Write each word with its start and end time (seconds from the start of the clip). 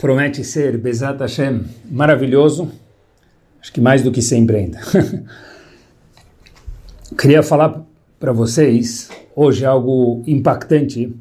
promete 0.00 0.42
ser, 0.42 0.78
Bezat 0.78 1.20
Hashem, 1.20 1.62
maravilhoso. 1.90 2.70
Acho 3.60 3.70
que 3.70 3.80
mais 3.80 4.02
do 4.02 4.10
que 4.10 4.22
sempre 4.22 4.56
ainda. 4.56 4.80
Queria 7.18 7.42
falar 7.42 7.84
para 8.18 8.32
vocês 8.32 9.10
hoje 9.36 9.64
algo 9.64 10.22
impactante 10.26 11.14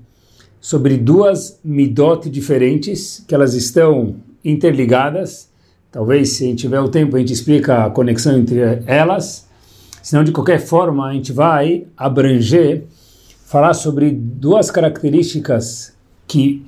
sobre 0.61 0.97
duas 0.97 1.59
midot 1.63 2.29
diferentes, 2.29 3.23
que 3.27 3.35
elas 3.35 3.53
estão 3.53 4.15
interligadas. 4.43 5.49
Talvez, 5.91 6.33
se 6.33 6.45
a 6.45 6.47
gente 6.47 6.59
tiver 6.59 6.79
o 6.79 6.87
tempo, 6.87 7.17
a 7.17 7.19
gente 7.19 7.33
explica 7.33 7.85
a 7.85 7.89
conexão 7.89 8.37
entre 8.37 8.59
elas. 8.85 9.47
Senão, 10.01 10.23
de 10.23 10.31
qualquer 10.31 10.59
forma, 10.59 11.09
a 11.09 11.13
gente 11.13 11.33
vai 11.33 11.85
abranger, 11.97 12.85
falar 13.45 13.73
sobre 13.73 14.11
duas 14.11 14.71
características 14.71 15.93
que 16.25 16.65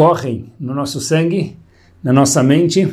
correm 0.00 0.50
no 0.58 0.72
nosso 0.72 0.98
sangue, 0.98 1.58
na 2.02 2.10
nossa 2.10 2.42
mente, 2.42 2.90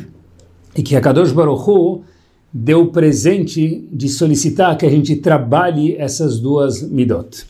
e 0.76 0.84
que 0.84 0.94
a 0.94 1.00
Kadosh 1.00 1.32
Baruch 1.32 1.64
Hu 1.66 2.04
deu 2.52 2.82
o 2.82 2.92
presente 2.92 3.88
de 3.94 4.10
solicitar 4.10 4.78
que 4.78 4.86
a 4.86 4.90
gente 4.90 5.16
trabalhe 5.16 5.96
essas 5.96 6.38
duas 6.38 6.82
midot. 6.82 7.48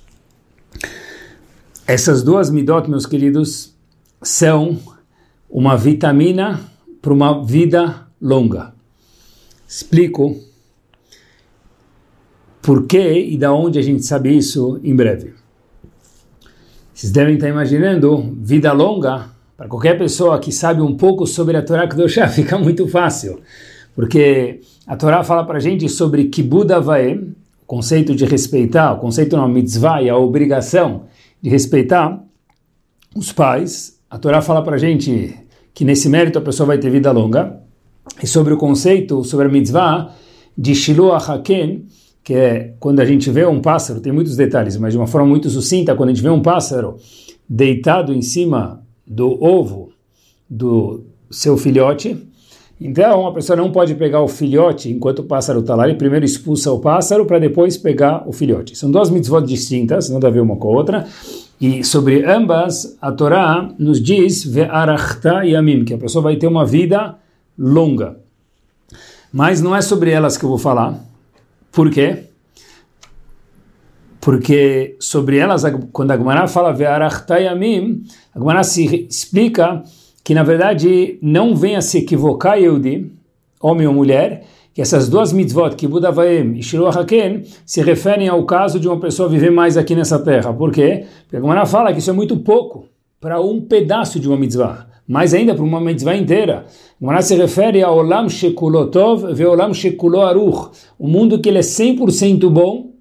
Essas 1.87 2.21
duas 2.21 2.51
midot, 2.51 2.87
meus 2.87 3.07
queridos, 3.07 3.73
são 4.21 4.77
uma 5.49 5.75
vitamina 5.75 6.61
para 7.01 7.11
uma 7.11 7.43
vida 7.43 8.07
longa. 8.21 8.75
Explico 9.67 10.39
por 12.61 12.85
que 12.85 13.21
e 13.21 13.35
da 13.39 13.51
onde 13.51 13.79
a 13.79 13.81
gente 13.81 14.05
sabe 14.05 14.37
isso 14.37 14.79
em 14.83 14.95
breve. 14.95 15.33
Vocês 16.93 17.11
devem 17.11 17.33
estar 17.33 17.49
imaginando, 17.49 18.35
vida 18.39 18.71
longa, 18.71 19.35
para 19.57 19.67
qualquer 19.67 19.97
pessoa 19.97 20.37
que 20.39 20.51
sabe 20.51 20.81
um 20.81 20.95
pouco 20.95 21.25
sobre 21.25 21.57
a 21.57 21.63
Torá 21.63 21.87
Kedoshá, 21.87 22.27
fica 22.29 22.59
muito 22.59 22.87
fácil. 22.87 23.41
Porque 23.95 24.61
a 24.85 24.95
Torá 24.95 25.23
fala 25.23 25.43
para 25.43 25.57
a 25.57 25.59
gente 25.59 25.89
sobre 25.89 26.25
Kibud 26.25 26.71
Avaim, 26.71 27.35
o 27.63 27.65
conceito 27.65 28.15
de 28.15 28.23
respeitar, 28.23 28.93
o 28.93 28.99
conceito 28.99 29.35
não, 29.35 29.47
mitzvah 29.47 30.03
e 30.03 30.09
a 30.09 30.15
obrigação 30.15 31.05
de 31.41 31.49
respeitar 31.49 32.23
os 33.15 33.31
pais. 33.31 33.99
A 34.07 34.19
Torá 34.19 34.41
fala 34.41 34.61
para 34.61 34.75
a 34.75 34.79
gente 34.79 35.35
que 35.73 35.83
nesse 35.83 36.07
mérito 36.07 36.37
a 36.37 36.41
pessoa 36.41 36.67
vai 36.67 36.77
ter 36.77 36.91
vida 36.91 37.11
longa. 37.11 37.59
E 38.21 38.27
sobre 38.27 38.53
o 38.53 38.57
conceito, 38.57 39.23
sobre 39.23 39.47
a 39.47 39.49
mitzvah 39.49 40.13
de 40.55 40.75
Shiloh 40.75 41.13
Haken, 41.13 41.85
que 42.23 42.33
é 42.35 42.73
quando 42.79 42.99
a 42.99 43.05
gente 43.05 43.29
vê 43.31 43.45
um 43.45 43.59
pássaro, 43.59 43.99
tem 43.99 44.13
muitos 44.13 44.35
detalhes, 44.35 44.77
mas 44.77 44.93
de 44.93 44.97
uma 44.97 45.07
forma 45.07 45.27
muito 45.27 45.49
sucinta, 45.49 45.95
quando 45.95 46.09
a 46.09 46.13
gente 46.13 46.23
vê 46.23 46.29
um 46.29 46.41
pássaro 46.41 46.97
deitado 47.49 48.13
em 48.13 48.21
cima 48.21 48.86
do 49.07 49.41
ovo 49.43 49.89
do 50.49 51.03
seu 51.31 51.57
filhote. 51.57 52.17
Então, 52.79 53.25
a 53.25 53.33
pessoa 53.33 53.55
não 53.55 53.71
pode 53.71 53.95
pegar 53.95 54.21
o 54.21 54.27
filhote 54.27 54.91
enquanto 54.91 55.19
o 55.19 55.23
pássaro 55.23 55.61
está 55.61 55.73
lá, 55.73 55.87
ele 55.87 55.97
primeiro 55.97 56.23
expulsa 56.23 56.71
o 56.71 56.79
pássaro 56.79 57.25
para 57.25 57.39
depois 57.39 57.75
pegar 57.75 58.27
o 58.27 58.31
filhote. 58.31 58.75
São 58.75 58.91
duas 58.91 59.09
mitzvot 59.09 59.41
distintas, 59.41 60.09
nada 60.09 60.27
a 60.27 60.31
ver 60.31 60.41
uma 60.41 60.55
com 60.57 60.67
a 60.67 60.71
outra. 60.71 61.07
E 61.59 61.83
sobre 61.83 62.23
ambas, 62.23 62.95
a 63.01 63.11
Torá 63.11 63.73
nos 63.79 63.99
diz 63.99 64.43
ve'arachta 64.43 65.43
yamim, 65.43 65.83
que 65.85 65.93
a 65.95 65.97
pessoa 65.97 66.21
vai 66.21 66.35
ter 66.35 66.45
uma 66.45 66.65
vida 66.65 67.15
longa. 67.57 68.17
Mas 69.33 69.59
não 69.59 69.75
é 69.75 69.81
sobre 69.81 70.11
elas 70.11 70.37
que 70.37 70.45
eu 70.45 70.49
vou 70.49 70.59
falar. 70.59 71.03
Por 71.71 71.89
quê? 71.89 72.25
Porque 74.27 74.97
sobre 74.99 75.37
elas, 75.37 75.63
quando 75.93 76.11
a 76.11 76.17
Gemara 76.17 76.49
fala 76.49 76.73
Ve'arachtayamim, 76.73 78.03
a 78.35 78.37
Gemara 78.37 78.61
se 78.61 79.07
explica 79.09 79.81
que 80.21 80.33
na 80.33 80.43
verdade 80.43 81.17
não 81.21 81.55
venha 81.55 81.81
se 81.81 81.99
equivocar 81.99 82.59
Yehudi, 82.59 83.09
homem 83.61 83.87
ou 83.87 83.93
mulher, 83.93 84.43
que 84.73 84.81
essas 84.81 85.07
duas 85.07 85.31
mitzvot, 85.31 85.77
Kibud 85.77 86.05
Avaim 86.05 86.57
e 86.57 86.61
Shiloh 86.61 86.89
Haken, 86.89 87.43
se 87.65 87.81
referem 87.81 88.27
ao 88.27 88.45
caso 88.45 88.81
de 88.81 88.89
uma 88.89 88.99
pessoa 88.99 89.29
viver 89.29 89.49
mais 89.49 89.77
aqui 89.77 89.95
nessa 89.95 90.19
terra. 90.19 90.51
Por 90.51 90.73
quê? 90.73 91.05
Porque 91.21 91.37
a 91.37 91.39
Gemara 91.39 91.65
fala 91.65 91.93
que 91.93 91.99
isso 91.99 92.09
é 92.09 92.13
muito 92.13 92.35
pouco 92.35 92.83
para 93.21 93.39
um 93.39 93.61
pedaço 93.61 94.19
de 94.19 94.27
uma 94.27 94.35
mitzvah 94.35 94.87
mais 95.07 95.33
ainda 95.33 95.55
para 95.55 95.63
uma 95.63 95.79
mitzvah 95.79 96.17
inteira. 96.17 96.65
A 96.67 96.99
Gemara 96.99 97.21
se 97.21 97.33
refere 97.33 97.81
ao 97.81 97.99
Olam 97.99 98.27
Shekulotov 98.27 99.33
ve 99.33 99.45
Olam 99.45 99.73
Shekulo 99.73 100.19
Aruch, 100.19 100.71
o 100.99 101.07
mundo 101.07 101.39
que 101.39 101.47
ele 101.47 101.59
é 101.59 101.61
100% 101.61 102.49
bom 102.49 102.96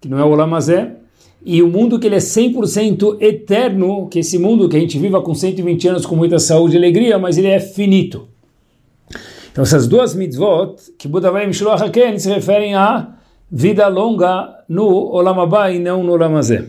que 0.00 0.08
não 0.08 0.18
é 0.18 0.24
o 0.24 0.28
Olamazé, 0.28 0.96
e 1.44 1.62
o 1.62 1.68
mundo 1.68 1.98
que 1.98 2.06
ele 2.06 2.16
é 2.16 2.18
100% 2.18 3.16
eterno, 3.20 4.08
que 4.08 4.18
esse 4.18 4.38
mundo 4.38 4.68
que 4.68 4.76
a 4.76 4.80
gente 4.80 4.98
viva 4.98 5.22
com 5.22 5.34
120 5.34 5.88
anos 5.88 6.06
com 6.06 6.14
muita 6.14 6.38
saúde 6.38 6.76
e 6.76 6.78
alegria, 6.78 7.18
mas 7.18 7.38
ele 7.38 7.48
é 7.48 7.58
finito. 7.58 8.28
Então 9.50 9.62
essas 9.62 9.88
duas 9.88 10.14
mitzvot, 10.14 10.76
que 10.98 11.08
Buda 11.08 11.30
vai 11.30 11.50
Shiloh 11.52 11.72
Haken, 11.72 12.18
se 12.18 12.28
referem 12.28 12.74
a 12.74 13.14
vida 13.50 13.88
longa 13.88 14.48
no 14.68 14.86
Olamabá 14.86 15.70
e 15.70 15.78
não 15.78 16.04
no 16.04 16.12
Olamazé. 16.12 16.66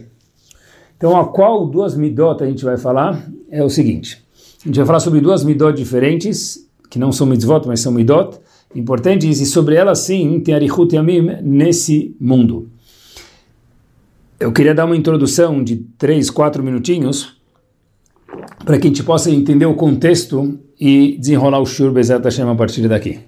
Então 0.97 1.19
a 1.19 1.27
qual 1.27 1.67
duas 1.67 1.95
midot 1.95 2.41
a 2.43 2.47
gente 2.47 2.63
vai 2.63 2.77
falar 2.77 3.29
é 3.49 3.63
o 3.63 3.69
seguinte. 3.69 4.23
A 4.63 4.67
gente 4.67 4.77
vai 4.77 4.85
falar 4.85 4.99
sobre 4.99 5.19
duas 5.19 5.43
midot 5.43 5.75
diferentes, 5.75 6.67
que 6.89 6.97
não 6.97 7.11
são 7.11 7.27
mitzvot, 7.27 7.67
mas 7.67 7.81
são 7.81 7.91
midot, 7.91 8.37
importantes, 8.73 9.39
e 9.41 9.45
sobre 9.45 9.75
elas 9.75 9.99
sim 9.99 10.39
tem 10.39 10.55
Arihut 10.55 10.95
Yamim 10.95 11.37
nesse 11.41 12.15
mundo. 12.19 12.69
Eu 14.41 14.51
queria 14.51 14.73
dar 14.73 14.85
uma 14.85 14.97
introdução 14.97 15.63
de 15.63 15.75
três, 15.99 16.31
quatro 16.31 16.63
minutinhos 16.63 17.39
para 18.65 18.79
que 18.79 18.87
a 18.87 18.89
gente 18.89 19.03
possa 19.03 19.29
entender 19.29 19.67
o 19.67 19.75
contexto 19.75 20.57
e 20.79 21.15
desenrolar 21.19 21.59
o 21.59 21.65
Shur 21.67 21.91
Bezat 21.91 22.23
Hashem 22.23 22.49
a 22.49 22.55
partir 22.55 22.87
daqui. 22.87 23.19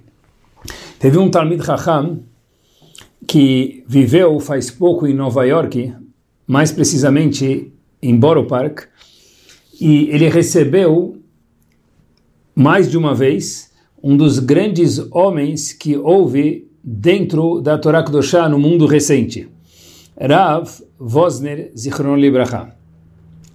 Teve 0.98 1.20
um 1.20 1.30
Talmid 1.30 1.64
Chacham 1.64 2.22
que 3.28 3.84
viveu 3.88 4.40
faz 4.40 4.72
pouco 4.72 5.06
em 5.06 5.14
Nova 5.14 5.46
York, 5.46 5.94
mais 6.48 6.72
precisamente 6.72 7.72
em 8.02 8.18
Borough 8.18 8.48
Park, 8.48 8.86
e 9.80 10.10
ele 10.10 10.28
recebeu 10.30 11.22
mais 12.56 12.90
de 12.90 12.98
uma 12.98 13.14
vez 13.14 13.72
um 14.02 14.18
dos 14.18 14.40
grandes 14.40 14.98
homens 15.12 15.74
que 15.74 15.96
houve 15.96 16.68
dentro 16.84 17.62
da 17.62 17.78
Torá 17.78 18.04
Kedoshá 18.04 18.50
no 18.50 18.58
mundo 18.58 18.88
recente. 18.88 19.53
Rav 20.26 20.70
Vosner 20.98 21.72
Zichron 21.78 22.16
Libraha. 22.16 22.74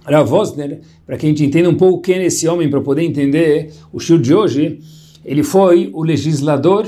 Rav 0.05 0.29
Vosner, 0.29 0.81
para 1.03 1.17
que 1.17 1.25
a 1.25 1.29
gente 1.29 1.43
entenda 1.43 1.67
um 1.67 1.75
pouco 1.75 2.01
quem 2.01 2.15
é 2.15 2.25
esse 2.25 2.47
homem, 2.47 2.69
para 2.69 2.79
poder 2.79 3.01
entender 3.01 3.73
o 3.91 3.99
show 3.99 4.19
de 4.19 4.35
hoje, 4.35 4.79
ele 5.25 5.41
foi 5.41 5.89
o 5.91 6.03
legislador 6.03 6.87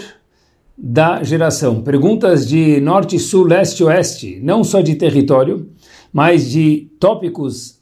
da 0.77 1.23
geração. 1.23 1.81
Perguntas 1.81 2.47
de 2.47 2.79
norte, 2.79 3.17
sul, 3.17 3.45
leste, 3.45 3.83
oeste, 3.83 4.39
não 4.43 4.63
só 4.63 4.81
de 4.81 4.95
território, 4.95 5.67
mas 6.13 6.49
de 6.51 6.87
tópicos, 6.99 7.79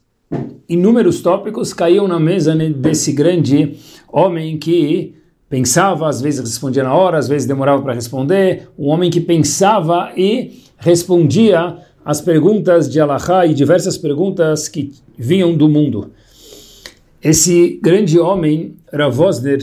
inúmeros 0.70 1.22
tópicos, 1.22 1.74
caíam 1.74 2.08
na 2.08 2.20
mesa 2.20 2.56
desse 2.56 3.12
grande 3.12 3.78
homem 4.08 4.58
que 4.58 5.16
pensava, 5.50 6.08
às 6.08 6.22
vezes 6.22 6.40
respondia 6.40 6.84
na 6.84 6.94
hora, 6.94 7.18
às 7.18 7.28
vezes 7.28 7.48
demorava 7.48 7.82
para 7.82 7.94
responder, 7.94 8.70
um 8.78 8.88
homem 8.88 9.10
que 9.10 9.20
pensava 9.20 10.12
e 10.16 10.62
respondia 10.78 11.78
as 12.10 12.22
perguntas 12.22 12.90
de 12.90 13.00
Allahá 13.00 13.46
e 13.46 13.54
diversas 13.54 13.96
perguntas 13.96 14.68
que 14.68 14.92
vinham 15.16 15.56
do 15.56 15.70
mundo. 15.70 16.10
Esse 17.22 17.80
grande 17.84 18.18
homem, 18.18 18.78
Ravosner, 18.92 19.60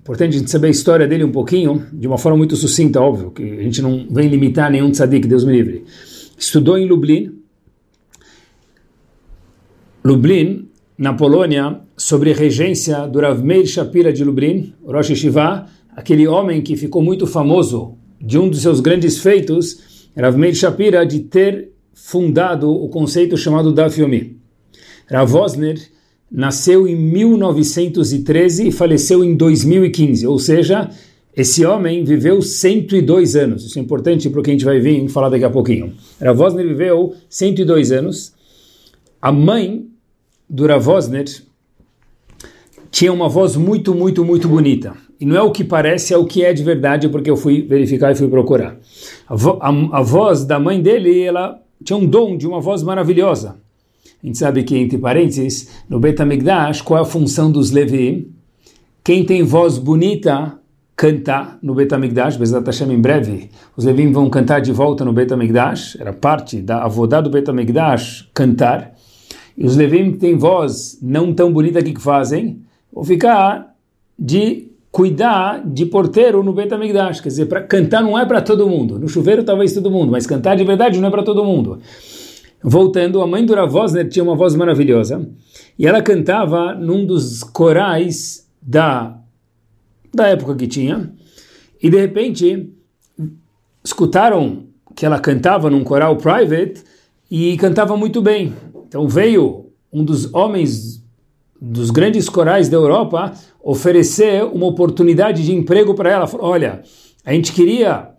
importante 0.00 0.34
a 0.34 0.38
gente 0.40 0.50
saber 0.50 0.66
a 0.66 0.70
história 0.70 1.06
dele 1.06 1.22
um 1.22 1.30
pouquinho, 1.30 1.86
de 1.92 2.08
uma 2.08 2.18
forma 2.18 2.36
muito 2.36 2.56
sucinta, 2.56 3.00
óbvio, 3.00 3.30
que 3.30 3.40
a 3.40 3.62
gente 3.62 3.80
não 3.80 4.04
vem 4.10 4.26
limitar 4.28 4.68
nenhum 4.68 4.90
tzadik, 4.90 5.28
Deus 5.28 5.44
me 5.44 5.52
livre. 5.52 5.84
Estudou 6.36 6.76
em 6.76 6.88
Lublin, 6.88 7.38
Lublin, 10.04 10.68
na 10.98 11.14
Polônia, 11.14 11.82
sobre 11.96 12.32
regência 12.32 13.06
do 13.06 13.20
Rav 13.20 13.40
Meir 13.44 13.64
Shapira 13.64 14.12
de 14.12 14.24
Lublin, 14.24 14.74
Rosh 14.84 15.10
Yeshiva, 15.10 15.66
aquele 15.94 16.26
homem 16.26 16.62
que 16.62 16.76
ficou 16.76 17.00
muito 17.00 17.28
famoso 17.28 17.96
de 18.20 18.36
um 18.36 18.48
dos 18.48 18.60
seus 18.60 18.80
grandes 18.80 19.20
feitos, 19.20 20.10
Rav 20.16 20.36
Meir 20.36 20.56
Shapira 20.56 21.06
de 21.06 21.20
ter 21.20 21.75
fundado 21.96 22.70
o 22.70 22.88
conceito 22.90 23.38
chamado 23.38 23.72
Daf 23.72 23.98
Yomi. 23.98 24.38
Rav 25.10 25.34
Osner 25.34 25.80
nasceu 26.30 26.86
em 26.86 26.94
1913 26.94 28.68
e 28.68 28.72
faleceu 28.72 29.24
em 29.24 29.34
2015, 29.34 30.26
ou 30.26 30.38
seja, 30.38 30.90
esse 31.34 31.64
homem 31.64 32.04
viveu 32.04 32.42
102 32.42 33.34
anos. 33.34 33.64
Isso 33.64 33.78
é 33.78 33.82
importante 33.82 34.28
porque 34.28 34.50
a 34.50 34.52
gente 34.52 34.64
vai 34.64 34.78
vir 34.78 35.08
falar 35.08 35.30
daqui 35.30 35.44
a 35.44 35.50
pouquinho. 35.50 35.92
Ravosner 36.20 36.66
viveu 36.66 37.14
102 37.28 37.92
anos. 37.92 38.34
A 39.20 39.30
mãe 39.30 39.86
do 40.48 40.66
Ravosner 40.66 41.26
tinha 42.90 43.12
uma 43.12 43.28
voz 43.28 43.54
muito, 43.54 43.94
muito, 43.94 44.24
muito 44.24 44.48
bonita. 44.48 44.94
E 45.20 45.26
não 45.26 45.36
é 45.36 45.42
o 45.42 45.50
que 45.50 45.62
parece, 45.64 46.14
é 46.14 46.16
o 46.16 46.24
que 46.24 46.42
é 46.42 46.52
de 46.52 46.62
verdade, 46.62 47.08
porque 47.08 47.30
eu 47.30 47.36
fui 47.36 47.62
verificar 47.62 48.12
e 48.12 48.14
fui 48.14 48.28
procurar. 48.28 48.78
A, 49.28 49.34
vo 49.34 49.58
a, 49.60 49.98
a 49.98 50.02
voz 50.02 50.44
da 50.44 50.58
mãe 50.58 50.80
dele, 50.80 51.20
ela 51.20 51.60
tinha 51.84 51.96
um 51.96 52.06
dom 52.06 52.36
de 52.36 52.46
uma 52.46 52.60
voz 52.60 52.82
maravilhosa. 52.82 53.56
A 54.22 54.26
gente 54.26 54.38
sabe 54.38 54.62
que, 54.62 54.76
entre 54.76 54.98
parênteses, 54.98 55.68
no 55.88 56.00
Betamigdash, 56.00 56.80
qual 56.82 56.98
é 56.98 57.02
a 57.02 57.04
função 57.04 57.50
dos 57.50 57.70
Levi? 57.70 58.30
Quem 59.04 59.24
tem 59.24 59.42
voz 59.42 59.78
bonita, 59.78 60.58
canta 60.96 61.58
no 61.62 61.74
Betamigdash, 61.74 62.36
Bezat 62.36 62.64
Hashem 62.64 62.90
em 62.90 63.00
breve. 63.00 63.50
Os 63.76 63.84
Levim 63.84 64.10
vão 64.10 64.30
cantar 64.30 64.60
de 64.60 64.72
volta 64.72 65.04
no 65.04 65.12
Betamigdash, 65.12 65.96
era 66.00 66.12
parte 66.12 66.60
da 66.60 66.82
avodá 66.82 67.20
do 67.20 67.28
Betamigdash 67.28 68.28
cantar. 68.32 68.94
E 69.56 69.64
os 69.64 69.76
Levim 69.76 70.12
que 70.12 70.18
têm 70.18 70.36
voz 70.36 70.98
não 71.02 71.34
tão 71.34 71.52
bonita 71.52 71.82
que 71.82 72.00
fazem, 72.00 72.62
vão 72.92 73.04
ficar 73.04 73.74
de 74.18 74.72
cuidar 74.96 75.62
de 75.62 75.84
porteiro 75.84 76.42
no 76.42 76.54
Betamigdash. 76.54 77.20
Quer 77.20 77.28
dizer, 77.28 77.44
para 77.44 77.60
cantar 77.60 78.02
não 78.02 78.18
é 78.18 78.24
para 78.24 78.40
todo 78.40 78.66
mundo. 78.66 78.98
No 78.98 79.06
chuveiro 79.06 79.44
talvez 79.44 79.74
todo 79.74 79.90
mundo, 79.90 80.10
mas 80.10 80.26
cantar 80.26 80.56
de 80.56 80.64
verdade 80.64 80.98
não 80.98 81.08
é 81.08 81.10
para 81.10 81.22
todo 81.22 81.44
mundo. 81.44 81.80
Voltando, 82.64 83.20
a 83.20 83.26
mãe 83.26 83.44
do 83.44 83.54
Ravosner 83.54 84.08
tinha 84.08 84.22
uma 84.22 84.34
voz 84.34 84.54
maravilhosa 84.54 85.28
e 85.78 85.86
ela 85.86 86.00
cantava 86.00 86.74
num 86.74 87.04
dos 87.04 87.42
corais 87.42 88.48
da, 88.62 89.18
da 90.14 90.28
época 90.28 90.54
que 90.54 90.66
tinha 90.66 91.12
e 91.82 91.90
de 91.90 92.00
repente 92.00 92.72
escutaram 93.84 94.64
que 94.94 95.04
ela 95.04 95.18
cantava 95.18 95.68
num 95.68 95.84
coral 95.84 96.16
private 96.16 96.82
e 97.30 97.54
cantava 97.58 97.98
muito 97.98 98.22
bem. 98.22 98.54
Então 98.88 99.06
veio 99.06 99.66
um 99.92 100.02
dos 100.02 100.32
homens 100.32 101.05
dos 101.60 101.90
grandes 101.90 102.28
corais 102.28 102.68
da 102.68 102.76
Europa 102.76 103.32
oferecer 103.62 104.44
uma 104.44 104.66
oportunidade 104.66 105.44
de 105.44 105.54
emprego 105.54 105.94
para 105.94 106.10
ela. 106.10 106.26
Falou, 106.26 106.46
olha, 106.46 106.82
a 107.24 107.32
gente 107.32 107.52
queria 107.52 108.10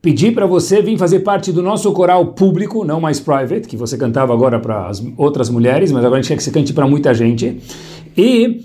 pedir 0.00 0.32
para 0.32 0.46
você 0.46 0.82
vir 0.82 0.98
fazer 0.98 1.20
parte 1.20 1.52
do 1.52 1.62
nosso 1.62 1.92
coral 1.92 2.32
público, 2.32 2.84
não 2.84 3.00
mais 3.00 3.20
private, 3.20 3.68
que 3.68 3.76
você 3.76 3.96
cantava 3.96 4.32
agora 4.32 4.58
para 4.58 4.88
as 4.88 5.02
outras 5.16 5.48
mulheres, 5.48 5.92
mas 5.92 6.04
agora 6.04 6.18
a 6.18 6.22
gente 6.22 6.28
quer 6.28 6.36
que 6.36 6.42
você 6.42 6.50
cante 6.50 6.72
para 6.72 6.86
muita 6.86 7.14
gente. 7.14 7.60
E 8.16 8.60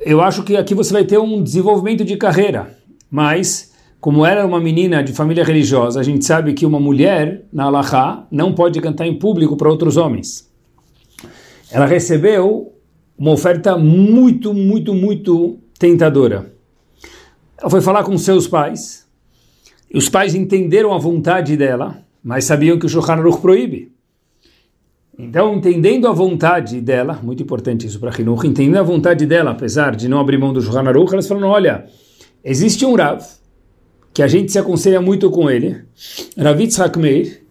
eu 0.00 0.20
acho 0.20 0.42
que 0.42 0.56
aqui 0.56 0.74
você 0.74 0.92
vai 0.92 1.04
ter 1.04 1.18
um 1.18 1.42
desenvolvimento 1.42 2.04
de 2.04 2.16
carreira, 2.16 2.76
mas 3.10 3.72
como 4.00 4.24
era 4.24 4.46
uma 4.46 4.58
menina 4.58 5.02
de 5.02 5.12
família 5.12 5.44
religiosa, 5.44 6.00
a 6.00 6.02
gente 6.02 6.24
sabe 6.24 6.54
que 6.54 6.64
uma 6.64 6.80
mulher 6.80 7.44
na 7.52 7.64
Allahá 7.64 8.26
não 8.30 8.54
pode 8.54 8.80
cantar 8.80 9.06
em 9.06 9.18
público 9.18 9.56
para 9.56 9.68
outros 9.68 9.98
homens 9.98 10.49
ela 11.70 11.86
recebeu 11.86 12.74
uma 13.16 13.32
oferta 13.32 13.76
muito, 13.76 14.54
muito, 14.54 14.94
muito 14.94 15.58
tentadora. 15.78 16.52
Ela 17.58 17.70
foi 17.70 17.80
falar 17.80 18.02
com 18.04 18.16
seus 18.16 18.48
pais, 18.48 19.06
e 19.92 19.98
os 19.98 20.08
pais 20.08 20.34
entenderam 20.34 20.94
a 20.94 20.98
vontade 20.98 21.56
dela, 21.56 22.02
mas 22.22 22.44
sabiam 22.44 22.78
que 22.78 22.86
o 22.86 22.88
Shulchan 22.88 23.14
Aruch 23.14 23.40
proíbe. 23.40 23.92
Então, 25.18 25.54
entendendo 25.54 26.08
a 26.08 26.12
vontade 26.12 26.80
dela, 26.80 27.20
muito 27.22 27.42
importante 27.42 27.86
isso 27.86 28.00
para 28.00 28.18
Hinuch, 28.18 28.46
entendendo 28.46 28.78
a 28.78 28.82
vontade 28.82 29.26
dela, 29.26 29.50
apesar 29.50 29.94
de 29.94 30.08
não 30.08 30.18
abrir 30.18 30.38
mão 30.38 30.52
do 30.52 30.62
Shulchan 30.62 30.88
Aruch, 30.88 31.12
elas 31.12 31.28
falaram, 31.28 31.48
olha, 31.48 31.84
existe 32.42 32.86
um 32.86 32.94
Rav, 32.94 33.22
que 34.14 34.22
a 34.22 34.26
gente 34.26 34.50
se 34.50 34.58
aconselha 34.58 35.00
muito 35.00 35.30
com 35.30 35.50
ele, 35.50 35.84
Ravitz 36.38 36.80
Hakmeir, 36.80 37.42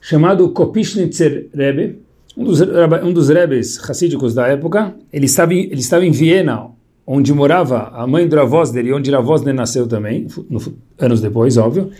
chamado 0.00 0.48
Kopishnitzer 0.50 1.50
Rebbe, 1.52 2.00
um 2.38 2.44
dos, 2.44 2.60
um 2.60 3.12
dos 3.12 3.28
rebes 3.28 3.78
racídicos 3.78 4.32
da 4.32 4.46
época, 4.46 4.94
ele 5.12 5.26
estava, 5.26 5.52
em, 5.52 5.64
ele 5.64 5.80
estava 5.80 6.06
em 6.06 6.12
Viena, 6.12 6.70
onde 7.04 7.34
morava 7.34 7.88
a 7.88 8.06
mãe 8.06 8.28
do 8.28 8.36
Ravosner 8.36 8.86
e 8.86 8.92
onde 8.92 9.10
Ravosner 9.10 9.52
nasceu 9.52 9.88
também, 9.88 10.28
no, 10.48 10.60
anos 10.96 11.20
depois, 11.20 11.56
óbvio. 11.56 11.90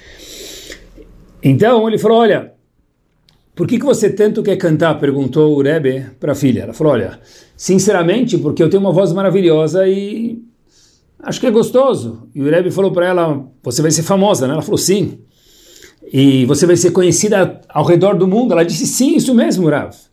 Então 1.43 1.89
ele 1.89 1.99
falou, 1.99 2.19
olha, 2.19 2.53
por 3.57 3.67
que, 3.67 3.81
que 3.81 3.85
você 3.85 4.09
tanto 4.09 4.41
quer 4.41 4.57
cantar? 4.57 5.01
Perguntou 5.01 5.57
o 5.57 5.61
Rebbe 5.63 6.07
para 6.21 6.33
a 6.33 6.37
filha. 6.37 6.63
Ela 6.63 6.73
falou, 6.73 6.93
olha, 6.93 7.19
sinceramente, 7.57 8.39
porque 8.39 8.63
eu 8.63 8.71
tenho 8.71 8.81
uma 8.81 8.93
voz 8.93 9.13
maravilhosa 9.13 9.89
e 9.89 10.41
acho 11.19 11.41
que 11.41 11.49
é 11.49 11.51
gostoso. 11.51 12.29
E 12.33 12.41
o 12.41 12.49
Rebbe 12.49 12.71
falou 12.71 12.93
para 12.93 13.07
ela, 13.07 13.45
você 13.61 13.83
vai 13.83 13.91
ser 13.91 14.05
famosa, 14.05 14.47
né? 14.47 14.53
Ela 14.53 14.63
falou, 14.63 14.79
sim. 14.79 15.19
E 16.13 16.45
você 16.47 16.65
vai 16.65 16.77
ser 16.77 16.93
conhecida 16.93 17.61
ao 17.69 17.85
redor 17.85 18.17
do 18.17 18.29
mundo. 18.29 18.53
Ela 18.53 18.65
disse, 18.65 18.87
sim, 18.87 19.17
isso 19.17 19.35
mesmo, 19.35 19.69
Rav. 19.69 20.08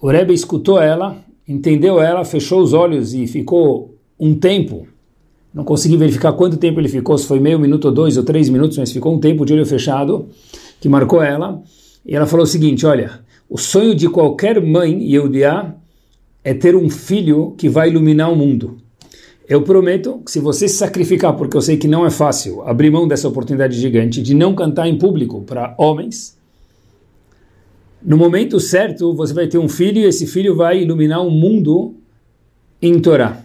O 0.00 0.08
Rebbe 0.08 0.32
escutou 0.32 0.80
ela, 0.80 1.18
entendeu 1.46 2.00
ela, 2.00 2.24
fechou 2.24 2.62
os 2.62 2.72
olhos 2.72 3.12
e 3.12 3.26
ficou 3.26 3.94
um 4.18 4.34
tempo. 4.34 4.86
Não 5.52 5.62
consegui 5.62 5.98
verificar 5.98 6.32
quanto 6.32 6.56
tempo 6.56 6.80
ele 6.80 6.88
ficou, 6.88 7.18
se 7.18 7.26
foi 7.26 7.38
meio 7.38 7.58
minuto 7.58 7.84
ou 7.84 7.92
dois 7.92 8.16
ou 8.16 8.22
três 8.22 8.48
minutos, 8.48 8.78
mas 8.78 8.90
ficou 8.90 9.14
um 9.14 9.18
tempo 9.18 9.44
de 9.44 9.52
olho 9.52 9.66
fechado, 9.66 10.26
que 10.80 10.88
marcou 10.88 11.22
ela. 11.22 11.62
E 12.06 12.16
ela 12.16 12.24
falou 12.24 12.44
o 12.44 12.48
seguinte: 12.48 12.86
Olha, 12.86 13.20
o 13.46 13.58
sonho 13.58 13.94
de 13.94 14.08
qualquer 14.08 14.58
mãe 14.62 15.02
Yehudiá 15.02 15.74
é 16.42 16.54
ter 16.54 16.74
um 16.74 16.88
filho 16.88 17.54
que 17.58 17.68
vai 17.68 17.90
iluminar 17.90 18.32
o 18.32 18.36
mundo. 18.36 18.78
Eu 19.46 19.60
prometo 19.60 20.22
que 20.24 20.30
se 20.30 20.40
você 20.40 20.66
se 20.66 20.76
sacrificar, 20.76 21.36
porque 21.36 21.56
eu 21.56 21.60
sei 21.60 21.76
que 21.76 21.88
não 21.88 22.06
é 22.06 22.10
fácil 22.10 22.62
abrir 22.62 22.90
mão 22.90 23.06
dessa 23.06 23.28
oportunidade 23.28 23.78
gigante 23.78 24.22
de 24.22 24.32
não 24.32 24.54
cantar 24.54 24.88
em 24.88 24.96
público 24.96 25.42
para 25.42 25.74
homens, 25.76 26.38
no 28.02 28.16
momento 28.16 28.58
certo, 28.58 29.14
você 29.14 29.32
vai 29.34 29.46
ter 29.46 29.58
um 29.58 29.68
filho 29.68 29.98
e 29.98 30.04
esse 30.04 30.26
filho 30.26 30.54
vai 30.54 30.82
iluminar 30.82 31.24
o 31.24 31.30
mundo 31.30 31.94
em 32.80 33.00
Torá. 33.00 33.44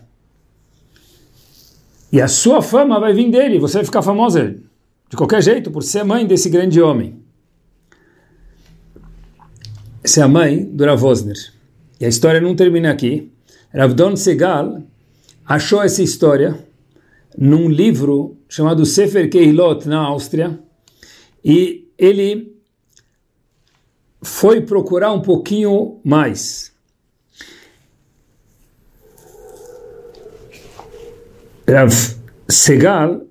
E 2.12 2.22
a 2.22 2.28
sua 2.28 2.62
fama 2.62 3.00
vai 3.00 3.13
vir 3.13 3.30
dele, 3.30 3.60
você 3.60 3.78
vai 3.78 3.86
ficar 3.86 4.02
famosa 4.02 4.56
de 5.10 5.18
qualquer 5.18 5.44
jeito, 5.44 5.69
por 5.69 5.84
ser 5.84 6.04
mãe 6.04 6.25
desse 6.25 6.50
grande 6.50 6.81
homem. 6.81 7.19
Essa 10.04 10.22
é 10.22 10.24
a 10.24 10.28
mãe 10.28 10.63
do 10.63 10.86
Ravosner. 10.86 11.36
E 12.00 12.06
a 12.06 12.08
história 12.08 12.40
não 12.40 12.56
termina 12.56 12.92
aqui. 12.92 13.31
Ravdon 13.74 14.16
Segal 14.16 14.81
achou 15.46 15.81
essa 15.81 16.01
história 16.01 16.58
num 17.38 17.68
livro 17.68 18.38
chamado 18.48 18.86
Sefer 18.86 19.30
Kehilot, 19.30 19.88
na 19.88 20.00
Áustria, 20.00 20.58
e 21.44 21.89
ele 21.98 22.55
foi 24.25 24.62
procurar 24.62 25.12
um 25.12 25.22
pouquinho 25.22 26.00
mais. 26.03 26.74
Rav 31.67 31.94
Segal 32.50 33.22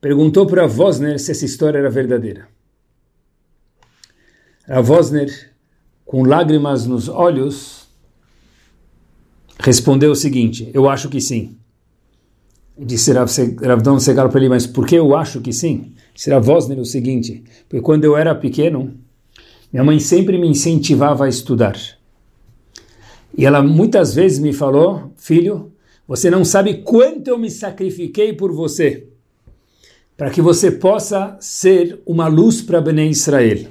perguntou 0.00 0.46
para 0.46 0.66
Vosner 0.66 1.18
se 1.18 1.30
essa 1.30 1.44
história 1.44 1.78
era 1.78 1.90
verdadeira. 1.90 2.48
Rav 4.68 4.86
Vosner, 4.86 5.52
com 6.04 6.24
lágrimas 6.24 6.86
nos 6.86 7.08
olhos, 7.08 7.88
respondeu 9.58 10.10
o 10.10 10.16
seguinte: 10.16 10.70
Eu 10.74 10.88
acho 10.88 11.08
que 11.08 11.20
sim. 11.20 11.56
Disse 12.76 13.12
Ravdon 13.12 14.00
Segal 14.00 14.28
para 14.28 14.40
ele, 14.40 14.48
mas 14.48 14.66
por 14.66 14.84
que 14.84 14.96
eu 14.96 15.14
acho 15.16 15.40
que 15.40 15.52
sim? 15.52 15.94
Disse 16.12 16.30
Rav 16.30 16.44
Vosner 16.44 16.78
o 16.78 16.84
seguinte: 16.84 17.44
Porque 17.68 17.82
quando 17.82 18.04
eu 18.04 18.16
era 18.16 18.34
pequeno, 18.34 19.03
minha 19.74 19.82
mãe 19.82 19.98
sempre 19.98 20.38
me 20.38 20.46
incentivava 20.46 21.24
a 21.24 21.28
estudar. 21.28 21.76
E 23.36 23.44
ela 23.44 23.60
muitas 23.60 24.14
vezes 24.14 24.38
me 24.38 24.52
falou, 24.52 25.12
filho, 25.16 25.72
você 26.06 26.30
não 26.30 26.44
sabe 26.44 26.82
quanto 26.84 27.26
eu 27.26 27.36
me 27.36 27.50
sacrifiquei 27.50 28.32
por 28.32 28.52
você, 28.52 29.08
para 30.16 30.30
que 30.30 30.40
você 30.40 30.70
possa 30.70 31.36
ser 31.40 32.00
uma 32.06 32.28
luz 32.28 32.62
para 32.62 32.80
Bené 32.80 33.08
Israel. 33.08 33.66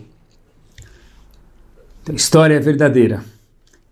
Então, 2.01 2.13
a 2.13 2.17
história 2.17 2.55
é 2.55 2.59
verdadeira. 2.59 3.23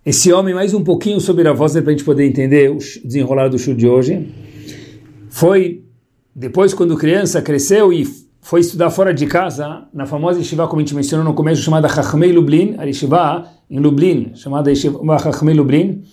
Esse 0.05 0.33
homem, 0.33 0.53
mais 0.53 0.73
um 0.73 0.83
pouquinho 0.83 1.21
sobre 1.21 1.47
a 1.47 1.53
voz 1.53 1.71
para 1.71 1.81
a 1.81 1.91
gente 1.91 2.03
poder 2.03 2.25
entender 2.25 2.69
o 2.69 2.77
desenrolar 3.05 3.47
do 3.47 3.57
show 3.57 3.73
de 3.73 3.87
hoje, 3.87 4.35
foi, 5.29 5.85
depois 6.35 6.73
quando 6.73 6.97
criança, 6.97 7.41
cresceu 7.41 7.93
e 7.93 8.05
foi 8.41 8.59
estudar 8.59 8.89
fora 8.89 9.13
de 9.13 9.27
casa, 9.27 9.83
na 9.93 10.07
famosa 10.07 10.39
yeshiva, 10.39 10.67
como 10.67 10.81
a 10.81 10.83
gente 10.83 10.95
mencionou 10.95 11.23
no 11.23 11.33
começo, 11.33 11.61
chamada 11.61 11.87
Chachmei 11.87 12.31
Lublin, 12.31 12.75
a 12.79 12.83
yeshiva 12.85 13.45
em 13.69 13.79
Lublin, 13.79 14.31
chamada 14.33 14.71
yeshiva 14.71 15.19
Chachmei 15.19 15.53
Lublin. 15.53 16.03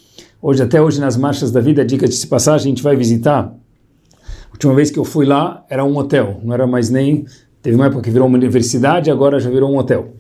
Hoje, 0.41 0.63
até 0.63 0.81
hoje, 0.81 1.01
nas 1.01 1.17
marchas 1.17 1.51
da 1.51 1.61
vida, 1.61 1.85
dica 1.85 2.07
de 2.07 2.27
passagem, 2.27 2.67
a 2.67 2.69
gente 2.69 2.83
vai 2.83 2.95
visitar. 2.95 3.53
A 4.15 4.53
última 4.53 4.75
vez 4.75 4.91
que 4.91 4.99
eu 4.99 5.05
fui 5.05 5.25
lá, 5.25 5.65
era 5.71 5.83
um 5.85 5.97
hotel, 5.97 6.41
não 6.45 6.53
era 6.53 6.67
mais 6.67 6.91
nem... 6.91 7.25
Teve 7.63 7.75
uma 7.77 7.87
época 7.87 8.03
que 8.03 8.11
virou 8.11 8.29
uma 8.29 8.37
universidade, 8.37 9.11
agora 9.11 9.41
já 9.41 9.51
virou 9.51 9.71
um 9.73 9.79
hotel. 9.79 10.13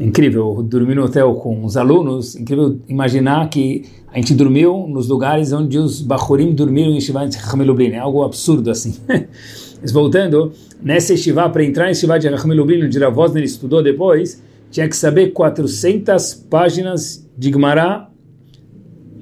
incrível, 0.00 0.62
dormir 0.62 0.94
no 0.94 1.04
hotel 1.04 1.34
com 1.34 1.64
os 1.64 1.76
alunos, 1.76 2.36
incrível 2.36 2.78
imaginar 2.88 3.48
que 3.50 3.84
a 4.12 4.16
gente 4.16 4.32
dormiu 4.34 4.86
nos 4.88 5.08
lugares 5.08 5.52
onde 5.52 5.76
os 5.76 6.00
Bachurim 6.00 6.54
dormiram 6.54 6.92
em 6.92 7.00
Shiva 7.00 7.26
de 7.26 7.36
Lublin, 7.64 7.90
é 7.90 7.98
algo 7.98 8.22
absurdo 8.22 8.70
assim. 8.70 8.94
Mas 9.84 9.92
voltando, 9.92 10.50
nessa 10.82 11.14
Shiva, 11.14 11.46
para 11.50 11.62
entrar 11.62 11.90
em 11.90 11.94
Shiva 11.94 12.18
de 12.18 12.26
Lublin, 12.26 12.86
onde 12.86 12.98
Ravosner 12.98 13.44
estudou 13.44 13.82
depois, 13.82 14.42
tinha 14.70 14.88
que 14.88 14.96
saber 14.96 15.34
400 15.34 16.46
páginas 16.48 17.28
de 17.36 17.50
Gemara 17.50 18.08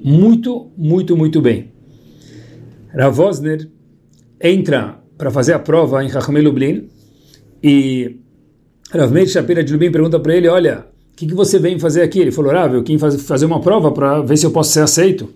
muito, 0.01 0.71
muito, 0.77 1.17
muito 1.17 1.41
bem. 1.41 1.69
Ravosner 2.95 3.69
entra 4.41 4.99
para 5.17 5.29
fazer 5.29 5.51
a 5.51 5.59
prova 5.59 6.01
em 6.01 6.09
Lublin 6.41 6.87
e 7.61 8.21
Rav 8.89 9.11
Meir 9.11 9.27
Shapira 9.27 9.61
de 9.65 9.73
Lubim 9.73 9.91
pergunta 9.91 10.17
para 10.17 10.33
ele, 10.33 10.47
olha, 10.47 10.85
o 11.11 11.15
que, 11.17 11.27
que, 11.27 11.33
você 11.33 11.59
vem 11.59 11.77
fazer 11.77 12.03
aqui? 12.03 12.19
Ele 12.19 12.31
falou, 12.31 12.53
Rav, 12.53 12.73
eu 12.73 12.83
vim 12.85 12.97
fazer 12.97 13.45
uma 13.45 13.59
prova 13.59 13.91
para 13.91 14.21
ver 14.21 14.37
se 14.37 14.45
eu 14.45 14.51
posso 14.51 14.71
ser 14.71 14.79
aceito. 14.79 15.27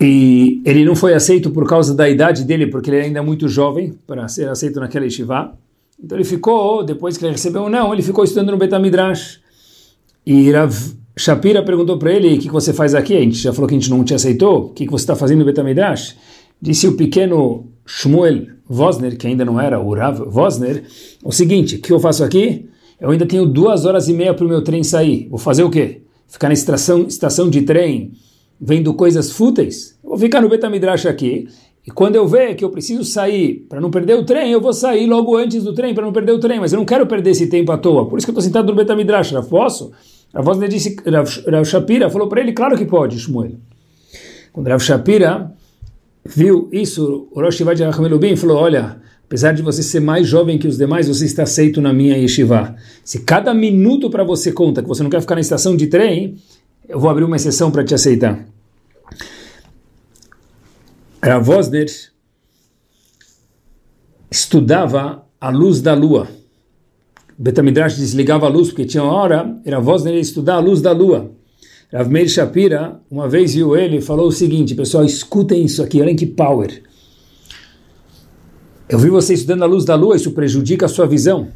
E 0.00 0.60
ele 0.64 0.84
não 0.84 0.96
foi 0.96 1.14
aceito 1.14 1.50
por 1.50 1.66
causa 1.68 1.94
da 1.94 2.08
idade 2.08 2.44
dele, 2.44 2.66
porque 2.66 2.90
ele 2.90 3.00
ainda 3.00 3.20
é 3.20 3.22
muito 3.22 3.48
jovem 3.48 3.94
para 4.06 4.26
ser 4.28 4.48
aceito 4.48 4.80
naquela 4.80 5.04
yeshiva. 5.04 5.56
Então 6.02 6.18
ele 6.18 6.24
ficou, 6.24 6.82
depois 6.82 7.16
que 7.16 7.24
ele 7.24 7.32
recebeu 7.32 7.68
não, 7.68 7.92
ele 7.92 8.02
ficou 8.02 8.24
estudando 8.24 8.50
no 8.50 8.56
Betamidrash. 8.56 9.40
E 10.26 10.50
Rav 10.50 10.74
Shapira 11.16 11.62
perguntou 11.62 11.96
para 11.98 12.12
ele, 12.12 12.34
o 12.34 12.38
que, 12.38 12.46
que, 12.46 12.52
você 12.52 12.72
faz 12.72 12.94
aqui? 12.94 13.16
A 13.16 13.20
gente 13.20 13.36
já 13.36 13.52
falou 13.52 13.68
que 13.68 13.74
a 13.74 13.78
gente 13.78 13.90
não 13.90 14.02
te 14.02 14.14
aceitou. 14.14 14.66
O 14.66 14.68
que, 14.70 14.84
que 14.84 14.90
você 14.90 15.04
está 15.04 15.14
fazendo 15.14 15.40
no 15.40 15.44
Betamidrash? 15.44 16.16
Disse 16.60 16.88
o 16.88 16.96
pequeno 16.96 17.66
Shmuel 17.86 18.46
Vosner, 18.68 19.16
que 19.16 19.26
ainda 19.26 19.44
não 19.44 19.60
era 19.60 19.78
o 19.78 19.94
Rav 19.94 20.24
Vosner, 20.26 20.84
o 21.22 21.30
seguinte, 21.30 21.76
o 21.76 21.80
que 21.80 21.92
eu 21.92 22.00
faço 22.00 22.24
aqui? 22.24 22.68
Eu 23.00 23.10
ainda 23.10 23.26
tenho 23.26 23.46
duas 23.46 23.84
horas 23.84 24.08
e 24.08 24.12
meia 24.12 24.34
para 24.34 24.44
o 24.44 24.48
meu 24.48 24.62
trem 24.62 24.82
sair. 24.82 25.28
Vou 25.28 25.38
fazer 25.38 25.62
o 25.62 25.70
quê? 25.70 26.02
Ficar 26.26 26.48
na 26.48 26.54
estação, 26.54 27.06
estação 27.06 27.50
de 27.50 27.62
trem 27.62 28.12
vendo 28.64 28.94
coisas 28.94 29.30
fúteis? 29.30 29.94
vou 30.02 30.18
ficar 30.18 30.40
no 30.40 30.48
Betamidrash 30.48 31.06
aqui. 31.06 31.48
E 31.86 31.90
quando 31.90 32.16
eu 32.16 32.26
ver 32.26 32.54
que 32.54 32.64
eu 32.64 32.70
preciso 32.70 33.04
sair 33.04 33.66
para 33.68 33.78
não 33.78 33.90
perder 33.90 34.16
o 34.16 34.24
trem, 34.24 34.50
eu 34.50 34.60
vou 34.60 34.72
sair 34.72 35.06
logo 35.06 35.36
antes 35.36 35.62
do 35.62 35.74
trem 35.74 35.92
para 35.92 36.04
não 36.04 36.12
perder 36.12 36.32
o 36.32 36.38
trem. 36.38 36.58
Mas 36.58 36.72
eu 36.72 36.78
não 36.78 36.86
quero 36.86 37.06
perder 37.06 37.30
esse 37.30 37.46
tempo 37.48 37.70
à 37.72 37.76
toa. 37.76 38.08
Por 38.08 38.16
isso 38.16 38.26
que 38.26 38.30
eu 38.30 38.32
estou 38.32 38.42
sentado 38.42 38.66
no 38.68 38.74
Betamidrash. 38.74 39.30
Já 39.30 39.42
posso? 39.42 39.92
A 40.32 40.40
voz 40.40 40.58
dele 40.58 40.72
disse, 40.72 40.96
Rav 41.06 41.64
Shapira 41.64 42.08
falou 42.08 42.28
para 42.28 42.40
ele, 42.40 42.52
claro 42.52 42.76
que 42.76 42.86
pode, 42.86 43.18
Shmuel. 43.18 43.52
Quando 44.52 44.68
Rav 44.68 44.82
Shapira 44.82 45.52
viu 46.24 46.68
isso, 46.72 47.28
o 47.30 47.40
Rosh 47.40 47.56
Shiva 47.56 47.74
de 47.74 47.84
Rahmelubim 47.84 48.34
falou, 48.34 48.56
olha, 48.56 48.96
apesar 49.26 49.52
de 49.52 49.62
você 49.62 49.82
ser 49.82 50.00
mais 50.00 50.26
jovem 50.26 50.58
que 50.58 50.66
os 50.66 50.78
demais, 50.78 51.06
você 51.06 51.26
está 51.26 51.42
aceito 51.42 51.80
na 51.82 51.92
minha 51.92 52.16
yeshiva. 52.16 52.74
Se 53.04 53.20
cada 53.20 53.52
minuto 53.52 54.08
para 54.08 54.24
você 54.24 54.50
conta 54.50 54.82
que 54.82 54.88
você 54.88 55.02
não 55.02 55.10
quer 55.10 55.20
ficar 55.20 55.34
na 55.34 55.40
estação 55.42 55.76
de 55.76 55.86
trem, 55.86 56.36
eu 56.88 56.98
vou 56.98 57.10
abrir 57.10 57.24
uma 57.24 57.36
exceção 57.36 57.70
para 57.70 57.84
te 57.84 57.94
aceitar. 57.94 58.53
Rav 61.24 61.48
Osner 61.48 61.86
estudava 64.30 65.24
a 65.40 65.48
luz 65.48 65.80
da 65.80 65.94
lua. 65.94 66.28
Betamidrash 67.38 67.96
desligava 67.96 68.44
a 68.44 68.48
luz 68.50 68.68
porque 68.68 68.84
tinha 68.84 69.02
hora, 69.02 69.58
era 69.64 69.80
voz 69.80 70.02
dele 70.02 70.20
estudar 70.20 70.56
a 70.56 70.58
luz 70.58 70.82
da 70.82 70.92
lua. 70.92 71.32
Rav 71.90 72.10
Meir 72.10 72.28
Shapira, 72.28 73.00
uma 73.10 73.26
vez 73.26 73.54
viu 73.54 73.74
ele 73.74 73.96
e 73.96 74.02
falou 74.02 74.26
o 74.28 74.32
seguinte, 74.32 74.74
pessoal, 74.74 75.02
escutem 75.02 75.64
isso 75.64 75.82
aqui, 75.82 75.98
olhem 76.02 76.14
que 76.14 76.26
power. 76.26 76.82
Eu 78.86 78.98
vi 78.98 79.08
você 79.08 79.32
estudando 79.32 79.62
a 79.62 79.66
luz 79.66 79.86
da 79.86 79.94
lua, 79.94 80.16
isso 80.16 80.32
prejudica 80.32 80.84
a 80.84 80.90
sua 80.90 81.06
visão. 81.06 81.48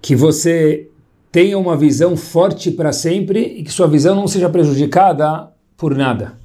Que 0.00 0.14
você 0.14 0.88
tenha 1.32 1.58
uma 1.58 1.76
visão 1.76 2.16
forte 2.16 2.70
para 2.70 2.92
sempre 2.92 3.40
e 3.40 3.64
que 3.64 3.72
sua 3.72 3.88
visão 3.88 4.14
não 4.14 4.28
seja 4.28 4.48
prejudicada 4.48 5.50
por 5.76 5.96
nada. 5.96 6.39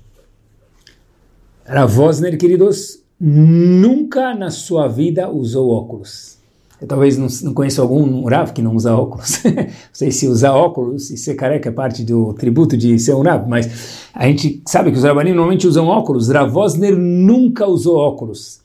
Rav 1.67 1.91
Vosner, 1.91 2.38
queridos, 2.38 3.00
nunca 3.19 4.36
na 4.36 4.51
sua 4.51 4.88
vida 4.88 5.31
usou 5.31 5.72
óculos. 5.72 6.38
Eu 6.79 6.88
talvez 6.88 7.17
não, 7.17 7.27
não 7.41 7.55
conheça 7.55 7.81
algum 7.81 8.24
Rav 8.25 8.51
que 8.53 8.62
não 8.62 8.75
usa 8.75 8.95
óculos. 8.95 9.41
não 9.43 9.65
sei 9.91 10.12
se 10.12 10.27
usar 10.27 10.53
óculos 10.53 11.10
e 11.10 11.17
ser 11.17 11.34
careca 11.34 11.69
é 11.69 11.72
parte 11.72 12.03
do 12.03 12.34
tributo 12.34 12.77
de 12.77 13.00
ser 13.00 13.15
um 13.15 13.24
Rav, 13.24 13.50
mas 13.50 14.07
a 14.13 14.27
gente 14.27 14.62
sabe 14.67 14.91
que 14.91 14.98
os 14.98 15.03
Rabanim 15.03 15.31
normalmente 15.31 15.65
usam 15.65 15.88
óculos. 15.88 16.29
Ravosner 16.29 16.95
nunca 16.95 17.65
usou 17.65 17.98
óculos. 17.98 18.60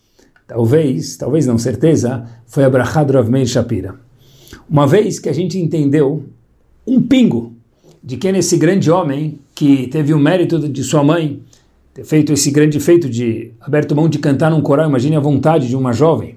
Talvez, 0.47 1.17
talvez 1.17 1.47
não 1.47 1.57
certeza, 1.57 2.27
foi 2.47 2.65
abrahado 2.65 3.15
Rav 3.15 3.31
Meir 3.31 3.47
Shapira. 3.47 3.95
Uma 4.69 4.87
vez 4.87 5.19
que 5.19 5.31
a 5.31 5.33
gente 5.33 5.59
entendeu 5.59 6.25
um 6.87 7.01
pingo 7.01 7.55
de 8.05 8.19
quem 8.19 8.33
é 8.33 8.39
esse 8.39 8.59
grande 8.59 8.91
homem 8.91 9.39
que 9.55 9.87
teve 9.87 10.13
o 10.13 10.19
mérito 10.19 10.69
de 10.69 10.85
sua 10.85 11.03
mãe 11.03 11.41
ter 12.01 12.05
feito 12.05 12.33
esse 12.33 12.51
grande 12.51 12.81
feito 12.81 13.11
de 13.11 13.53
aberto 13.61 13.95
mão 13.95 14.09
de 14.09 14.19
cantar 14.19 14.51
num 14.51 14.63
coral, 14.63 14.89
imagine 14.89 15.17
a 15.17 15.21
vontade 15.21 15.69
de 15.69 15.77
uma 15.77 15.93
jovem. 15.93 16.37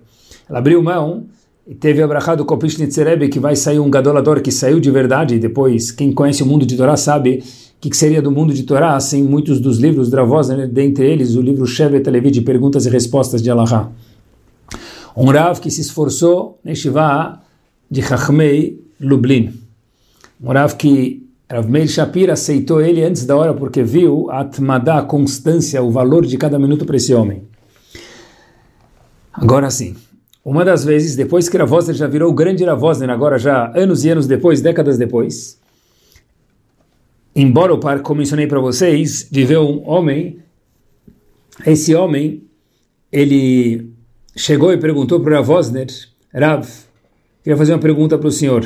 Ela 0.50 0.60
abriu 0.60 0.84
mão 0.84 1.26
e 1.66 1.74
teve 1.74 2.02
a 2.02 2.08
brachá 2.08 2.36
do 2.36 2.44
Kopish 2.44 2.78
Nitzerebe, 2.78 3.30
que 3.30 3.40
vai 3.40 3.56
sair 3.56 3.80
um 3.80 3.90
gadolador 3.90 4.42
que 4.42 4.52
saiu 4.52 4.80
de 4.80 4.92
verdade, 4.92 5.36
e 5.36 5.40
depois, 5.40 5.90
quem 5.90 6.12
conhece 6.12 6.44
o 6.44 6.46
mundo 6.46 6.66
de 6.66 6.76
Torá 6.76 6.98
sabe 6.98 7.38
o 7.38 7.44
que, 7.80 7.90
que, 7.90 7.96
seria 7.96 8.22
do 8.22 8.30
mundo 8.30 8.54
de 8.54 8.64
Torá 8.64 9.00
sem 9.00 9.24
muitos 9.24 9.62
dos 9.62 9.80
livros 9.80 10.10
Dravos, 10.10 10.50
né? 10.50 10.68
dentre 10.68 11.10
eles 11.10 11.36
o 11.36 11.42
livro 11.42 11.66
Shevet 11.66 12.10
Levi 12.10 12.30
de 12.30 12.42
Perguntas 12.42 12.86
e 12.86 12.90
Respostas 12.90 13.42
de 13.42 13.50
Allah. 13.50 13.90
Um 15.16 15.30
Rav 15.30 15.62
que 15.62 15.72
se 15.72 15.80
esforçou 15.80 16.60
Shiva 16.76 17.42
de 17.90 18.02
Chachmei 18.02 18.82
Lublin. 19.00 19.54
Um 20.42 20.52
Rav 20.52 20.76
que 20.76 21.23
Rav 21.52 21.70
Meir 21.70 21.88
Shapir 21.88 22.30
aceitou 22.30 22.82
ele 22.82 23.04
antes 23.04 23.26
da 23.26 23.36
hora 23.36 23.54
porque 23.54 23.84
viu 23.84 24.30
a 24.32 24.42
atmadá, 24.42 25.00
a 25.00 25.04
constância, 25.04 25.84
o 25.84 25.92
valor 25.92 26.26
de 26.26 26.38
cada 26.38 26.58
minuto 26.58 26.86
para 26.86 26.96
esse 26.96 27.14
homem. 27.14 27.44
Agora 29.32 29.70
sim, 29.70 29.96
uma 30.46 30.66
das 30.66 30.84
vezes, 30.84 31.16
depois 31.16 31.48
que 31.48 31.58
Ravosner 31.58 31.96
já 31.96 32.06
virou 32.06 32.30
o 32.30 32.34
grande 32.34 32.66
Ravosner, 32.66 33.10
agora 33.10 33.38
já 33.38 33.72
anos 33.76 34.04
e 34.04 34.10
anos 34.10 34.28
depois, 34.28 34.62
décadas 34.62 34.98
depois, 34.98 35.60
embora 37.36 37.74
o 37.74 37.80
par, 37.80 38.02
como 38.02 38.20
mencionei 38.20 38.46
para 38.46 38.60
vocês, 38.60 39.28
viveu 39.32 39.62
um 39.62 39.90
homem, 39.90 40.40
esse 41.66 41.96
homem, 41.96 42.44
ele 43.12 43.90
chegou 44.36 44.74
e 44.74 44.78
perguntou 44.78 45.20
para 45.22 45.38
Ravosner, 45.38 45.88
Rav, 46.34 46.68
queria 47.42 47.58
fazer 47.58 47.74
uma 47.74 47.80
pergunta 47.80 48.18
para 48.18 48.28
o 48.28 48.32
senhor. 48.32 48.66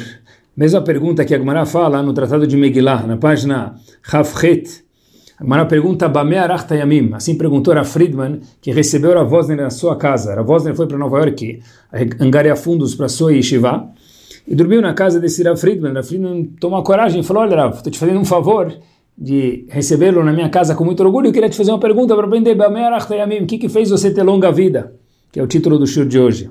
Mesma 0.58 0.82
pergunta 0.82 1.24
que 1.24 1.36
a 1.36 1.38
Gemara 1.38 1.68
fala 1.68 2.02
no 2.02 2.14
Tratado 2.14 2.48
de 2.48 2.58
Megillah, 2.58 3.06
na 3.06 3.16
página 3.16 3.76
Havchet, 4.12 4.84
a 5.40 5.66
pergunta, 5.66 6.12
Yamim, 6.72 7.12
assim 7.14 7.38
perguntou 7.38 7.78
a 7.78 7.84
Friedman, 7.84 8.40
que 8.60 8.72
recebeu 8.72 9.16
a 9.20 9.24
Vosner 9.24 9.56
na 9.56 9.70
sua 9.70 9.96
casa. 9.96 10.34
A 10.34 10.42
Vosner 10.42 10.74
foi 10.76 10.88
para 10.88 10.98
Nova 10.98 11.20
York 11.20 11.60
angariar 12.20 12.58
fundos 12.58 12.96
para 12.96 13.08
sua 13.08 13.34
yeshiva 13.34 13.88
e 14.48 14.56
dormiu 14.56 14.82
na 14.82 14.96
casa 14.96 15.20
desse 15.20 15.44
Rav 15.44 15.58
Friedman. 15.58 15.94
Rav 15.94 16.04
Friedman 16.04 16.46
tomou 16.60 16.82
coragem 16.82 17.22
e 17.22 17.24
falou, 17.24 17.44
olha 17.44 17.56
Rav, 17.56 17.76
estou 17.76 17.92
te 17.92 18.00
fazendo 18.00 18.20
um 18.20 18.26
favor 18.26 18.76
de 19.16 19.64
recebê-lo 19.70 20.24
na 20.24 20.34
minha 20.34 20.50
casa 20.50 20.74
com 20.74 20.84
muito 20.84 21.04
orgulho. 21.04 21.28
Eu 21.28 21.34
queria 21.34 21.50
te 21.50 21.56
fazer 21.56 21.70
uma 21.70 21.80
pergunta 21.80 22.16
para 22.16 22.26
aprender, 22.26 22.58
Yamim, 22.58 23.44
o 23.44 23.46
que, 23.46 23.60
que 23.60 23.70
fez 23.70 23.92
você 23.92 24.10
ter 24.10 24.24
longa 24.24 24.52
vida? 24.52 24.96
Que 25.32 25.40
é 25.40 25.44
o 25.44 25.46
título 25.46 25.78
do 25.78 25.86
show 25.86 26.04
de 26.04 26.20
hoje. 26.20 26.50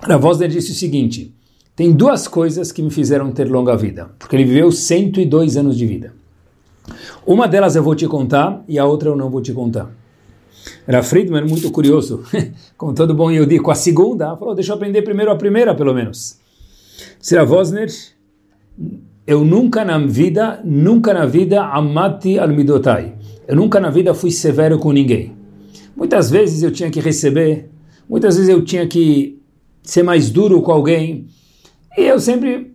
A 0.00 0.16
Vosner 0.16 0.48
disse 0.48 0.72
o 0.72 0.74
seguinte, 0.74 1.35
tem 1.76 1.92
duas 1.92 2.26
coisas 2.26 2.72
que 2.72 2.82
me 2.82 2.90
fizeram 2.90 3.30
ter 3.30 3.48
longa 3.50 3.76
vida, 3.76 4.10
porque 4.18 4.34
ele 4.34 4.46
viveu 4.46 4.72
102 4.72 5.58
anos 5.58 5.76
de 5.76 5.86
vida. 5.86 6.14
Uma 7.26 7.46
delas 7.46 7.76
eu 7.76 7.82
vou 7.82 7.94
te 7.94 8.06
contar 8.08 8.64
e 8.66 8.78
a 8.78 8.86
outra 8.86 9.10
eu 9.10 9.16
não 9.16 9.28
vou 9.28 9.42
te 9.42 9.52
contar. 9.52 9.90
Era 10.86 11.02
Friedman 11.02 11.44
muito 11.44 11.70
curioso, 11.70 12.24
como 12.78 12.94
todo 12.94 13.14
bom 13.14 13.30
Yehudi, 13.30 13.58
com 13.58 13.70
a 13.70 13.74
segunda, 13.74 14.34
falou, 14.36 14.54
deixa 14.54 14.72
eu 14.72 14.76
aprender 14.76 15.02
primeiro 15.02 15.30
a 15.30 15.36
primeira, 15.36 15.74
pelo 15.74 15.92
menos. 15.92 16.38
Sira 17.20 17.44
Vosner, 17.44 17.90
eu 19.26 19.44
nunca 19.44 19.84
na 19.84 19.98
vida, 19.98 20.60
nunca 20.64 21.12
na 21.12 21.26
vida 21.26 21.62
amati 21.62 22.38
almidotai. 22.38 23.14
Eu 23.46 23.54
nunca 23.54 23.78
na 23.78 23.90
vida 23.90 24.14
fui 24.14 24.30
severo 24.30 24.78
com 24.78 24.92
ninguém. 24.92 25.36
Muitas 25.94 26.30
vezes 26.30 26.62
eu 26.62 26.70
tinha 26.70 26.90
que 26.90 27.00
receber, 27.00 27.68
muitas 28.08 28.36
vezes 28.36 28.48
eu 28.48 28.64
tinha 28.64 28.86
que 28.86 29.38
ser 29.82 30.02
mais 30.02 30.30
duro 30.30 30.62
com 30.62 30.72
alguém, 30.72 31.26
e 31.96 32.02
eu 32.02 32.18
sempre 32.20 32.74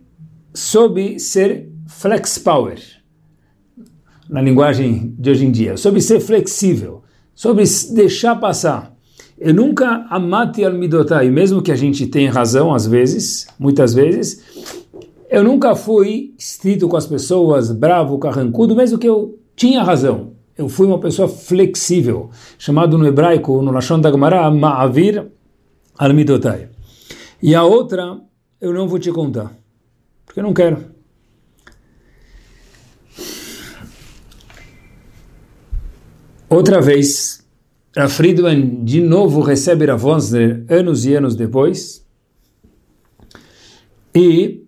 soube 0.54 1.18
ser 1.18 1.70
flex 1.86 2.38
power 2.38 2.78
na 4.28 4.40
linguagem 4.40 5.14
de 5.18 5.30
hoje 5.30 5.44
em 5.44 5.50
dia, 5.50 5.76
sobre 5.76 6.00
ser 6.00 6.20
flexível, 6.20 7.02
sobre 7.34 7.64
deixar 7.92 8.36
passar. 8.36 8.96
Eu 9.38 9.52
nunca 9.52 10.06
amate 10.08 10.64
al 10.64 10.72
midotai, 10.72 11.28
mesmo 11.30 11.60
que 11.60 11.72
a 11.72 11.76
gente 11.76 12.06
tenha 12.06 12.32
razão 12.32 12.72
às 12.72 12.86
vezes, 12.86 13.46
muitas 13.58 13.92
vezes, 13.92 14.42
eu 15.28 15.42
nunca 15.42 15.74
fui 15.74 16.34
estrito 16.38 16.88
com 16.88 16.96
as 16.96 17.06
pessoas, 17.06 17.70
bravo, 17.70 18.18
carrancudo, 18.18 18.76
mesmo 18.76 18.98
que 18.98 19.08
eu 19.08 19.38
tinha 19.56 19.82
razão. 19.82 20.32
Eu 20.56 20.68
fui 20.68 20.86
uma 20.86 20.98
pessoa 20.98 21.26
flexível, 21.28 22.30
chamado 22.58 22.98
no 22.98 23.06
hebraico, 23.06 23.62
no 23.62 23.72
Lashon 23.72 24.00
da 24.00 24.10
Gemara, 24.10 24.50
Ma'avir 24.50 25.26
Almidotai. 25.98 26.68
E 27.42 27.54
a 27.54 27.64
outra, 27.64 28.20
eu 28.62 28.72
não 28.72 28.86
vou 28.86 29.00
te 29.00 29.10
contar, 29.10 29.52
porque 30.24 30.38
eu 30.38 30.44
não 30.44 30.54
quero. 30.54 30.92
Outra 36.48 36.80
vez, 36.80 37.44
a 37.96 38.08
Friedman 38.08 38.84
de 38.84 39.00
novo 39.00 39.40
recebe 39.40 39.90
a 39.90 39.96
Vosner 39.96 40.64
anos 40.68 41.04
e 41.04 41.12
anos 41.12 41.34
depois, 41.34 42.06
e 44.14 44.64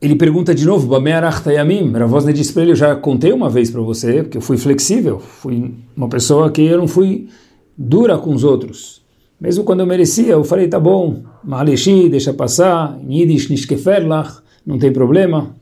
ele 0.00 0.14
pergunta 0.14 0.54
de 0.54 0.64
novo, 0.64 0.86
Bamearachtayamim, 0.86 1.90
Ravosne 1.90 2.32
diz 2.32 2.52
para 2.52 2.62
ele, 2.62 2.72
eu 2.72 2.76
já 2.76 2.94
contei 2.94 3.32
uma 3.32 3.50
vez 3.50 3.72
para 3.72 3.80
você, 3.80 4.22
porque 4.22 4.38
eu 4.38 4.42
fui 4.42 4.56
flexível, 4.56 5.18
fui 5.18 5.74
uma 5.96 6.08
pessoa 6.08 6.48
que 6.52 6.62
eu 6.62 6.78
não 6.78 6.86
fui 6.86 7.28
dura 7.76 8.16
com 8.18 8.32
os 8.32 8.44
outros. 8.44 9.02
Mesmo 9.40 9.62
quando 9.62 9.80
eu 9.80 9.86
merecia, 9.86 10.32
eu 10.32 10.42
falei, 10.42 10.66
tá 10.66 10.80
bom, 10.80 11.22
Maleshi, 11.44 12.08
deixa 12.08 12.32
passar, 12.34 12.98
Yiddish 13.08 13.48
Nishkeferlach, 13.48 14.42
não 14.66 14.78
tem 14.78 14.92
problema. 14.92 15.54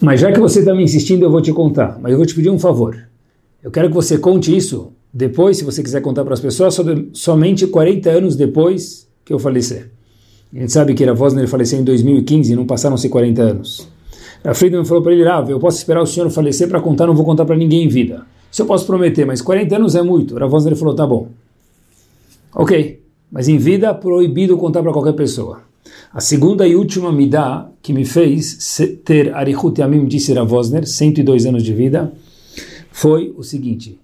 Mas 0.00 0.20
já 0.20 0.30
que 0.30 0.38
você 0.38 0.60
está 0.60 0.72
me 0.72 0.84
insistindo, 0.84 1.24
eu 1.24 1.30
vou 1.30 1.42
te 1.42 1.52
contar. 1.52 1.98
Mas 2.00 2.12
eu 2.12 2.18
vou 2.18 2.26
te 2.26 2.34
pedir 2.34 2.50
um 2.50 2.58
favor. 2.58 2.96
Eu 3.62 3.70
quero 3.70 3.88
que 3.88 3.94
você 3.94 4.16
conte 4.18 4.56
isso 4.56 4.92
depois, 5.12 5.56
se 5.56 5.64
você 5.64 5.82
quiser 5.82 6.00
contar 6.00 6.24
para 6.24 6.34
as 6.34 6.40
pessoas, 6.40 6.78
somente 7.12 7.66
40 7.66 8.10
anos 8.10 8.36
depois 8.36 9.08
que 9.24 9.32
eu 9.32 9.38
falecer. 9.38 9.90
A 10.54 10.60
gente 10.60 10.72
sabe 10.72 10.94
que 10.94 11.04
a 11.04 11.12
Vosner 11.12 11.48
faleceu 11.48 11.80
em 11.80 11.84
2015 11.84 12.52
e 12.52 12.56
não 12.56 12.64
passaram-se 12.64 13.08
40 13.08 13.42
anos. 13.42 13.88
A 14.44 14.54
Friedman 14.54 14.84
falou 14.84 15.02
para 15.02 15.12
ele, 15.12 15.24
Rav, 15.24 15.50
eu 15.50 15.58
posso 15.58 15.78
esperar 15.78 16.00
o 16.00 16.06
senhor 16.06 16.30
falecer 16.30 16.68
para 16.68 16.80
contar, 16.80 17.06
não 17.06 17.14
vou 17.14 17.24
contar 17.24 17.44
para 17.44 17.56
ninguém 17.56 17.84
em 17.84 17.88
vida. 17.88 18.24
Isso 18.50 18.62
eu 18.62 18.66
posso 18.66 18.86
prometer, 18.86 19.24
mas 19.26 19.42
40 19.42 19.76
anos 19.76 19.94
é 19.94 20.02
muito. 20.02 20.36
A 20.36 20.40
Ravosner 20.40 20.74
falou, 20.76 20.94
tá 20.94 21.06
bom. 21.06 21.28
Ok, 22.54 23.00
mas 23.30 23.48
em 23.48 23.58
vida 23.58 23.94
proibido 23.94 24.56
contar 24.56 24.82
para 24.82 24.92
qualquer 24.92 25.12
pessoa. 25.12 25.62
A 26.12 26.20
segunda 26.20 26.66
e 26.66 26.74
última 26.74 27.12
midá 27.12 27.68
que 27.82 27.92
me 27.92 28.04
fez 28.04 28.80
ter 29.04 29.34
Arihut 29.34 29.78
Yamim, 29.80 30.06
disse 30.06 30.32
Ravosner, 30.32 30.86
102 30.86 31.46
anos 31.46 31.62
de 31.62 31.74
vida, 31.74 32.12
foi 32.90 33.34
o 33.36 33.42
seguinte. 33.42 33.98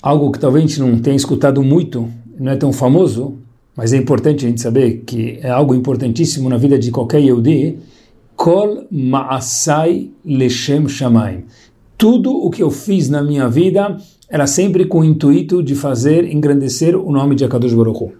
Algo 0.00 0.32
que 0.32 0.38
talvez 0.38 0.64
a 0.64 0.68
gente 0.68 0.80
não 0.80 0.98
tenha 0.98 1.16
escutado 1.16 1.62
muito, 1.62 2.08
não 2.38 2.52
é 2.52 2.56
tão 2.56 2.72
famoso, 2.72 3.36
mas 3.76 3.92
é 3.92 3.98
importante 3.98 4.46
a 4.46 4.48
gente 4.48 4.60
saber 4.60 5.02
que 5.06 5.38
é 5.42 5.50
algo 5.50 5.74
importantíssimo 5.74 6.48
na 6.48 6.56
vida 6.56 6.78
de 6.78 6.90
qualquer 6.90 7.20
Yehudi, 7.20 7.78
Kol 8.34 8.86
Ma'asai 8.90 10.10
Leshem 10.24 10.88
Shamaim 10.88 11.44
tudo 11.96 12.32
o 12.32 12.50
que 12.50 12.62
eu 12.62 12.70
fiz 12.70 13.08
na 13.08 13.22
minha 13.22 13.48
vida 13.48 13.96
era 14.28 14.46
sempre 14.46 14.84
com 14.84 15.00
o 15.00 15.04
intuito 15.04 15.62
de 15.62 15.74
fazer 15.74 16.30
engrandecer 16.30 16.96
o 16.96 17.10
nome 17.10 17.34
de 17.34 17.44
Akadosh 17.44 17.74
Baruch 17.74 18.04
Hu. 18.04 18.12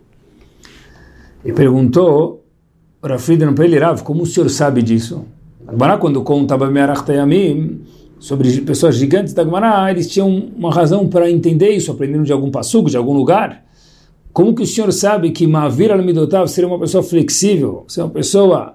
E 1.44 1.52
perguntou 1.52 2.44
Rafridan 3.02 3.54
para 3.54 3.64
ele, 3.64 3.78
Rav, 3.78 4.02
como 4.02 4.22
o 4.22 4.26
senhor 4.26 4.48
sabe 4.50 4.82
disso? 4.82 5.24
Agora, 5.66 5.98
quando 5.98 6.22
conta 6.22 6.56
sobre 8.18 8.60
pessoas 8.62 8.96
gigantes 8.96 9.34
da 9.34 9.44
Gemara, 9.44 9.90
eles 9.90 10.08
tinham 10.08 10.28
uma 10.56 10.72
razão 10.72 11.06
para 11.08 11.30
entender 11.30 11.70
isso, 11.70 11.90
aprendendo 11.90 12.24
de 12.24 12.32
algum 12.32 12.50
passugo, 12.50 12.88
de 12.88 12.96
algum 12.96 13.12
lugar. 13.12 13.64
Como 14.32 14.54
que 14.54 14.62
o 14.62 14.66
senhor 14.66 14.92
sabe 14.92 15.30
que 15.30 15.46
Mavir 15.46 15.90
al-Midotav 15.92 16.48
seria 16.48 16.68
uma 16.68 16.78
pessoa 16.78 17.02
flexível, 17.02 17.84
ser 17.88 18.02
uma 18.02 18.10
pessoa 18.10 18.74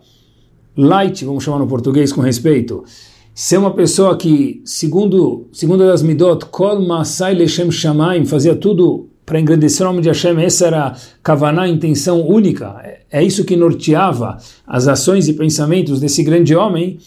light, 0.75 1.23
vamos 1.25 1.43
chamar 1.43 1.59
no 1.59 1.67
português 1.67 2.11
com 2.11 2.21
respeito, 2.21 2.83
ser 3.33 3.57
uma 3.57 3.73
pessoa 3.73 4.17
que, 4.17 4.61
segundo, 4.65 5.47
segundo 5.51 5.83
as 5.83 6.01
Midot, 6.01 6.45
Kol 6.47 6.85
Masai 6.85 7.33
Leshem 7.33 7.71
Shamaim, 7.71 8.25
fazia 8.25 8.55
tudo 8.55 9.09
para 9.25 9.39
engrandecer 9.39 9.85
o 9.85 9.89
nome 9.89 10.01
de 10.01 10.09
Hashem, 10.09 10.37
essa 10.41 10.67
era 10.67 10.95
a 11.23 11.63
a 11.63 11.69
intenção 11.69 12.21
única, 12.27 12.81
é, 12.83 13.01
é 13.09 13.23
isso 13.23 13.45
que 13.45 13.55
norteava 13.55 14.37
as 14.67 14.87
ações 14.87 15.27
e 15.27 15.33
pensamentos 15.33 15.99
desse 15.99 16.23
grande 16.23 16.55
homem. 16.55 16.99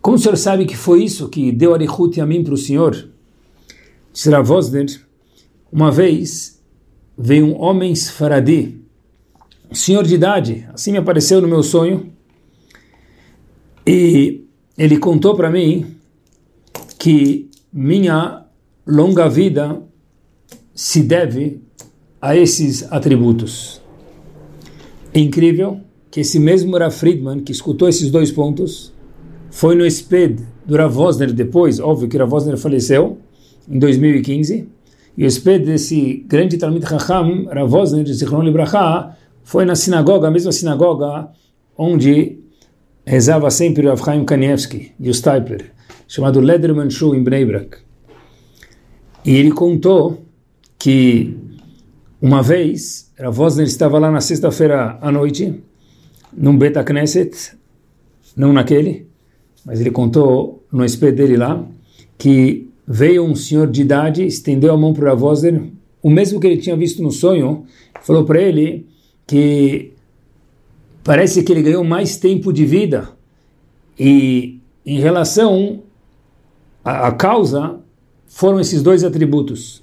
Como 0.00 0.16
o 0.16 0.18
senhor 0.18 0.36
sabe 0.36 0.64
que 0.64 0.76
foi 0.76 1.02
isso 1.02 1.28
que 1.28 1.50
deu 1.50 1.74
Arihut 1.74 2.20
mim 2.26 2.44
para 2.44 2.54
o 2.54 2.56
senhor? 2.56 3.08
Será 4.12 4.40
Vosner, 4.40 4.86
uma 5.72 5.90
vez 5.90 6.62
veio 7.16 7.46
um 7.46 7.60
homem 7.60 7.92
Sfaradi, 7.94 8.80
um 9.70 9.74
senhor 9.74 10.04
de 10.04 10.14
idade, 10.14 10.68
assim 10.72 10.92
me 10.92 10.98
apareceu 10.98 11.40
no 11.42 11.48
meu 11.48 11.62
sonho, 11.62 12.12
e 13.84 14.47
ele 14.78 14.96
contou 14.96 15.34
para 15.34 15.50
mim 15.50 15.96
que 16.96 17.50
minha 17.72 18.44
longa 18.86 19.28
vida 19.28 19.82
se 20.72 21.02
deve 21.02 21.60
a 22.22 22.36
esses 22.36 22.90
atributos. 22.92 23.82
É 25.12 25.18
incrível 25.18 25.80
que 26.10 26.20
esse 26.20 26.38
mesmo 26.38 26.78
Rav 26.78 26.94
Friedman, 26.94 27.40
que 27.40 27.50
escutou 27.50 27.88
esses 27.88 28.10
dois 28.10 28.30
pontos, 28.30 28.92
foi 29.50 29.74
no 29.74 29.88
SPED 29.90 30.44
do 30.64 30.76
Rav 30.76 30.96
Wosner 30.96 31.32
depois, 31.32 31.80
óbvio 31.80 32.08
que 32.08 32.16
Rav 32.16 32.32
Wosner 32.32 32.56
faleceu, 32.56 33.18
em 33.68 33.78
2015, 33.78 34.68
e 35.16 35.26
o 35.26 35.30
SPED 35.30 35.64
desse 35.64 36.24
grande 36.28 36.56
Talmud 36.56 36.86
Chacham, 36.88 37.46
Rav 37.46 37.74
Wosner, 37.74 38.04
de 38.04 38.14
Zichron 38.14 38.42
Libraha, 38.42 39.16
foi 39.42 39.64
na 39.64 39.74
sinagoga, 39.74 40.28
a 40.28 40.30
mesma 40.30 40.52
sinagoga 40.52 41.28
onde 41.76 42.38
rezava 43.08 43.50
sempre 43.50 43.86
o 43.86 43.90
Avchaim 43.90 44.22
Kanievski 44.22 44.92
e 45.00 45.08
o 45.08 45.14
Stipler, 45.14 45.72
chamado 46.06 46.40
Lederman 46.40 46.90
Show 46.90 47.14
em 47.14 47.22
Bnei 47.22 47.42
Brak. 47.42 47.78
E 49.24 49.34
ele 49.34 49.50
contou 49.50 50.26
que 50.78 51.34
uma 52.20 52.42
vez, 52.42 53.10
a 53.18 53.30
Vosner 53.30 53.66
estava 53.66 53.98
lá 53.98 54.10
na 54.10 54.20
sexta-feira 54.20 54.98
à 55.00 55.10
noite, 55.10 55.54
num 56.36 56.56
Beta 56.58 56.84
Knesset, 56.84 57.56
não 58.36 58.52
naquele, 58.52 59.06
mas 59.64 59.80
ele 59.80 59.90
contou 59.90 60.66
no 60.70 60.86
SP 60.86 61.08
dele 61.10 61.38
lá, 61.38 61.64
que 62.18 62.68
veio 62.86 63.24
um 63.24 63.34
senhor 63.34 63.68
de 63.68 63.80
idade, 63.80 64.26
estendeu 64.26 64.74
a 64.74 64.76
mão 64.76 64.92
para 64.92 65.12
a 65.12 65.14
Vosner, 65.14 65.62
o 66.02 66.10
mesmo 66.10 66.38
que 66.38 66.46
ele 66.46 66.58
tinha 66.58 66.76
visto 66.76 67.02
no 67.02 67.10
sonho, 67.10 67.64
falou 68.02 68.24
para 68.26 68.38
ele 68.38 68.86
que 69.26 69.94
parece 71.08 71.42
que 71.42 71.50
ele 71.50 71.62
ganhou 71.62 71.82
mais 71.82 72.18
tempo 72.18 72.52
de 72.52 72.66
vida. 72.66 73.08
E 73.98 74.60
em 74.84 75.00
relação 75.00 75.82
à, 76.84 77.10
causa, 77.12 77.76
foram 78.26 78.60
esses 78.60 78.82
dois 78.82 79.02
atributos. 79.02 79.82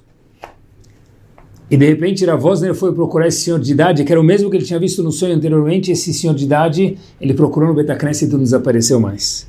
E 1.68 1.76
de 1.76 1.84
repente 1.84 2.24
Ravosner 2.24 2.76
foi 2.76 2.94
procurar 2.94 3.26
esse 3.26 3.42
senhor 3.42 3.60
de 3.60 3.72
idade, 3.72 4.04
que 4.04 4.12
era 4.12 4.22
o 4.22 4.24
mesmo 4.24 4.52
que 4.52 4.58
ele 4.58 4.66
tinha 4.66 4.78
visto 4.78 5.02
no 5.02 5.12
sonho 5.12 5.34
anteriormente. 5.34 5.92
Esse 5.92 6.14
senhor 6.14 6.36
de 6.36 6.44
idade, 6.44 6.96
ele 7.20 7.34
procurou 7.34 7.70
no 7.70 7.74
Betacnes 7.74 8.22
e 8.22 8.28
não 8.28 8.38
desapareceu 8.38 9.00
mais. 9.00 9.48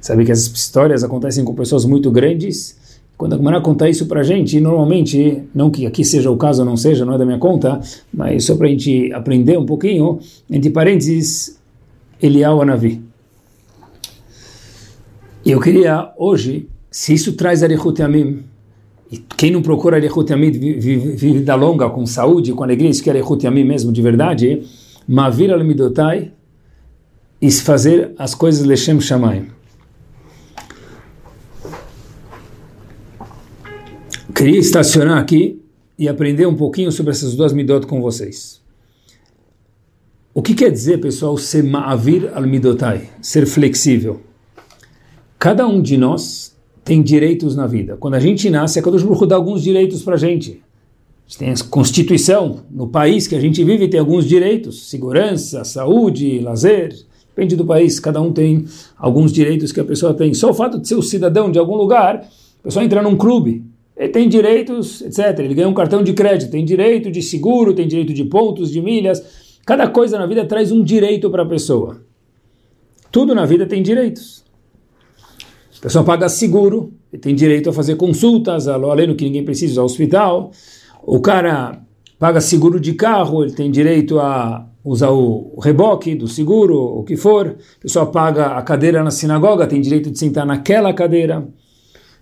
Sabe 0.00 0.24
que 0.24 0.32
essas 0.32 0.46
histórias 0.46 1.04
acontecem 1.04 1.44
com 1.44 1.54
pessoas 1.54 1.84
muito 1.84 2.10
grandes 2.10 2.79
quando 3.20 3.34
a 3.34 3.36
Gemara 3.36 3.60
conta 3.60 3.86
isso 3.86 4.06
para 4.06 4.20
a 4.20 4.22
gente, 4.22 4.58
normalmente, 4.58 5.42
não 5.54 5.70
que 5.70 5.84
aqui 5.84 6.02
seja 6.02 6.30
o 6.30 6.38
caso 6.38 6.62
ou 6.62 6.66
não 6.66 6.74
seja, 6.74 7.04
não 7.04 7.12
é 7.12 7.18
da 7.18 7.26
minha 7.26 7.36
conta, 7.36 7.78
mas 8.10 8.46
só 8.46 8.56
para 8.56 8.66
a 8.66 8.70
gente 8.70 9.12
aprender 9.12 9.58
um 9.58 9.66
pouquinho, 9.66 10.20
entre 10.50 10.70
parênteses, 10.70 11.60
Elial 12.22 12.62
Anavi. 12.62 13.02
E 15.44 15.50
eu 15.50 15.60
queria 15.60 16.14
hoje, 16.16 16.66
se 16.90 17.12
isso 17.12 17.34
traz 17.34 17.62
Arihut 17.62 18.00
Yamim, 18.00 18.42
e 19.12 19.18
quem 19.36 19.50
não 19.50 19.60
procura 19.60 19.98
Arihut 19.98 20.32
Yamim 20.32 20.50
vida 20.50 21.54
longa, 21.54 21.90
com 21.90 22.06
saúde, 22.06 22.54
com 22.54 22.64
alegria, 22.64 22.88
isso 22.88 23.02
que 23.02 23.10
é 23.10 23.12
Arihut 23.12 23.46
mesmo, 23.50 23.92
de 23.92 24.00
verdade, 24.00 24.62
Mavir 25.06 25.52
al-Midotai, 25.52 26.32
e 27.38 27.50
fazer 27.50 28.12
as 28.16 28.34
coisas 28.34 28.66
Leshem 28.66 28.98
Shamayim. 28.98 29.59
Queria 34.40 34.58
estacionar 34.58 35.18
aqui 35.18 35.60
e 35.98 36.08
aprender 36.08 36.46
um 36.46 36.56
pouquinho 36.56 36.90
sobre 36.90 37.10
essas 37.10 37.36
duas 37.36 37.52
midot 37.52 37.86
com 37.86 38.00
vocês. 38.00 38.58
O 40.32 40.40
que 40.40 40.54
quer 40.54 40.70
dizer, 40.70 40.98
pessoal, 40.98 41.36
ser 41.36 41.62
ma'avir 41.62 42.30
al-midotai, 42.32 43.10
ser 43.20 43.44
flexível? 43.44 44.22
Cada 45.38 45.66
um 45.66 45.82
de 45.82 45.98
nós 45.98 46.56
tem 46.82 47.02
direitos 47.02 47.54
na 47.54 47.66
vida. 47.66 47.98
Quando 47.98 48.14
a 48.14 48.18
gente 48.18 48.48
nasce, 48.48 48.78
a 48.78 48.82
Kadosh 48.82 49.02
Baruch 49.02 49.26
dá 49.26 49.36
alguns 49.36 49.62
direitos 49.62 50.02
para 50.02 50.14
a 50.14 50.18
gente. 50.18 50.62
A 51.26 51.28
gente 51.28 51.38
tem 51.38 51.50
a 51.50 51.54
Constituição, 51.68 52.62
no 52.70 52.88
país 52.88 53.28
que 53.28 53.36
a 53.36 53.40
gente 53.40 53.62
vive 53.62 53.88
tem 53.88 54.00
alguns 54.00 54.24
direitos, 54.24 54.88
segurança, 54.88 55.64
saúde, 55.64 56.38
lazer, 56.38 56.96
depende 57.28 57.56
do 57.56 57.66
país, 57.66 58.00
cada 58.00 58.22
um 58.22 58.32
tem 58.32 58.64
alguns 58.96 59.34
direitos 59.34 59.70
que 59.70 59.80
a 59.80 59.84
pessoa 59.84 60.14
tem. 60.14 60.32
Só 60.32 60.48
o 60.48 60.54
fato 60.54 60.80
de 60.80 60.88
ser 60.88 60.94
o 60.94 61.02
cidadão 61.02 61.52
de 61.52 61.58
algum 61.58 61.76
lugar, 61.76 62.26
a 62.60 62.62
pessoa 62.62 62.82
entra 62.82 63.02
num 63.02 63.18
clube, 63.18 63.68
ele 63.96 64.08
tem 64.08 64.28
direitos, 64.28 65.02
etc. 65.02 65.38
Ele 65.40 65.54
ganha 65.54 65.68
um 65.68 65.74
cartão 65.74 66.02
de 66.02 66.12
crédito, 66.12 66.50
tem 66.50 66.64
direito 66.64 67.10
de 67.10 67.22
seguro, 67.22 67.74
tem 67.74 67.86
direito 67.86 68.14
de 68.14 68.24
pontos, 68.24 68.70
de 68.70 68.80
milhas. 68.80 69.22
Cada 69.66 69.88
coisa 69.88 70.18
na 70.18 70.26
vida 70.26 70.44
traz 70.44 70.72
um 70.72 70.82
direito 70.82 71.30
para 71.30 71.42
a 71.42 71.46
pessoa. 71.46 72.00
Tudo 73.12 73.34
na 73.34 73.44
vida 73.44 73.66
tem 73.66 73.82
direitos. 73.82 74.44
A 75.78 75.82
pessoa 75.82 76.04
paga 76.04 76.28
seguro, 76.28 76.92
ele 77.12 77.20
tem 77.20 77.34
direito 77.34 77.70
a 77.70 77.72
fazer 77.72 77.96
consultas, 77.96 78.68
além 78.68 79.06
do 79.06 79.14
que 79.14 79.24
ninguém 79.24 79.44
precisa, 79.44 79.80
ao 79.80 79.86
hospital. 79.86 80.50
O 81.02 81.20
cara 81.20 81.80
paga 82.18 82.40
seguro 82.40 82.78
de 82.78 82.92
carro, 82.94 83.42
ele 83.42 83.52
tem 83.52 83.70
direito 83.70 84.18
a 84.18 84.66
usar 84.84 85.10
o 85.10 85.58
reboque 85.60 86.14
do 86.14 86.28
seguro, 86.28 86.78
o 86.78 87.02
que 87.02 87.16
for. 87.16 87.56
A 87.78 87.82
pessoa 87.82 88.06
paga 88.06 88.48
a 88.58 88.62
cadeira 88.62 89.02
na 89.02 89.10
sinagoga, 89.10 89.66
tem 89.66 89.80
direito 89.80 90.10
de 90.10 90.18
sentar 90.18 90.46
naquela 90.46 90.92
cadeira. 90.92 91.48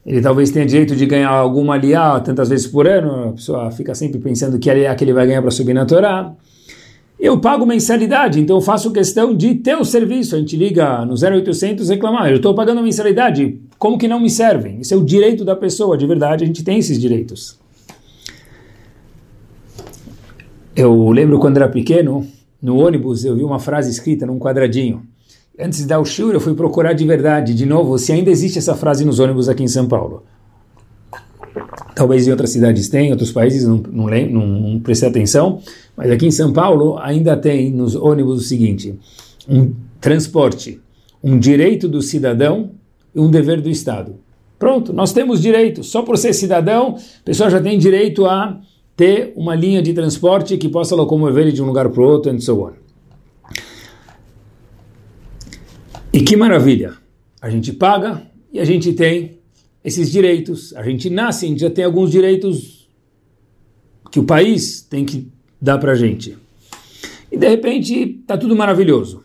Ele 0.08 0.22
talvez 0.22 0.50
tenha 0.50 0.64
direito 0.64 0.96
de 0.96 1.04
ganhar 1.04 1.28
alguma 1.28 1.74
aliá 1.74 2.18
tantas 2.18 2.48
vezes 2.48 2.66
por 2.66 2.88
ano. 2.88 3.28
A 3.28 3.32
pessoa 3.32 3.70
fica 3.70 3.94
sempre 3.94 4.18
pensando 4.18 4.58
que 4.58 4.70
aliá 4.70 4.94
que 4.94 5.04
ele 5.04 5.12
vai 5.12 5.26
ganhar 5.26 5.42
para 5.42 5.50
subir 5.50 5.74
na 5.74 5.84
Torá. 5.84 6.32
Eu 7.20 7.38
pago 7.38 7.66
mensalidade, 7.66 8.40
então 8.40 8.56
eu 8.56 8.60
faço 8.62 8.90
questão 8.90 9.34
de 9.34 9.56
ter 9.56 9.76
o 9.76 9.84
serviço. 9.84 10.34
A 10.34 10.38
gente 10.38 10.56
liga 10.56 11.04
no 11.04 11.12
0800 11.12 11.90
reclamar. 11.90 12.30
Eu 12.30 12.36
estou 12.36 12.54
pagando 12.54 12.82
mensalidade, 12.82 13.60
como 13.78 13.98
que 13.98 14.08
não 14.08 14.18
me 14.18 14.30
servem? 14.30 14.80
Isso 14.80 14.94
é 14.94 14.96
o 14.96 15.04
direito 15.04 15.44
da 15.44 15.54
pessoa, 15.54 15.98
de 15.98 16.06
verdade, 16.06 16.42
a 16.42 16.46
gente 16.46 16.64
tem 16.64 16.78
esses 16.78 16.98
direitos. 16.98 17.58
Eu 20.74 21.10
lembro 21.10 21.38
quando 21.38 21.58
era 21.58 21.68
pequeno, 21.68 22.26
no 22.62 22.78
ônibus, 22.78 23.26
eu 23.26 23.36
vi 23.36 23.44
uma 23.44 23.58
frase 23.58 23.90
escrita 23.90 24.24
num 24.24 24.38
quadradinho. 24.38 25.02
Antes 25.60 25.80
de 25.80 25.86
dar 25.86 25.98
o 25.98 26.04
shiur, 26.04 26.32
eu 26.32 26.40
fui 26.40 26.54
procurar 26.54 26.92
de 26.92 27.04
verdade, 27.04 27.52
de 27.52 27.66
novo, 27.66 27.98
se 27.98 28.12
ainda 28.12 28.30
existe 28.30 28.58
essa 28.58 28.76
frase 28.76 29.04
nos 29.04 29.18
ônibus 29.18 29.48
aqui 29.48 29.64
em 29.64 29.68
São 29.68 29.88
Paulo. 29.88 30.22
Talvez 31.96 32.28
em 32.28 32.30
outras 32.30 32.50
cidades 32.50 32.88
tem, 32.88 33.08
em 33.08 33.10
outros 33.10 33.32
países 33.32 33.66
não, 33.66 33.82
não, 33.90 34.06
não, 34.06 34.46
não 34.46 34.78
prestei 34.78 35.08
atenção, 35.08 35.60
mas 35.96 36.12
aqui 36.12 36.26
em 36.26 36.30
São 36.30 36.52
Paulo 36.52 36.96
ainda 36.98 37.36
tem 37.36 37.72
nos 37.72 37.96
ônibus 37.96 38.42
o 38.42 38.44
seguinte: 38.44 38.96
um 39.48 39.72
transporte, 40.00 40.80
um 41.20 41.36
direito 41.36 41.88
do 41.88 42.00
cidadão 42.00 42.70
e 43.12 43.18
um 43.18 43.28
dever 43.28 43.60
do 43.60 43.68
Estado. 43.68 44.14
Pronto, 44.60 44.92
nós 44.92 45.12
temos 45.12 45.42
direito. 45.42 45.82
Só 45.82 46.02
por 46.02 46.16
ser 46.16 46.34
cidadão, 46.34 46.96
a 46.96 47.24
pessoa 47.24 47.50
já 47.50 47.60
tem 47.60 47.76
direito 47.76 48.26
a 48.26 48.60
ter 48.96 49.32
uma 49.34 49.56
linha 49.56 49.82
de 49.82 49.92
transporte 49.92 50.56
que 50.56 50.68
possa 50.68 50.94
locomover 50.94 51.46
ele 51.46 51.52
de 51.52 51.60
um 51.60 51.66
lugar 51.66 51.88
para 51.88 52.00
o 52.00 52.04
outro, 52.04 52.30
and 52.30 52.38
so 52.38 52.62
on. 52.62 52.87
E 56.18 56.22
que 56.22 56.36
maravilha! 56.36 56.94
A 57.40 57.48
gente 57.48 57.72
paga 57.72 58.20
e 58.52 58.58
a 58.58 58.64
gente 58.64 58.92
tem 58.92 59.38
esses 59.84 60.10
direitos. 60.10 60.74
A 60.74 60.82
gente 60.82 61.08
nasce, 61.08 61.46
a 61.46 61.48
gente 61.48 61.60
já 61.60 61.70
tem 61.70 61.84
alguns 61.84 62.10
direitos 62.10 62.88
que 64.10 64.18
o 64.18 64.24
país 64.24 64.82
tem 64.82 65.04
que 65.04 65.28
dar 65.62 65.78
para 65.78 65.92
a 65.92 65.94
gente. 65.94 66.36
E 67.30 67.38
de 67.38 67.48
repente 67.48 68.18
está 68.20 68.36
tudo 68.36 68.56
maravilhoso. 68.56 69.22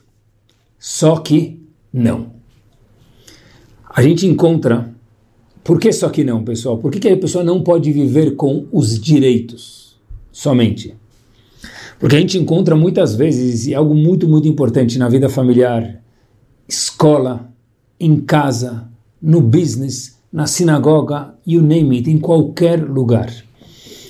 Só 0.78 1.18
que 1.18 1.60
não. 1.92 2.34
A 3.90 4.04
gente 4.04 4.28
encontra 4.28 4.94
por 5.64 5.80
que 5.80 5.92
só 5.92 6.10
que 6.10 6.24
não, 6.24 6.44
pessoal? 6.44 6.78
Por 6.78 6.92
que, 6.92 7.00
que 7.00 7.10
a 7.10 7.18
pessoa 7.18 7.44
não 7.44 7.64
pode 7.64 7.92
viver 7.92 8.36
com 8.36 8.68
os 8.72 9.02
direitos 9.02 10.00
somente? 10.32 10.94
Porque 11.98 12.16
a 12.16 12.20
gente 12.20 12.38
encontra 12.38 12.76
muitas 12.76 13.16
vezes, 13.16 13.66
e 13.66 13.74
algo 13.74 13.96
muito, 13.96 14.28
muito 14.28 14.48
importante 14.48 15.00
na 15.00 15.10
vida 15.10 15.28
familiar, 15.28 16.03
escola, 17.04 17.50
em 18.00 18.22
casa, 18.22 18.90
no 19.22 19.42
business, 19.42 20.18
na 20.32 20.48
sinagoga, 20.48 21.36
you 21.46 21.62
name 21.62 21.98
it, 21.98 22.10
em 22.10 22.18
qualquer 22.18 22.82
lugar. 22.82 23.30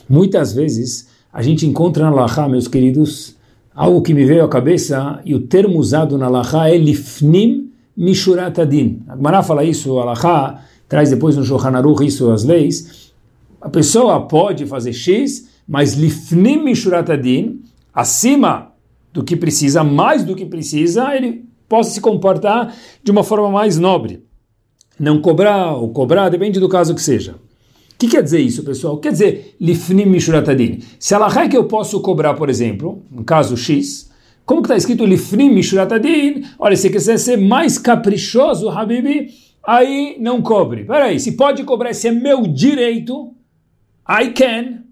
Muitas 0.07 0.53
vezes 0.53 1.09
a 1.33 1.41
gente 1.41 1.65
encontra 1.65 2.03
na 2.03 2.11
Laha, 2.11 2.47
meus 2.47 2.67
queridos, 2.67 3.35
algo 3.73 4.03
que 4.03 4.13
me 4.13 4.23
veio 4.25 4.43
à 4.43 4.47
cabeça, 4.47 5.19
e 5.25 5.33
o 5.33 5.39
termo 5.39 5.79
usado 5.79 6.19
na 6.19 6.29
Laha 6.29 6.69
é 6.69 6.77
lifnim 6.77 7.71
mishurat 7.97 8.59
adin. 8.59 9.01
A 9.07 9.15
Gemara 9.15 9.41
fala 9.41 9.63
isso, 9.63 9.97
a 9.97 10.05
Laha 10.05 10.61
traz 10.87 11.09
depois 11.09 11.35
no 11.35 11.43
Shulchan 11.43 11.75
Aruch 11.75 12.05
isso 12.05 12.29
as 12.29 12.43
leis, 12.43 13.11
a 13.59 13.69
pessoa 13.69 14.21
pode 14.27 14.67
fazer 14.67 14.93
X, 14.93 15.49
mas 15.67 15.95
lifnim 15.95 16.63
mishuratadin, 16.63 17.59
acima 17.91 18.71
do 19.11 19.23
que 19.23 19.35
precisa, 19.35 19.83
mais 19.83 20.23
do 20.23 20.35
que 20.35 20.45
precisa, 20.45 21.15
ele 21.15 21.51
possa 21.67 21.91
se 21.91 22.01
comportar 22.01 22.75
de 23.03 23.11
uma 23.11 23.23
forma 23.23 23.49
mais 23.49 23.77
nobre. 23.77 24.23
Não 24.99 25.21
cobrar 25.21 25.73
ou 25.73 25.89
cobrar, 25.89 26.29
depende 26.29 26.59
do 26.59 26.69
caso 26.69 26.93
que 26.93 27.01
seja. 27.01 27.33
O 27.33 27.97
que 27.97 28.07
quer 28.07 28.23
dizer 28.23 28.39
isso, 28.39 28.63
pessoal? 28.63 28.97
Quer 28.97 29.11
dizer, 29.11 29.55
lifnim 29.59 30.05
mishuratadin. 30.05 30.79
Se 30.99 31.13
ela 31.13 31.27
é 31.41 31.47
que 31.47 31.57
eu 31.57 31.65
posso 31.65 32.01
cobrar, 32.01 32.33
por 32.33 32.49
exemplo, 32.49 33.01
no 33.09 33.23
caso 33.23 33.55
X, 33.55 34.11
como 34.45 34.61
que 34.61 34.67
está 34.67 34.75
escrito 34.75 35.05
lifnim 35.05 35.49
mishuratadin? 35.49 36.43
Olha, 36.59 36.75
se 36.75 36.89
quiser 36.89 37.17
ser 37.17 37.37
mais 37.37 37.77
caprichoso, 37.77 38.69
Habibi, 38.69 39.29
aí 39.65 40.17
não 40.19 40.41
cobre. 40.41 40.83
Peraí, 40.83 41.19
se 41.19 41.33
pode 41.33 41.63
cobrar, 41.63 41.93
se 41.93 42.09
é 42.09 42.11
meu 42.11 42.45
direito, 42.45 43.33
I 44.07 44.31
can, 44.31 44.83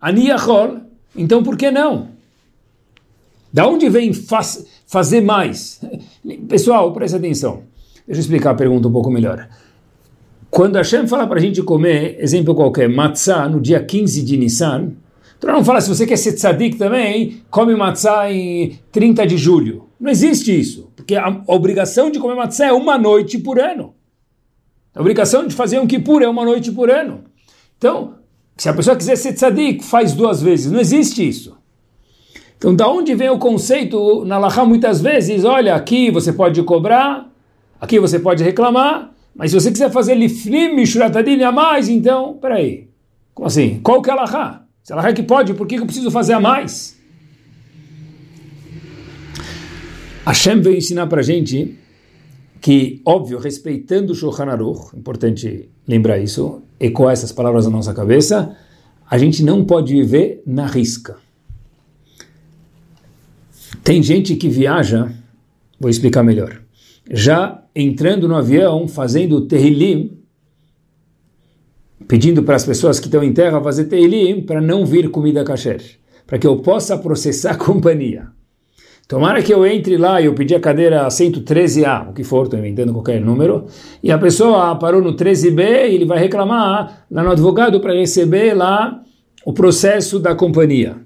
aniyachol, 0.00 0.82
então 1.16 1.42
por 1.42 1.56
que 1.56 1.70
não? 1.70 2.08
Da 3.52 3.66
onde 3.66 3.88
vem 3.88 4.12
faz, 4.12 4.66
fazer 4.86 5.20
mais? 5.20 5.80
Pessoal, 6.48 6.92
preste 6.92 7.16
atenção. 7.16 7.64
Deixa 8.06 8.20
eu 8.20 8.22
explicar 8.22 8.50
a 8.50 8.54
pergunta 8.54 8.88
um 8.88 8.92
pouco 8.92 9.10
melhor. 9.10 9.48
Quando 10.50 10.76
Hashem 10.76 11.06
fala 11.06 11.26
para 11.26 11.38
a 11.38 11.42
gente 11.42 11.62
comer, 11.62 12.16
exemplo 12.20 12.54
qualquer, 12.54 12.88
matzah 12.88 13.48
no 13.48 13.60
dia 13.60 13.82
15 13.82 14.22
de 14.22 14.36
Nissan, 14.36 14.92
então 15.38 15.52
não 15.52 15.64
fala 15.64 15.80
se 15.80 15.88
você 15.88 16.06
quer 16.06 16.16
ser 16.16 16.34
tzadik 16.34 16.76
também, 16.76 17.42
come 17.50 17.74
matzah 17.74 18.30
em 18.30 18.78
30 18.92 19.26
de 19.26 19.36
julho. 19.36 19.86
Não 19.98 20.10
existe 20.10 20.56
isso, 20.56 20.90
porque 20.94 21.16
a 21.16 21.42
obrigação 21.46 22.10
de 22.10 22.20
comer 22.20 22.36
matzah 22.36 22.66
é 22.66 22.72
uma 22.72 22.98
noite 22.98 23.38
por 23.38 23.58
ano. 23.58 23.94
A 24.94 25.00
obrigação 25.00 25.46
de 25.46 25.54
fazer 25.54 25.80
um 25.80 25.86
kippur 25.86 26.22
é 26.22 26.28
uma 26.28 26.44
noite 26.44 26.70
por 26.70 26.90
ano. 26.90 27.24
Então, 27.78 28.16
se 28.56 28.68
a 28.68 28.74
pessoa 28.74 28.94
quiser 28.94 29.16
ser 29.16 29.32
tzadik, 29.32 29.82
faz 29.82 30.12
duas 30.12 30.42
vezes. 30.42 30.70
Não 30.70 30.78
existe 30.78 31.26
isso. 31.26 31.56
Então, 32.62 32.76
da 32.76 32.88
onde 32.88 33.12
vem 33.12 33.28
o 33.28 33.40
conceito 33.40 34.24
na 34.24 34.38
Laha 34.38 34.64
muitas 34.64 35.00
vezes? 35.00 35.42
Olha, 35.44 35.74
aqui 35.74 36.12
você 36.12 36.32
pode 36.32 36.62
cobrar, 36.62 37.28
aqui 37.80 37.98
você 37.98 38.20
pode 38.20 38.44
reclamar, 38.44 39.10
mas 39.34 39.50
se 39.50 39.60
você 39.60 39.72
quiser 39.72 39.90
fazer 39.90 40.14
lifnim 40.14 40.72
mishuratadin 40.72 41.42
a 41.42 41.50
mais, 41.50 41.88
então, 41.88 42.38
peraí. 42.40 42.88
Como 43.34 43.48
assim? 43.48 43.80
Qual 43.82 44.00
que 44.00 44.08
é 44.08 44.12
a 44.12 44.14
Laha? 44.14 44.62
Se 44.80 44.92
a 44.92 44.96
Laha 44.96 45.08
é 45.08 45.12
que 45.12 45.24
pode, 45.24 45.54
por 45.54 45.66
que 45.66 45.74
eu 45.74 45.84
preciso 45.84 46.08
fazer 46.08 46.34
a 46.34 46.40
mais? 46.40 46.96
Hashem 50.24 50.60
veio 50.60 50.76
ensinar 50.76 51.08
para 51.08 51.20
gente 51.20 51.76
que, 52.60 53.02
óbvio, 53.04 53.40
respeitando 53.40 54.12
o 54.12 54.14
Shulchan 54.14 54.46
Aruch, 54.46 54.96
importante 54.96 55.68
lembrar 55.88 56.18
isso, 56.20 56.62
ecoar 56.78 57.12
essas 57.12 57.32
palavras 57.32 57.64
na 57.64 57.72
nossa 57.72 57.92
cabeça, 57.92 58.56
a 59.10 59.18
gente 59.18 59.42
não 59.42 59.64
pode 59.64 59.92
viver 59.92 60.44
na 60.46 60.66
risca. 60.66 61.16
Tem 63.84 64.00
gente 64.00 64.36
que 64.36 64.48
viaja, 64.48 65.10
vou 65.78 65.90
explicar 65.90 66.22
melhor, 66.22 66.60
já 67.10 67.62
entrando 67.74 68.28
no 68.28 68.36
avião, 68.36 68.86
fazendo 68.86 69.40
terrilim, 69.40 70.18
pedindo 72.06 72.44
para 72.44 72.54
as 72.54 72.64
pessoas 72.64 73.00
que 73.00 73.06
estão 73.06 73.24
em 73.24 73.32
terra 73.32 73.60
fazer 73.60 73.86
terrilim 73.86 74.42
para 74.42 74.60
não 74.60 74.86
vir 74.86 75.10
comida 75.10 75.42
kasher, 75.42 75.82
para 76.26 76.38
que 76.38 76.46
eu 76.46 76.58
possa 76.58 76.96
processar 76.96 77.52
a 77.52 77.56
companhia. 77.56 78.28
Tomara 79.08 79.42
que 79.42 79.52
eu 79.52 79.66
entre 79.66 79.96
lá 79.96 80.20
e 80.20 80.26
eu 80.26 80.34
pedi 80.34 80.54
a 80.54 80.60
cadeira 80.60 81.08
113A, 81.08 82.10
o 82.10 82.12
que 82.12 82.22
for, 82.22 82.44
estou 82.44 82.58
inventando 82.58 82.92
qualquer 82.92 83.20
número, 83.20 83.66
e 84.00 84.12
a 84.12 84.18
pessoa 84.18 84.76
parou 84.76 85.02
no 85.02 85.16
13B 85.16 85.60
e 85.60 85.94
ele 85.94 86.04
vai 86.04 86.18
reclamar 86.18 87.04
lá 87.10 87.22
no 87.22 87.32
advogado 87.32 87.80
para 87.80 87.94
receber 87.94 88.54
lá 88.54 89.02
o 89.44 89.52
processo 89.52 90.20
da 90.20 90.36
companhia. 90.36 90.98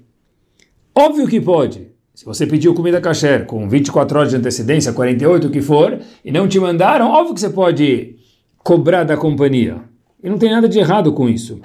Óbvio 0.95 1.27
que 1.27 1.41
pode. 1.41 1.86
Se 2.17 2.25
você 2.25 2.47
pediu 2.47 2.73
comida 2.73 2.99
kasher 2.99 3.45
com 3.45 3.69
24 3.69 4.17
horas 4.17 4.31
de 4.31 4.37
antecedência, 4.37 4.91
48, 4.91 5.45
o 5.45 5.51
que 5.51 5.61
for, 5.61 5.99
e 6.25 6.31
não 6.31 6.47
te 6.47 6.59
mandaram, 6.59 7.11
óbvio 7.11 7.35
que 7.35 7.39
você 7.39 7.49
pode 7.51 8.15
cobrar 8.63 9.03
da 9.03 9.15
companhia. 9.15 9.81
E 10.23 10.27
não 10.27 10.39
tem 10.39 10.49
nada 10.49 10.67
de 10.67 10.79
errado 10.79 11.13
com 11.13 11.29
isso. 11.29 11.59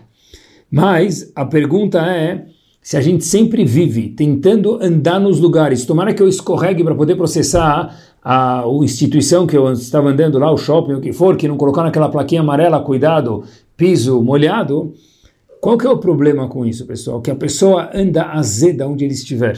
Mas 0.71 1.33
a 1.35 1.47
pergunta 1.47 2.01
é 2.01 2.45
se 2.83 2.99
a 2.99 3.01
gente 3.01 3.25
sempre 3.25 3.65
vive 3.65 4.11
tentando 4.11 4.79
andar 4.83 5.19
nos 5.19 5.41
lugares, 5.41 5.87
tomara 5.87 6.13
que 6.13 6.23
eu 6.23 6.29
escorregue 6.29 6.85
para 6.85 6.95
poder 6.95 7.17
processar 7.17 7.99
a, 8.23 8.61
a, 8.61 8.67
instituição 8.83 9.47
que 9.47 9.57
eu 9.57 9.73
estava 9.73 10.11
andando 10.11 10.39
lá, 10.39 10.53
o 10.53 10.59
shopping, 10.59 10.93
o 10.93 11.01
que 11.01 11.15
for, 11.15 11.35
que 11.35 11.49
não 11.49 11.57
colocar 11.57 11.83
naquela 11.83 12.11
plaquinha 12.11 12.43
amarela, 12.43 12.79
cuidado, 12.83 13.43
piso 13.75 14.21
molhado, 14.21 14.93
qual 15.63 15.79
que 15.79 15.87
é 15.87 15.91
o 15.91 15.97
problema 15.97 16.47
com 16.47 16.67
isso, 16.67 16.87
pessoal? 16.87 17.23
Que 17.23 17.31
a 17.31 17.37
pessoa 17.37 17.89
anda 17.95 18.33
azeda 18.33 18.87
onde 18.87 19.03
ele 19.03 19.15
estiver. 19.15 19.57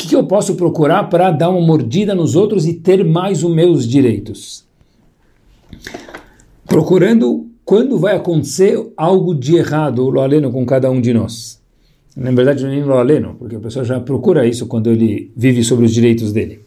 O 0.00 0.02
que, 0.02 0.08
que 0.08 0.16
eu 0.16 0.24
posso 0.24 0.54
procurar 0.54 1.10
para 1.10 1.30
dar 1.30 1.50
uma 1.50 1.60
mordida 1.60 2.14
nos 2.14 2.34
outros 2.34 2.64
e 2.64 2.72
ter 2.72 3.04
mais 3.04 3.44
os 3.44 3.54
meus 3.54 3.86
direitos? 3.86 4.64
Procurando 6.64 7.50
quando 7.66 7.98
vai 7.98 8.16
acontecer 8.16 8.82
algo 8.96 9.34
de 9.34 9.56
errado, 9.56 10.08
lo 10.08 10.22
aleno 10.22 10.50
com 10.50 10.64
cada 10.64 10.90
um 10.90 11.02
de 11.02 11.12
nós. 11.12 11.60
Na 12.16 12.30
verdade, 12.30 12.62
não 12.62 12.70
é 12.70 12.76
nem 12.76 12.82
lo 12.82 12.94
aleno, 12.94 13.36
porque 13.38 13.56
a 13.56 13.60
pessoa 13.60 13.84
já 13.84 14.00
procura 14.00 14.46
isso 14.46 14.66
quando 14.66 14.90
ele 14.90 15.30
vive 15.36 15.62
sobre 15.62 15.84
os 15.84 15.92
direitos 15.92 16.32
dele. 16.32 16.60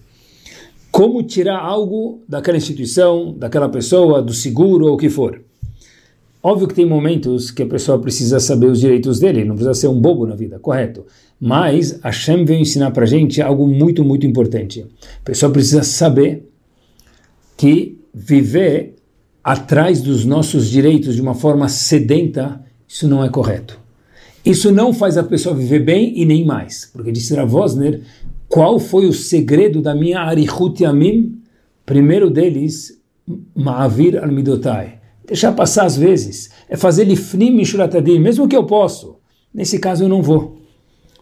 Como 0.92 1.24
tirar 1.24 1.58
algo 1.58 2.22
daquela 2.30 2.58
instituição, 2.58 3.34
daquela 3.36 3.68
pessoa, 3.68 4.22
do 4.22 4.32
seguro 4.32 4.86
ou 4.86 4.94
o 4.94 4.98
que 4.98 5.10
for. 5.10 5.42
Óbvio 6.46 6.68
que 6.68 6.76
tem 6.76 6.86
momentos 6.86 7.50
que 7.50 7.64
a 7.64 7.66
pessoa 7.66 7.98
precisa 7.98 8.38
saber 8.38 8.66
os 8.66 8.82
direitos 8.82 9.18
dele, 9.18 9.46
não 9.46 9.56
precisa 9.56 9.74
ser 9.74 9.88
um 9.88 9.98
bobo 9.98 10.28
na 10.28 10.36
vida, 10.36 10.60
correto? 10.60 11.06
Mas 11.40 11.98
Hashem 12.04 12.44
veio 12.44 12.60
ensinar 12.60 12.92
para 12.92 13.04
a 13.04 13.08
gente 13.08 13.42
algo 13.42 13.66
muito, 13.66 14.04
muito 14.04 14.28
importante. 14.28 14.86
A 15.22 15.24
pessoa 15.24 15.50
precisa 15.50 15.84
saber 15.84 16.50
que 17.56 17.98
viver 18.14 18.96
atrás 19.42 20.02
dos 20.02 20.26
nossos 20.26 20.70
direitos 20.70 21.16
de 21.16 21.22
uma 21.22 21.34
forma 21.34 21.70
sedenta, 21.70 22.62
isso 22.86 23.08
não 23.08 23.24
é 23.24 23.30
correto. 23.30 23.80
Isso 24.46 24.70
não 24.70 24.92
faz 24.92 25.18
a 25.18 25.24
pessoa 25.24 25.56
viver 25.56 25.80
bem 25.80 26.14
e 26.20 26.26
nem 26.26 26.46
mais. 26.46 26.90
Porque 26.92 27.12
disse 27.12 27.34
Ravosner, 27.34 28.02
qual 28.50 28.80
foi 28.80 29.06
o 29.06 29.14
segredo 29.14 29.82
da 29.82 29.96
minha 29.96 30.20
Arihut 30.20 30.84
Yamim? 30.84 31.42
Primeiro 31.86 32.30
deles, 32.30 33.00
Ma'avir 33.56 34.22
al-Midotai. 34.22 35.03
Deixar 35.26 35.52
passar 35.54 35.86
às 35.86 35.96
vezes. 35.96 36.50
É 36.70 36.76
fazer 36.76 37.06
lifnim 37.06 37.52
mishuratadim, 37.52 38.20
mesmo 38.20 38.48
que 38.48 38.56
eu 38.56 38.66
posso. 38.66 39.16
Nesse 39.54 39.80
caso 39.80 40.04
eu 40.04 40.10
não 40.10 40.22
vou. 40.22 40.58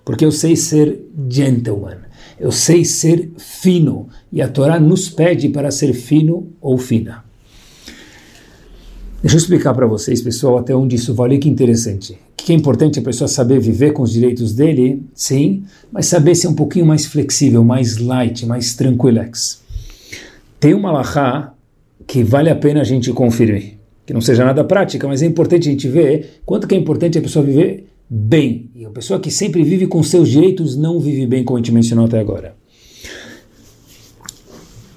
Porque 0.03 0.25
eu 0.25 0.31
sei 0.31 0.55
ser 0.55 0.99
gentleman. 1.29 1.97
Eu 2.39 2.51
sei 2.51 2.83
ser 2.83 3.31
fino. 3.37 4.07
E 4.31 4.41
a 4.41 4.47
Torá 4.47 4.79
nos 4.79 5.09
pede 5.09 5.49
para 5.49 5.69
ser 5.69 5.93
fino 5.93 6.51
ou 6.59 6.77
fina. 6.77 7.23
Deixa 9.21 9.35
eu 9.35 9.39
explicar 9.39 9.75
para 9.75 9.85
vocês, 9.85 10.19
pessoal, 10.19 10.57
até 10.57 10.75
onde 10.75 10.95
isso 10.95 11.13
vale. 11.13 11.37
Que 11.37 11.47
interessante. 11.47 12.17
Que 12.35 12.51
é 12.51 12.55
importante 12.55 12.97
a 12.97 13.03
pessoa 13.03 13.27
saber 13.27 13.59
viver 13.59 13.93
com 13.93 14.01
os 14.01 14.11
direitos 14.11 14.53
dele, 14.53 15.03
sim, 15.13 15.63
mas 15.91 16.07
saber 16.07 16.33
ser 16.33 16.47
um 16.47 16.55
pouquinho 16.55 16.87
mais 16.87 17.05
flexível, 17.05 17.63
mais 17.63 17.97
light, 17.97 18.47
mais 18.47 18.73
tranquilex. 18.73 19.61
Tem 20.59 20.73
uma 20.73 20.91
lahá 20.91 21.53
que 22.07 22.23
vale 22.23 22.49
a 22.49 22.55
pena 22.55 22.81
a 22.81 22.83
gente 22.83 23.13
conferir, 23.13 23.77
que 24.05 24.13
não 24.13 24.21
seja 24.21 24.43
nada 24.43 24.63
prática, 24.63 25.07
mas 25.07 25.21
é 25.21 25.25
importante 25.25 25.67
a 25.67 25.71
gente 25.71 25.87
ver 25.87 26.41
quanto 26.45 26.67
que 26.67 26.75
é 26.75 26.77
importante 26.77 27.17
a 27.17 27.21
pessoa 27.21 27.45
viver 27.45 27.87
bem. 28.09 28.69
E 28.75 28.85
a 28.85 28.89
pessoa 28.89 29.19
que 29.19 29.31
sempre 29.31 29.63
vive 29.63 29.87
com 29.87 30.01
seus 30.03 30.29
direitos 30.29 30.75
não 30.75 30.99
vive 30.99 31.25
bem, 31.25 31.43
como 31.43 31.57
a 31.57 31.61
gente 31.61 31.71
mencionou 31.71 32.05
até 32.05 32.19
agora. 32.19 32.55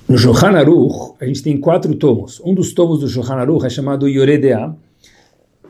No 0.09 0.19
Shulchan 0.19 0.51
Aruch, 0.51 1.15
a 1.21 1.25
gente 1.25 1.43
tem 1.43 1.57
quatro 1.57 1.95
tomos. 1.95 2.41
Um 2.45 2.55
dos 2.55 2.73
tomos 2.73 3.01
do 3.01 3.09
Shulchan 3.09 3.35
Aruch 3.35 3.65
é 3.65 3.71
chamado 3.71 4.09
Yoredea. 4.09 4.75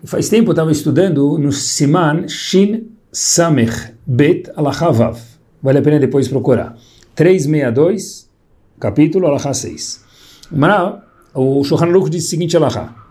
Faz 0.05 0.29
tempo 0.29 0.51
eu 0.51 0.53
estava 0.53 0.73
estudando 0.73 1.39
no 1.39 1.53
Siman 1.53 2.27
Shin 2.29 2.89
Samech 3.13 3.95
Bet 4.07 4.51
Alachavav. 4.57 5.21
Vale 5.63 5.79
a 5.79 5.83
pena 5.83 5.99
depois 5.99 6.29
procurar. 6.29 6.77
362, 7.15 8.29
capítulo 8.81 9.27
Alachá 9.27 9.55
6. 9.55 10.03
O 11.35 11.63
Shulchan 11.63 11.87
Aruch 11.87 12.11
diz 12.11 12.25
o 12.27 12.29
seguinte 12.29 12.57
Alachá. 12.57 13.04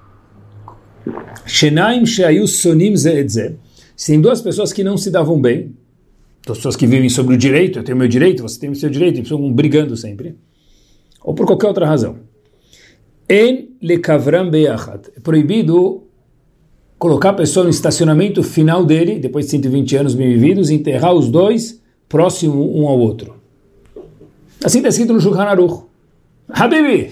Shenaim 1.45 2.05
Sheayu 2.05 2.47
Sonim 2.47 2.95
Zeedze. 2.95 3.55
Se 3.95 4.11
tem 4.11 4.21
duas 4.21 4.41
pessoas 4.41 4.73
que 4.73 4.83
não 4.83 4.97
se 4.97 5.11
davam 5.11 5.39
bem, 5.39 5.75
duas 6.45 6.57
pessoas 6.57 6.75
que 6.75 6.87
vivem 6.87 7.09
sobre 7.09 7.35
o 7.35 7.37
direito, 7.37 7.79
eu 7.79 7.83
tenho 7.83 7.97
meu 7.97 8.07
direito, 8.07 8.43
você 8.43 8.59
tem 8.59 8.69
o 8.69 8.75
seu 8.75 8.89
direito, 8.89 9.19
e 9.19 9.21
estão 9.21 9.51
brigando 9.51 9.95
sempre 9.95 10.35
ou 11.23 11.33
por 11.33 11.45
qualquer 11.45 11.67
outra 11.67 11.85
razão. 11.85 12.17
En 13.29 13.69
lekavram 13.81 14.49
beyachat. 14.49 15.11
É 15.15 15.19
proibido 15.19 16.03
colocar 16.99 17.29
a 17.29 17.33
pessoa 17.33 17.63
no 17.63 17.69
estacionamento 17.69 18.43
final 18.43 18.85
dele, 18.85 19.19
depois 19.19 19.45
de 19.45 19.51
120 19.51 19.95
anos 19.95 20.15
bem 20.15 20.29
vividos, 20.29 20.69
e 20.69 20.75
enterrar 20.75 21.13
os 21.13 21.29
dois 21.29 21.81
próximo 22.09 22.77
um 22.77 22.87
ao 22.87 22.99
outro. 22.99 23.35
Assim 24.63 24.79
está 24.79 24.89
escrito 24.89 25.13
no 25.13 25.21
Shulchan 25.21 25.43
Aruch. 25.43 25.85
Habibi, 26.49 27.11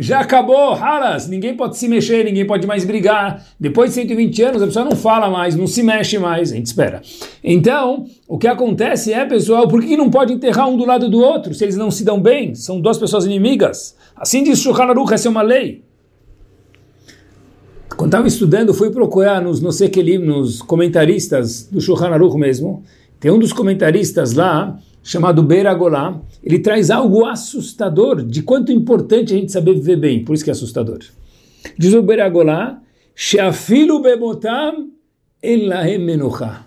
já 0.00 0.20
acabou, 0.20 0.74
halas, 0.74 1.26
ninguém 1.26 1.56
pode 1.56 1.76
se 1.76 1.88
mexer, 1.88 2.24
ninguém 2.24 2.46
pode 2.46 2.68
mais 2.68 2.84
brigar. 2.84 3.44
Depois 3.58 3.90
de 3.90 3.96
120 3.96 4.42
anos, 4.44 4.62
a 4.62 4.66
pessoa 4.66 4.84
não 4.84 4.94
fala 4.94 5.28
mais, 5.28 5.56
não 5.56 5.66
se 5.66 5.82
mexe 5.82 6.16
mais, 6.20 6.52
a 6.52 6.54
gente 6.54 6.66
espera. 6.66 7.02
Então, 7.42 8.06
o 8.28 8.38
que 8.38 8.46
acontece 8.46 9.12
é, 9.12 9.24
pessoal, 9.24 9.66
por 9.66 9.82
que 9.82 9.96
não 9.96 10.08
pode 10.08 10.32
enterrar 10.32 10.68
um 10.68 10.76
do 10.76 10.84
lado 10.84 11.10
do 11.10 11.18
outro, 11.18 11.52
se 11.52 11.64
eles 11.64 11.74
não 11.74 11.90
se 11.90 12.04
dão 12.04 12.20
bem? 12.20 12.54
São 12.54 12.80
duas 12.80 12.96
pessoas 12.96 13.26
inimigas. 13.26 13.96
Assim 14.14 14.44
diz 14.44 14.60
Shulchan 14.60 14.86
essa 15.12 15.26
é 15.26 15.30
uma 15.30 15.42
lei. 15.42 15.82
Quando 17.96 18.10
estava 18.10 18.28
estudando, 18.28 18.72
fui 18.72 18.90
procurar 18.90 19.42
nos, 19.42 19.60
não 19.60 19.72
sei 19.72 19.88
que 19.88 20.16
nos 20.16 20.62
comentaristas 20.62 21.64
do 21.64 21.80
Shulchan 21.80 22.16
mesmo, 22.36 22.84
tem 23.18 23.32
um 23.32 23.38
dos 23.38 23.52
comentaristas 23.52 24.32
lá, 24.32 24.78
chamado 25.02 25.42
Beragolá, 25.42 26.20
ele 26.42 26.58
traz 26.58 26.90
algo 26.90 27.24
assustador 27.24 28.22
de 28.22 28.42
quanto 28.42 28.72
importante 28.72 29.32
a 29.32 29.36
gente 29.36 29.52
saber 29.52 29.74
viver 29.74 29.96
bem, 29.96 30.24
por 30.24 30.34
isso 30.34 30.44
que 30.44 30.50
é 30.50 30.52
assustador. 30.52 30.98
Diz 31.76 31.94
o 31.94 32.02
Beragolá, 32.02 32.80
Sheafilu 33.14 34.00
bemotam 34.00 34.90
elahem 35.42 35.98
menuchah. 35.98 36.66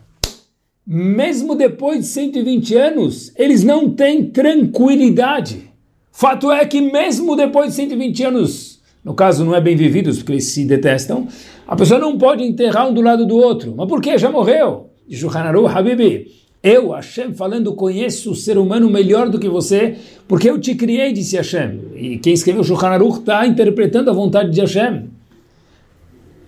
Mesmo 0.86 1.56
depois 1.56 2.00
de 2.00 2.06
120 2.08 2.76
anos, 2.76 3.32
eles 3.38 3.64
não 3.64 3.90
têm 3.90 4.26
tranquilidade. 4.26 5.72
Fato 6.12 6.52
é 6.52 6.66
que 6.66 6.82
mesmo 6.82 7.36
depois 7.36 7.70
de 7.70 7.76
120 7.76 8.24
anos, 8.24 8.82
no 9.04 9.14
caso 9.14 9.46
não 9.46 9.56
é 9.56 9.62
bem 9.62 9.76
vividos 9.76 10.18
porque 10.18 10.34
eles 10.34 10.52
se 10.52 10.66
detestam, 10.66 11.28
a 11.66 11.76
pessoa 11.76 12.00
não 12.00 12.18
pode 12.18 12.44
enterrar 12.44 12.90
um 12.90 12.94
do 12.94 13.02
lado 13.02 13.26
do 13.26 13.38
outro. 13.38 13.74
Mas 13.76 13.88
por 13.88 14.02
quê? 14.02 14.18
Já 14.18 14.30
morreu. 14.30 14.90
Diz 15.08 15.24
o 15.24 15.30
Hanaru 15.30 15.68
Habibi, 15.68 16.28
eu, 16.64 16.92
Hashem, 16.92 17.34
falando, 17.34 17.74
conheço 17.74 18.32
o 18.32 18.36
ser 18.36 18.56
humano 18.58 18.88
melhor 18.88 19.30
do 19.30 19.40
que 19.40 19.50
você, 19.50 19.96
porque 20.28 20.48
eu 20.48 20.60
te 20.60 20.76
criei, 20.76 21.12
disse 21.12 21.36
Hashem. 21.36 21.80
E 21.96 22.18
quem 22.20 22.34
escreveu 22.34 22.64
Shulchan 22.64 22.90
Aruch 22.90 23.20
está 23.20 23.48
interpretando 23.48 24.12
a 24.12 24.14
vontade 24.14 24.52
de 24.52 24.62
Hashem. 24.62 25.10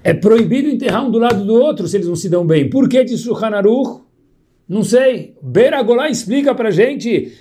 É 0.04 0.14
proibido 0.14 0.70
enterrar 0.70 1.08
um 1.08 1.10
do 1.10 1.18
lado 1.18 1.44
do 1.44 1.54
outro 1.54 1.88
se 1.88 1.98
eles 1.98 2.08
não 2.08 2.16
se 2.16 2.30
dão 2.30 2.46
bem. 2.46 2.70
Por 2.70 2.88
que 2.88 3.04
disse 3.04 3.24
Shulchan 3.24 3.56
Aruch? 3.56 4.02
Não 4.70 4.84
sei. 4.84 5.34
Beragolá 5.42 6.10
explica 6.10 6.54
para 6.54 6.70
gente. 6.70 7.34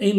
Em. 0.00 0.16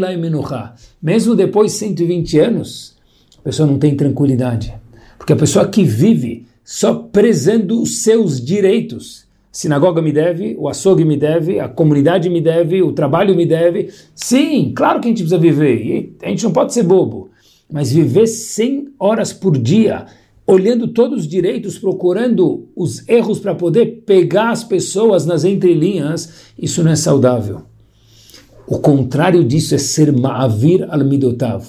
Mesmo 1.01 1.35
depois 1.35 1.73
de 1.73 1.77
120 1.79 2.39
anos, 2.39 2.95
a 3.37 3.41
pessoa 3.41 3.67
não 3.67 3.77
tem 3.77 3.93
tranquilidade. 3.93 4.73
Porque 5.17 5.33
a 5.33 5.37
pessoa 5.37 5.67
que 5.67 5.83
vive 5.83 6.45
só 6.63 6.93
prezando 6.93 7.81
os 7.81 8.03
seus 8.03 8.43
direitos 8.43 9.26
sinagoga 9.57 10.03
me 10.03 10.11
deve, 10.11 10.55
o 10.59 10.69
açougue 10.69 11.03
me 11.03 11.17
deve, 11.17 11.59
a 11.59 11.67
comunidade 11.67 12.29
me 12.29 12.39
deve, 12.39 12.83
o 12.83 12.91
trabalho 12.91 13.35
me 13.35 13.43
deve. 13.43 13.89
Sim, 14.13 14.71
claro 14.75 15.01
que 15.01 15.07
a 15.07 15.09
gente 15.09 15.23
precisa 15.23 15.39
viver, 15.39 15.83
e 15.83 16.15
a 16.21 16.29
gente 16.29 16.43
não 16.43 16.51
pode 16.51 16.75
ser 16.75 16.83
bobo, 16.83 17.31
mas 17.67 17.91
viver 17.91 18.27
100 18.27 18.89
horas 18.99 19.33
por 19.33 19.57
dia, 19.57 20.05
olhando 20.45 20.89
todos 20.89 21.21
os 21.21 21.27
direitos, 21.27 21.79
procurando 21.79 22.67
os 22.75 23.03
erros 23.09 23.39
para 23.39 23.55
poder 23.55 24.03
pegar 24.05 24.51
as 24.51 24.63
pessoas 24.63 25.25
nas 25.25 25.43
entrelinhas, 25.43 26.51
isso 26.55 26.83
não 26.83 26.91
é 26.91 26.95
saudável. 26.95 27.63
O 28.67 28.77
contrário 28.77 29.43
disso 29.43 29.73
é 29.73 29.79
ser 29.79 30.15
ma'avir 30.15 30.85
al-midotav, 30.87 31.65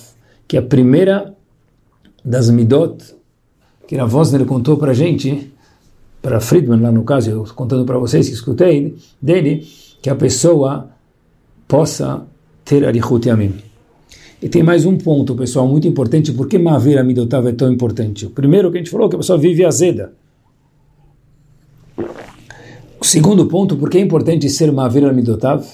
que 0.47 0.59
é 0.59 0.61
a 0.61 0.63
primeira 0.63 1.35
das 2.23 2.51
midot, 2.51 3.03
que 3.87 3.97
a 3.97 4.05
Vosner 4.05 4.45
contou 4.45 4.77
para 4.77 4.91
a 4.91 4.95
gente, 4.95 5.51
para 6.21 6.41
Friedman, 6.41 6.81
lá 6.81 6.91
no 6.91 7.05
caso, 7.05 7.31
eu 7.31 7.45
contando 7.55 7.85
para 7.85 7.99
vocês 7.99 8.29
que 8.29 8.35
escutei 8.35 8.97
dele, 9.21 9.67
que 10.03 10.11
a 10.11 10.15
pessoa 10.15 10.91
possa 11.67 12.27
ter 12.65 12.85
Arihut 12.85 13.29
Yamim. 13.29 13.55
E 14.41 14.49
tem 14.49 14.63
mais 14.63 14.85
um 14.85 14.97
ponto, 14.97 15.35
pessoal, 15.35 15.67
muito 15.67 15.89
importante, 15.89 16.33
por 16.33 16.49
que 16.49 16.59
Mavir 16.59 16.99
Amidotav 16.99 17.49
é 17.49 17.53
tão 17.53 17.73
importante? 17.73 18.27
O 18.27 18.31
primeiro 18.31 18.71
que 18.71 18.79
a 18.79 18.81
gente 18.81 18.91
falou, 18.91 19.09
que 19.09 19.17
a 19.17 19.19
pessoa 19.19 19.39
vive 19.39 19.65
azeda. 19.65 20.13
O 23.01 23.05
segundo 23.05 23.47
ponto, 23.47 23.77
por 23.77 23.91
que 23.91 23.99
é 23.99 24.01
importante 24.01 24.49
ser 24.49 24.71
Mavir 24.71 25.05
Amidotav? 25.05 25.67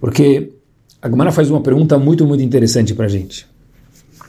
Porque 0.00 0.52
a 1.00 1.08
Gemara 1.08 1.30
faz 1.30 1.50
uma 1.50 1.60
pergunta 1.60 1.98
muito, 1.98 2.26
muito 2.26 2.42
interessante 2.42 2.94
para 2.94 3.06
a 3.06 3.08
gente. 3.08 3.46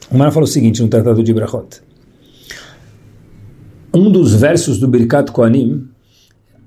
A 0.10 0.14
Gemara 0.14 0.32
fala 0.32 0.44
o 0.44 0.48
seguinte 0.48 0.82
no 0.82 0.88
Tratado 0.88 1.24
de 1.24 1.34
Brachot 1.34 1.87
um 3.98 4.12
dos 4.12 4.36
versos 4.36 4.78
do 4.78 4.88
Birkat 4.88 5.32
Koanim, 5.32 5.88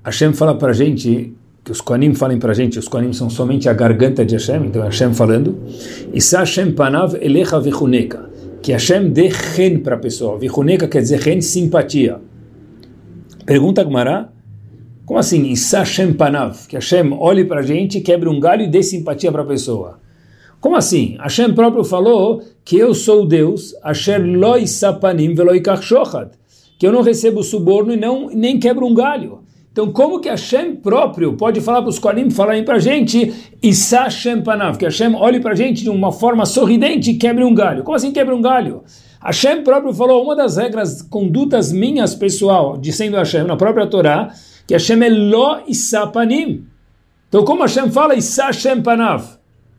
Hashem 0.03 0.33
fala 0.33 0.53
para 0.57 0.71
a 0.71 0.73
gente, 0.73 1.33
que 1.63 1.71
os 1.71 1.79
Koanim 1.79 2.13
falem 2.13 2.37
para 2.37 2.51
a 2.51 2.53
gente, 2.53 2.77
os 2.77 2.89
Koanim 2.89 3.13
são 3.13 3.29
somente 3.29 3.69
a 3.69 3.73
garganta 3.73 4.25
de 4.25 4.35
Hashem, 4.35 4.65
então 4.65 4.81
Hashem 4.81 5.13
falando, 5.13 5.57
Isa 6.13 6.39
Hashem 6.39 6.73
panav 6.73 7.15
elecha 7.21 7.57
vichuneka, 7.59 8.29
que 8.61 8.73
Hashem 8.73 9.11
dê 9.11 9.29
ren 9.29 9.79
para 9.79 9.95
a 9.95 9.99
pessoa, 9.99 10.37
vichuneka 10.37 10.89
quer 10.89 11.01
dizer 11.01 11.19
ren, 11.21 11.39
simpatia. 11.39 12.19
Pergunta 13.45 13.81
Gmará, 13.83 14.29
como 15.05 15.17
assim, 15.17 15.45
Isa 15.51 15.79
Hashem 15.79 16.13
panav, 16.13 16.67
que 16.67 16.75
Hashem 16.75 17.13
olhe 17.13 17.45
para 17.45 17.61
a 17.61 17.63
gente, 17.63 18.01
quebre 18.01 18.27
um 18.27 18.41
galho 18.41 18.63
e 18.63 18.67
dê 18.67 18.83
simpatia 18.83 19.31
para 19.31 19.43
a 19.43 19.45
pessoa. 19.45 19.99
Como 20.59 20.75
assim? 20.75 21.15
Hashem 21.19 21.53
próprio 21.53 21.83
falou 21.85 22.43
que 22.65 22.77
eu 22.77 22.93
sou 22.93 23.25
Deus, 23.25 23.73
Asher 23.81 24.21
lo 24.21 24.57
isapanim 24.57 25.33
velo 25.33 25.55
ikach 25.55 25.81
que 26.81 26.87
eu 26.87 26.91
não 26.91 27.03
recebo 27.03 27.43
suborno 27.43 27.93
e 27.93 27.95
não 27.95 28.27
nem 28.33 28.57
quebro 28.57 28.87
um 28.87 28.93
galho. 28.95 29.43
Então, 29.71 29.91
como 29.91 30.19
que 30.19 30.27
Hashem 30.27 30.77
próprio 30.77 31.33
pode 31.33 31.61
falar 31.61 31.83
para 31.83 31.89
os 31.89 31.99
Kohanim, 31.99 32.31
falarem 32.31 32.63
para 32.63 32.77
a 32.77 32.79
gente, 32.79 33.31
Issa 33.61 34.05
Hashem 34.05 34.41
Panav, 34.41 34.79
que 34.79 34.85
Hashem 34.85 35.13
olhe 35.13 35.39
para 35.39 35.51
a 35.51 35.55
gente 35.55 35.83
de 35.83 35.91
uma 35.91 36.11
forma 36.11 36.43
sorridente 36.43 37.11
e 37.11 37.17
quebre 37.17 37.43
um 37.43 37.53
galho? 37.53 37.83
Como 37.83 37.95
assim 37.95 38.11
quebra 38.11 38.35
um 38.35 38.41
galho? 38.41 38.81
Hashem 39.23 39.63
próprio 39.63 39.93
falou, 39.93 40.23
uma 40.23 40.35
das 40.35 40.57
regras, 40.57 41.03
condutas 41.03 41.71
minhas 41.71 42.15
pessoal, 42.15 42.75
dizendo 42.79 43.15
Hashem 43.15 43.43
na 43.43 43.55
própria 43.55 43.85
Torá, 43.85 44.33
que 44.65 44.73
Hashem 44.73 45.03
é 45.03 45.09
lo 45.09 45.59
isapanim. 45.67 46.65
Então 47.29 47.45
como 47.45 47.61
Hashem 47.61 47.91
fala, 47.91 48.15
Issa 48.15 48.45
Hashem 48.45 48.81
panav. 48.81 49.37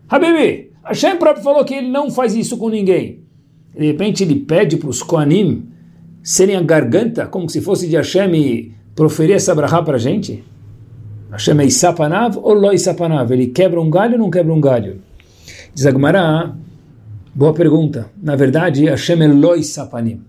Habibi, 0.09 0.71
Hashem 0.85 1.17
próprio 1.17 1.43
falou 1.43 1.65
que 1.65 1.75
ele 1.75 1.89
não 1.89 2.13
faz 2.13 2.37
isso 2.37 2.57
com 2.57 2.69
ninguém. 2.69 3.25
De 3.77 3.87
repente 3.87 4.23
ele 4.23 4.37
pede 4.37 4.77
para 4.77 4.89
os 4.89 5.03
Koanim 5.03 5.72
serem 6.23 6.57
a 6.57 6.63
garganta, 6.63 7.27
como 7.27 7.49
se 7.49 7.61
fosse 7.61 7.89
de 7.89 7.97
Hashem 7.97 8.35
e 8.35 8.75
proferir 8.95 9.37
essa 9.37 9.55
brahá 9.55 9.83
para 9.83 9.97
a 9.97 10.01
gente. 10.01 10.45
Hashem 11.31 11.59
é 11.61 11.65
Isapanav 11.65 12.39
ou 12.39 12.55
Lo 12.55 12.73
Isapanav? 12.73 13.33
Ele 13.33 13.47
quebra 13.47 13.81
um 13.81 13.91
galho 13.91 14.15
ou 14.15 14.19
não 14.19 14.31
quebra 14.31 14.53
um 14.53 14.61
galho? 14.61 15.01
Diz 15.75 15.87
Agmará, 15.87 16.55
boa 17.35 17.55
pergunta. 17.55 18.11
Na 18.23 18.37
verdade, 18.37 18.85
Hashem 18.85 19.23
é 19.23 19.29
Lo 19.29 19.57
Isapanim. 19.57 20.21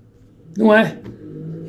Não 0.57 0.73
é. 0.73 0.97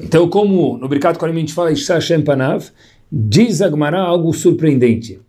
Então, 0.00 0.28
como 0.28 0.78
no 0.78 0.88
Bricato 0.88 1.18
Korim 1.18 1.32
a 1.32 1.38
gente 1.38 1.52
fala 1.52 1.72
Isha 1.72 1.98
Panav, 2.24 2.66
diz 3.10 3.60
Agmará 3.60 4.00
algo 4.00 4.32
surpreendente. 4.32 5.20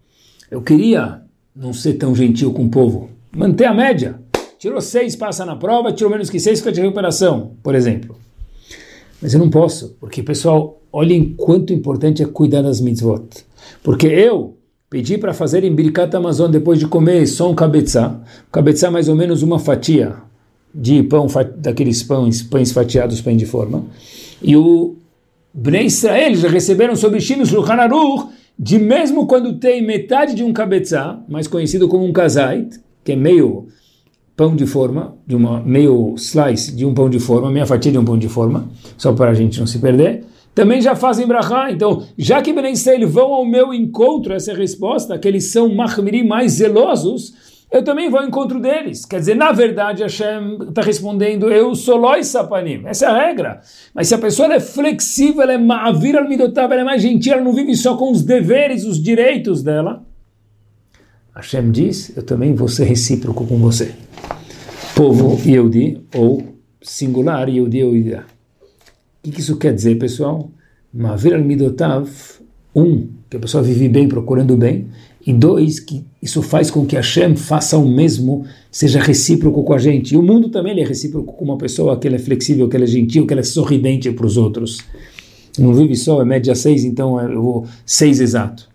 Eu 0.52 0.62
queria 0.62 1.22
não 1.56 1.74
ser 1.74 1.94
tão 1.94 2.14
gentil 2.14 2.54
com 2.54 2.66
o 2.66 2.70
povo, 2.70 3.10
manter 3.36 3.66
a 3.66 3.74
média. 3.74 4.20
Tirou 4.60 4.82
seis, 4.82 5.16
passa 5.16 5.46
na 5.46 5.56
prova, 5.56 5.92
tirou 5.92 6.12
menos 6.12 6.30
que 6.30 6.40
seis, 6.40 6.60
fica 6.60 6.72
de 6.72 6.82
recuperação, 6.82 7.54
por 7.64 7.74
exemplo. 7.74 8.18
Mas 9.22 9.34
eu 9.34 9.40
não 9.40 9.50
posso, 9.50 9.96
porque, 10.00 10.22
pessoal, 10.22 10.82
olhem 10.92 11.34
quanto 11.36 11.74
importante 11.74 12.22
é 12.22 12.26
cuidar 12.26 12.62
das 12.62 12.80
mitzvot. 12.80 13.28
Porque 13.84 14.08
eu 14.08 14.58
pedi 14.90 15.18
para 15.18 15.34
fazer 15.34 15.64
em 15.64 15.74
Birkat 15.74 16.16
Amazon 16.16 16.50
depois 16.50 16.80
de 16.80 16.88
comer 16.88 17.26
só 17.28 17.50
um 17.50 17.56
cabeçá, 17.56 18.20
cabeçá 18.52 18.92
mais 18.92 19.10
ou 19.10 19.16
menos 19.16 19.42
uma 19.42 19.60
fatia 19.60 20.16
de 20.74 21.04
pão, 21.04 21.28
daqueles 21.58 22.04
pães, 22.04 22.42
pães 22.44 22.72
fatiados, 22.72 23.22
pães 23.22 23.38
de 23.38 23.46
forma, 23.46 23.86
e 24.42 24.56
o 24.56 24.96
Bnei 25.54 25.86
Israel 25.86 26.36
já 26.36 26.50
receberam 26.50 26.96
sobre 26.96 27.22
Shimus 27.22 27.50
Shulchan 27.50 27.76
Aruch, 27.76 28.30
de 28.58 28.78
mesmo 28.78 29.26
quando 29.26 29.58
tem 29.58 29.86
metade 29.86 30.36
de 30.36 30.44
um 30.44 30.52
cabeçá, 30.52 31.20
mais 31.28 31.48
conhecido 31.48 31.88
como 31.88 32.06
um 32.06 32.12
kazait, 32.12 32.80
que 33.04 33.14
é 33.14 33.16
meio 33.16 33.68
pão 34.36 34.56
de 34.56 34.66
forma, 34.66 35.16
de 35.26 35.36
uma 35.36 35.62
meio 35.62 36.16
slice 36.18 36.76
de 36.76 36.86
um 36.86 36.94
pão 36.94 37.10
de 37.10 37.20
forma, 37.20 37.50
meia 37.50 37.66
fatia 37.66 37.92
de 37.92 37.98
um 37.98 38.06
pão 38.06 38.18
de 38.18 38.28
forma, 38.28 38.70
só 38.98 39.14
para 39.14 39.32
a 39.32 39.34
gente 39.34 39.60
não 39.60 39.68
se 39.68 39.80
perder, 39.80 40.26
também 40.54 40.82
já 40.82 40.96
fazem 40.96 41.28
brachá. 41.28 41.72
Então, 41.72 42.04
já 42.18 42.42
que 42.42 42.54
Ben 42.54 42.72
Israel 42.72 43.08
vão 43.08 43.34
ao 43.34 43.46
meu 43.46 43.74
encontro, 43.74 44.34
essa 44.34 44.52
é 44.52 44.54
a 44.54 44.58
resposta, 44.58 45.18
que 45.18 45.28
eles 45.28 45.52
são 45.52 45.74
mahmiri 45.74 46.24
mais 46.24 46.54
zelosos, 46.54 47.34
eu 47.72 47.84
também 47.84 48.10
vou 48.10 48.20
ao 48.20 48.26
encontro 48.26 48.60
deles. 48.60 49.06
Quer 49.06 49.20
dizer, 49.20 49.36
na 49.36 49.52
verdade, 49.52 50.04
Hashem 50.04 50.60
está 50.70 50.82
respondendo, 50.82 51.52
eu 51.52 51.76
sou 51.76 51.98
lois 51.98 52.28
sapanim. 52.28 52.84
Essa 52.86 53.06
é 53.06 53.10
a 53.10 53.28
regra. 53.28 53.62
Mas 53.94 54.08
se 54.08 54.16
a 54.16 54.18
pessoa 54.18 54.54
é 54.54 54.60
flexível, 54.60 55.42
ela 55.42 55.54
é 55.54 55.58
ma'avir 55.58 56.16
al 56.16 56.26
ela 56.26 56.82
é 56.82 56.84
mais 56.84 57.02
gentil, 57.02 57.34
ela 57.34 57.42
não 57.42 57.52
vive 57.54 57.76
só 57.76 57.98
com 57.98 58.12
os 58.12 58.22
deveres, 58.22 58.86
os 58.86 59.02
direitos 59.02 59.62
dela, 59.62 60.04
Hashem 61.36 61.70
diz, 61.70 62.16
eu 62.16 62.24
também 62.24 62.56
vou 62.56 62.70
ser 62.70 62.86
recíproco 62.86 63.46
com 63.46 63.58
você. 63.58 63.94
Povo 64.96 65.38
Yehudi, 65.46 66.02
ou 66.16 66.42
singular 66.82 67.50
Yehudi 67.50 67.84
ou 67.84 67.94
Ida. 67.94 68.24
O 69.26 69.30
que 69.30 69.42
isso 69.42 69.58
quer 69.58 69.74
dizer, 69.74 70.00
pessoal? 70.00 70.50
Mavir 70.94 71.34
al-Midotav, 71.34 72.10
um, 72.74 73.10
que 73.30 73.36
a 73.36 73.40
pessoa 73.42 73.62
vive 73.62 73.90
bem 73.90 74.08
procurando 74.08 74.56
bem, 74.56 74.88
e 75.28 75.34
dois, 75.34 75.82
que 75.82 76.06
isso 76.22 76.42
faz 76.42 76.72
com 76.72 76.86
que 76.86 76.96
Hashem 76.96 77.36
faça 77.36 77.78
o 77.78 77.86
mesmo, 77.86 78.46
seja 78.72 79.02
recíproco 79.02 79.64
com 79.66 79.74
a 79.74 79.78
gente. 79.78 80.14
E 80.14 80.18
o 80.18 80.24
mundo 80.24 80.48
também 80.48 80.80
é 80.80 80.86
recíproco 80.86 81.34
com 81.34 81.44
uma 81.44 81.58
pessoa 81.58 82.00
que 82.00 82.08
ela 82.08 82.16
é 82.16 82.20
flexível, 82.20 82.70
que 82.70 82.78
ela 82.78 82.86
é 82.86 82.88
gentil, 82.88 83.28
que 83.28 83.34
ela 83.34 83.42
é 83.42 83.44
sorridente 83.44 84.10
para 84.12 84.26
os 84.26 84.38
outros. 84.38 84.80
Não 85.60 85.74
vive 85.74 85.98
só, 85.98 86.22
é 86.22 86.26
média 86.26 86.56
seis, 86.56 86.86
então 86.86 87.20
eu 87.20 87.42
vou 87.42 87.68
seis 87.86 88.22
exato. 88.22 88.70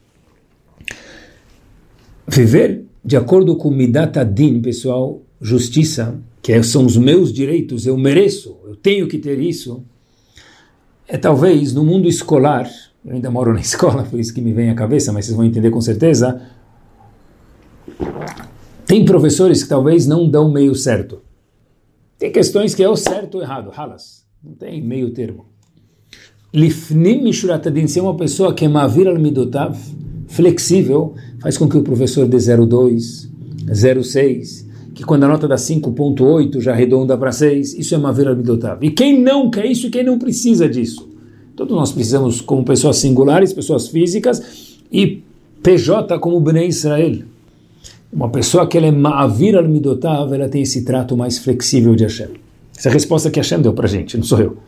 Viver 2.29 2.85
de 3.03 3.17
acordo 3.17 3.57
com 3.57 3.71
Midat 3.71 4.19
Adin, 4.19 4.61
pessoal, 4.61 5.23
justiça, 5.41 6.21
que 6.43 6.63
são 6.63 6.85
os 6.85 6.97
meus 6.97 7.33
direitos, 7.33 7.87
eu 7.87 7.97
mereço, 7.97 8.57
eu 8.65 8.77
tenho 8.77 9.09
que 9.09 9.19
ter 9.19 9.41
isso, 9.41 9.83
é 11.09 11.17
talvez 11.17 11.73
no 11.73 11.85
mundo 11.85 12.09
escolar, 12.09 12.71
eu 13.05 13.15
ainda 13.15 13.31
moro 13.31 13.53
na 13.55 13.61
escola, 13.61 14.03
por 14.05 14.21
isso 14.21 14.35
que 14.35 14.41
me 14.41 14.53
vem 14.53 14.71
à 14.71 14.75
cabeça, 14.75 15.13
mas 15.13 15.27
vocês 15.27 15.37
vão 15.37 15.47
entender 15.47 15.71
com 15.71 15.81
certeza, 15.81 16.41
tem 18.87 19.05
professores 19.05 19.63
que 19.63 19.69
talvez 19.69 20.07
não 20.07 20.29
dão 20.29 20.51
meio 20.51 20.75
certo. 20.75 21.23
Tem 22.19 22.33
questões 22.33 22.75
que 22.75 22.83
é 22.83 22.89
o 22.89 22.97
certo 22.97 23.37
ou 23.37 23.43
errado, 23.43 23.71
halas, 23.75 24.27
não 24.43 24.53
tem 24.53 24.83
meio 24.83 25.11
termo. 25.11 25.47
Lifnim 26.53 27.23
Mishuratadin, 27.23 27.87
ser 27.87 28.01
uma 28.01 28.17
pessoa 28.17 28.53
que 28.53 28.65
é 28.65 28.69
Mavir 28.69 29.07
al-Midotav, 29.07 29.79
flexível, 30.27 31.15
faz 31.41 31.57
com 31.57 31.69
que 31.69 31.79
o 31.79 31.83
professor 31.83 32.27
dê 32.27 32.37
0,2, 32.37 33.29
0,6, 33.69 34.70
que 35.01 35.07
quando 35.07 35.25
a 35.25 35.29
nota 35.29 35.49
dá 35.49 35.55
5,8 35.55 36.61
já 36.61 36.73
arredonda 36.73 37.17
para 37.17 37.33
6, 37.33 37.73
isso 37.73 37.95
é 37.95 37.99
uma 37.99 38.13
vera. 38.13 38.39
E 38.83 38.91
quem 38.91 39.19
não 39.19 39.49
quer 39.49 39.65
isso 39.65 39.87
e 39.87 39.91
quem 39.91 40.05
não 40.05 40.19
precisa 40.19 40.69
disso? 40.69 41.09
Todos 41.57 41.75
nós 41.75 41.91
precisamos, 41.91 42.43
como 42.43 42.63
pessoas 42.67 42.99
singulares, 42.99 43.51
pessoas 43.51 43.89
físicas, 43.89 44.77
e 44.93 45.23
PJ 45.63 46.19
como 46.19 46.39
Bnei 46.39 46.69
Israel. 46.69 47.23
Uma 48.13 48.29
pessoa 48.29 48.67
que 48.67 48.77
ela 48.77 48.89
é 48.89 48.91
ma'avir 48.91 49.57
al-midotav, 49.57 50.35
ela 50.35 50.51
tem 50.51 50.61
esse 50.61 50.85
trato 50.85 51.17
mais 51.17 51.39
flexível 51.39 51.95
de 51.95 52.03
Hashem. 52.03 52.29
Essa 52.77 52.89
é 52.89 52.91
a 52.91 52.93
resposta 52.93 53.31
que 53.31 53.41
Hashem 53.41 53.63
deu 53.63 53.73
para 53.73 53.89
gente, 53.89 54.19
não 54.19 54.25
sou 54.25 54.39
eu. 54.39 54.59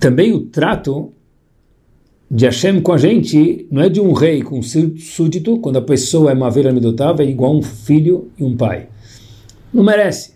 Também 0.00 0.32
o 0.32 0.40
trato 0.40 1.12
de 2.30 2.44
Hashem 2.44 2.80
com 2.80 2.92
a 2.92 2.98
gente 2.98 3.66
não 3.70 3.82
é 3.82 3.88
de 3.88 4.00
um 4.00 4.12
rei 4.12 4.42
com 4.42 4.58
um 4.58 4.62
súdito, 4.62 5.58
quando 5.58 5.76
a 5.76 5.82
pessoa 5.82 6.32
é 6.32 6.34
Maveira 6.34 6.72
Midotav, 6.72 7.20
é 7.22 7.24
igual 7.24 7.56
um 7.56 7.62
filho 7.62 8.30
e 8.36 8.42
um 8.42 8.56
pai. 8.56 8.88
Não 9.72 9.84
merece. 9.84 10.34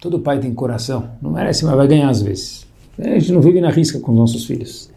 Todo 0.00 0.18
pai 0.18 0.40
tem 0.40 0.52
coração. 0.52 1.10
Não 1.22 1.30
merece, 1.30 1.64
mas 1.64 1.76
vai 1.76 1.86
ganhar 1.86 2.08
às 2.08 2.22
vezes. 2.22 2.66
A 2.98 3.18
gente 3.18 3.32
não 3.32 3.40
vive 3.40 3.60
na 3.60 3.70
risca 3.70 4.00
com 4.00 4.12
nossos 4.12 4.46
filhos. 4.46 4.90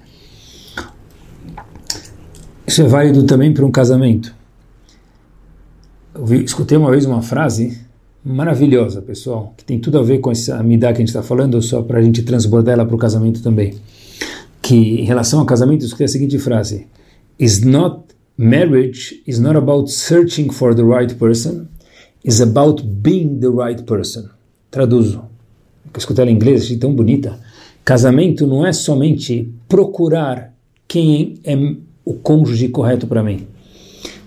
Isso 2.66 2.82
é 2.82 2.88
válido 2.88 3.24
também 3.24 3.54
para 3.54 3.66
um 3.66 3.72
casamento. 3.72 4.34
Eu 6.14 6.26
vi, 6.26 6.44
escutei 6.44 6.78
uma 6.78 6.90
vez 6.92 7.06
uma 7.06 7.22
frase 7.22 7.80
maravilhosa, 8.24 9.02
pessoal, 9.02 9.54
que 9.56 9.64
tem 9.64 9.80
tudo 9.80 10.00
a 10.00 10.04
ver 10.04 10.20
com 10.20 10.32
essa 10.32 10.58
amidade 10.58 10.96
que 10.96 11.02
a 11.02 11.06
gente 11.06 11.10
está 11.10 11.24
falando, 11.24 11.62
só 11.62 11.82
para 11.82 12.00
a 12.00 12.02
gente 12.02 12.24
transbordar 12.24 12.74
ela 12.74 12.86
para 12.86 12.96
o 12.96 13.00
casamento 13.00 13.42
também 13.42 13.76
que 14.70 15.02
em 15.02 15.04
relação 15.04 15.40
ao 15.40 15.48
casamento 15.48 15.84
escutei 15.84 16.06
a 16.06 16.08
seguinte 16.08 16.38
frase: 16.38 16.86
Is 17.40 17.64
not 17.64 18.04
marriage 18.38 19.24
is 19.26 19.40
not 19.40 19.58
about 19.58 19.90
searching 19.90 20.52
for 20.52 20.76
the 20.76 20.84
right 20.84 21.16
person, 21.16 21.66
is 22.24 22.40
about 22.40 22.84
being 22.84 23.40
the 23.40 23.50
right 23.50 23.82
person. 23.82 24.30
Traduzo. 24.70 25.24
Escutei 25.98 26.22
ela 26.22 26.32
em 26.32 26.36
inglês, 26.36 26.62
achei 26.62 26.78
tão 26.78 26.94
bonita. 26.94 27.40
Casamento 27.84 28.46
não 28.46 28.64
é 28.64 28.72
somente 28.72 29.52
procurar 29.68 30.54
quem 30.88 31.40
é 31.44 31.56
o 32.06 32.14
cônjuge 32.14 32.70
correto 32.70 33.08
para 33.08 33.24
mim. 33.24 33.48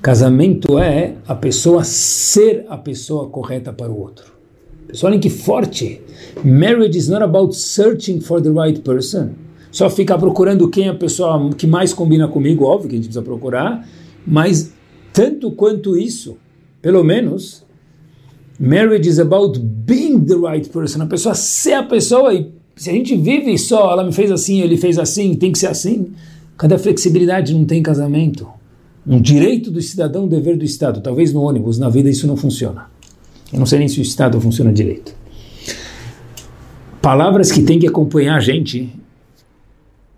Casamento 0.02 0.76
é 0.76 1.14
a 1.28 1.37
pessoa 1.37 1.85
ser 1.85 2.66
a 2.68 2.76
pessoa 2.76 3.28
correta 3.28 3.72
para 3.72 3.92
o 3.92 4.00
outro. 4.00 4.33
Pessoal, 4.88 5.12
olhem 5.12 5.20
que 5.20 5.31
forte. 5.31 6.00
Marriage 6.44 6.98
is 6.98 7.09
not 7.09 7.22
about 7.22 7.55
searching 7.55 8.20
for 8.20 8.42
the 8.42 8.50
right 8.50 8.81
person 8.81 9.37
só 9.73 9.91
ficar 9.91 10.19
procurando 10.19 10.69
quem 10.69 10.87
é 10.87 10.91
a 10.91 10.95
pessoa 10.95 11.51
que 11.55 11.67
mais 11.67 11.93
combina 11.93 12.29
comigo, 12.29 12.65
óbvio 12.65 12.91
que 12.91 12.95
a 12.95 12.99
gente 12.99 13.07
precisa 13.07 13.25
procurar, 13.25 13.89
mas 14.25 14.73
tanto 15.13 15.51
quanto 15.51 15.97
isso, 15.97 16.37
pelo 16.81 17.03
menos, 17.03 17.65
marriage 18.61 19.09
is 19.09 19.19
about 19.19 19.59
being 19.59 20.21
the 20.21 20.37
right 20.37 20.69
person, 20.69 21.03
a 21.03 21.07
pessoa 21.07 21.35
ser 21.35 21.73
a 21.73 21.83
pessoa 21.83 22.33
e 22.33 22.53
se 22.77 22.91
a 22.91 22.93
gente 22.93 23.17
vive 23.17 23.57
só, 23.59 23.93
ela 23.93 24.05
me 24.05 24.13
fez 24.13 24.31
assim, 24.31 24.61
ele 24.61 24.77
fez 24.77 24.99
assim, 24.99 25.35
tem 25.35 25.53
que 25.53 25.59
ser 25.59 25.69
assim, 25.69 26.13
cadê 26.57 26.75
a 26.75 26.79
flexibilidade? 26.79 27.55
Não 27.55 27.65
tem 27.65 27.83
casamento. 27.83 28.49
Um 29.07 29.20
direito 29.20 29.70
do 29.70 29.83
cidadão, 29.83 30.25
um 30.25 30.29
dever 30.29 30.57
do 30.57 30.64
Estado. 30.64 31.01
Talvez 31.01 31.33
no 31.33 31.43
ônibus, 31.43 31.79
na 31.79 31.89
vida, 31.89 32.09
isso 32.09 32.27
não 32.27 32.37
funciona. 32.37 32.87
Eu 33.53 33.59
não 33.59 33.66
sei 33.66 33.81
nem 33.81 33.89
se 33.89 33.99
o 33.99 34.03
Estado 34.03 34.41
funciona 34.41 34.73
direito. 34.73 35.14
Palavras 37.01 37.51
que 37.51 37.62
tem 37.62 37.79
que 37.79 37.87
acompanhar 37.87 38.37
a 38.37 38.41
gente 38.41 38.93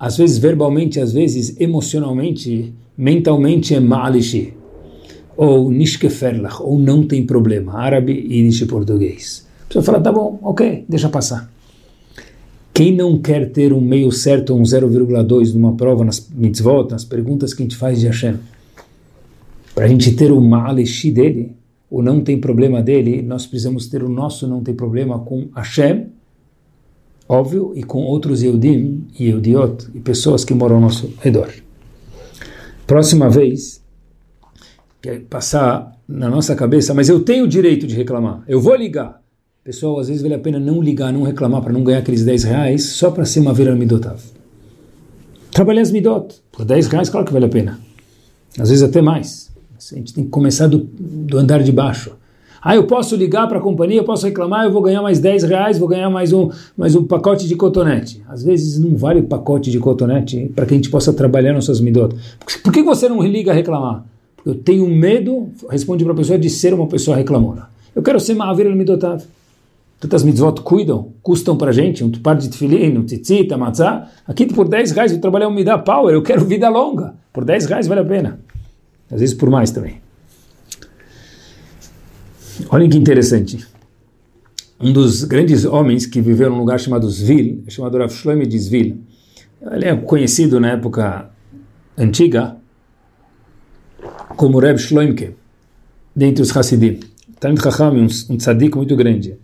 às 0.05 0.19
vezes 0.19 0.37
verbalmente, 0.37 1.01
às 1.01 1.15
vezes 1.15 1.59
emocionalmente, 1.59 2.75
mentalmente 2.95 3.75
é 3.75 3.81
malishi, 3.81 4.53
ou 5.35 5.71
nishkeferlach, 5.71 6.61
ou 6.61 6.79
não 6.79 7.07
tem 7.07 7.25
problema, 7.25 7.79
árabe 7.79 8.13
e 8.13 8.43
nish 8.43 8.63
português. 8.65 9.47
A 9.65 9.69
pessoa 9.69 9.83
fala, 9.83 10.01
tá 10.03 10.13
bom, 10.13 10.39
ok, 10.43 10.85
deixa 10.87 11.09
passar. 11.09 11.51
Quem 12.75 12.95
não 12.95 13.19
quer 13.19 13.51
ter 13.51 13.73
um 13.73 13.81
meio 13.81 14.13
certo 14.13 14.55
um 14.55 14.63
0,2 14.63 15.55
numa 15.55 15.75
prova, 15.75 16.05
nas 16.05 16.29
mitzvot, 16.29 16.91
nas 16.91 17.07
perguntas 17.07 17.55
que 17.55 17.63
a 17.63 17.65
gente 17.65 17.77
faz 17.77 17.99
de 17.99 18.07
Hashem, 18.07 18.35
para 19.75 19.87
a 19.87 19.89
gente 19.89 20.13
ter 20.15 20.31
o 20.31 20.39
malishi 20.39 21.11
dele, 21.11 21.53
o 21.91 22.03
não 22.03 22.21
tem 22.21 22.39
problema 22.39 22.83
dele, 22.83 23.23
nós 23.23 23.47
precisamos 23.47 23.87
ter 23.87 24.03
o 24.03 24.09
nosso 24.11 24.47
não 24.47 24.63
tem 24.63 24.75
problema 24.75 25.19
com 25.21 25.49
Hashem 25.57 26.09
óbvio, 27.35 27.73
e 27.75 27.83
com 27.83 28.03
outros 28.03 28.43
Yehudim 28.43 29.07
e 29.19 29.27
Yehudiot 29.27 29.89
e 29.95 30.01
pessoas 30.01 30.45
que 30.45 30.55
moram 30.55 30.77
ao 30.77 30.83
nosso 30.83 31.13
redor. 31.21 31.51
Próxima 32.87 33.29
vez, 33.29 33.83
que 35.01 35.09
é 35.09 35.19
passar 35.19 35.93
na 36.09 36.29
nossa 36.29 36.55
cabeça, 36.55 36.95
mas 36.95 37.09
eu 37.09 37.21
tenho 37.21 37.45
o 37.45 37.49
direito 37.49 37.87
de 37.87 37.95
reclamar, 37.95 38.43
eu 38.47 38.61
vou 38.61 38.75
ligar. 38.75 39.23
Pessoal, 39.63 39.99
às 39.99 40.09
vezes 40.09 40.23
vale 40.23 40.35
a 40.35 40.39
pena 40.39 40.59
não 40.59 40.83
ligar, 40.83 41.11
não 41.11 41.23
reclamar 41.23 41.63
para 41.63 41.73
não 41.73 41.83
ganhar 41.83 41.99
aqueles 41.99 42.23
10 42.23 42.45
reais 42.45 42.85
só 42.85 43.11
para 43.11 43.25
ser 43.25 43.41
uma 43.41 43.55
vera 43.55 43.75
midotav. 43.75 44.21
Trabalhar 45.51 45.83
as 45.83 45.91
midot, 45.91 46.35
por 46.53 46.65
10 46.65 46.89
reais, 46.89 47.09
claro 47.09 47.27
que 47.27 47.33
vale 47.33 47.47
a 47.47 47.49
pena. 47.49 47.81
Às 48.59 48.69
vezes 48.69 48.83
até 48.83 49.01
mais. 49.01 49.51
A 49.93 49.97
gente 49.97 50.13
tem 50.13 50.25
que 50.25 50.31
começar 50.31 50.67
do, 50.67 50.79
do 50.79 51.39
andar 51.39 51.63
de 51.63 51.73
baixo. 51.73 52.13
Ah, 52.65 52.75
eu 52.75 52.85
posso 52.85 53.15
ligar 53.15 53.47
para 53.47 53.59
a 53.59 53.61
companhia, 53.61 53.99
eu 53.99 54.05
posso 54.05 54.25
reclamar, 54.25 54.65
eu 54.65 54.73
vou 54.73 54.81
ganhar 54.81 55.03
mais 55.03 55.21
10 55.21 55.43
reais, 55.43 55.79
vou 55.79 55.87
ganhar 55.87 56.09
mais 56.09 56.33
um, 56.33 56.49
mais 56.75 56.97
um 56.97 57.05
pacote 57.05 57.47
de 57.47 57.55
cotonete. 57.55 58.23
Às 58.27 58.43
vezes 58.43 58.79
não 58.79 58.97
vale 58.97 59.21
o 59.21 59.25
pacote 59.25 59.71
de 59.71 59.79
cotonete 59.79 60.51
para 60.55 60.65
que 60.65 60.73
a 60.73 60.77
gente 60.79 60.89
possa 60.89 61.13
trabalhar 61.13 61.53
nossas 61.53 61.79
midot. 61.79 62.17
Por 62.63 62.73
que 62.73 62.83
você 62.83 63.07
não 63.07 63.23
liga 63.23 63.51
a 63.51 63.55
reclamar? 63.55 64.03
Porque 64.35 64.49
eu 64.49 64.55
tenho 64.55 64.89
medo, 64.89 65.51
responde 65.69 66.05
para 66.05 66.15
a 66.15 66.17
pessoa, 66.17 66.39
de 66.39 66.49
ser 66.49 66.73
uma 66.73 66.87
pessoa 66.87 67.19
reclamona. 67.19 67.69
Eu 67.95 68.03
quero 68.03 68.19
ser 68.19 68.33
ma'avir 68.33 68.75
midotav. 68.75 69.23
Tantas 70.01 70.23
mitzvot 70.23 70.63
cuidam, 70.63 71.09
custam 71.23 71.59
para 71.59 71.71
gente, 71.71 72.03
um 72.03 72.11
par 72.11 72.35
de 72.35 72.49
tefilim, 72.49 72.97
um 72.97 73.05
tzitzit, 73.05 73.55
matzah. 73.57 74.09
Aqui 74.27 74.47
por 74.47 74.69
10 74.69 74.91
reais 74.93 75.13
eu 75.13 75.21
trabalhar 75.21 75.49
um 75.49 75.53
midá 75.53 75.77
power, 75.77 76.15
eu 76.15 76.23
quero 76.23 76.45
vida 76.47 76.71
longa. 76.71 77.15
Por 77.31 77.45
10 77.45 77.67
reais 77.67 77.87
vale 77.87 78.01
a 78.01 78.05
pena. 78.05 78.41
Às 79.11 79.21
vezes 79.21 79.35
por 79.35 79.51
mais 79.51 79.71
também. 79.71 80.04
Olhem 82.71 82.89
que 82.89 82.97
interessante. 82.97 83.67
Um 84.81 84.93
dos 84.93 85.25
grandes 85.25 85.65
homens 85.65 86.07
que 86.07 86.21
viveu 86.21 86.51
num 86.51 86.59
lugar 86.59 86.79
chamado 86.79 87.09
Zvil, 87.09 87.65
chamado 87.69 87.99
Rav 87.99 88.13
Shlomo 88.13 88.47
de 88.47 88.59
Zvil, 88.59 88.99
ele 89.73 89.87
é 89.87 89.97
conhecido 89.97 90.61
na 90.61 90.73
época 90.73 91.31
antiga 91.97 92.57
como 94.37 94.59
Reb 94.59 94.79
Shloimke, 94.79 95.31
dentre 96.15 96.43
os 96.43 96.55
Hassidim. 96.55 97.01
Talmud 97.41 97.63
Chacham, 97.63 97.95
um, 97.95 98.07
um 98.31 98.37
tzadik 98.37 98.77
muito 98.77 98.97
grande. 98.97 99.37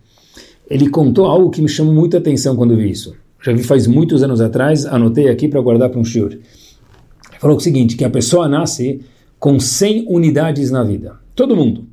Ele 0.69 0.89
contou 0.89 1.25
algo 1.25 1.49
que 1.49 1.61
me 1.61 1.67
chamou 1.67 1.93
muita 1.93 2.17
atenção 2.17 2.55
quando 2.55 2.75
vi 2.75 2.89
isso. 2.89 3.15
Já 3.43 3.51
vi 3.51 3.63
faz 3.63 3.87
muitos 3.87 4.23
anos 4.23 4.39
atrás, 4.39 4.85
anotei 4.85 5.29
aqui 5.29 5.47
para 5.47 5.61
guardar 5.61 5.89
para 5.89 5.99
um 5.99 6.03
shiur. 6.03 6.33
Ele 6.33 7.39
falou 7.39 7.57
o 7.57 7.59
seguinte, 7.59 7.95
que 7.95 8.05
a 8.05 8.09
pessoa 8.09 8.47
nasce 8.47 9.01
com 9.39 9.59
100 9.59 10.05
unidades 10.07 10.69
na 10.69 10.83
vida. 10.83 11.19
Todo 11.35 11.55
mundo. 11.55 11.90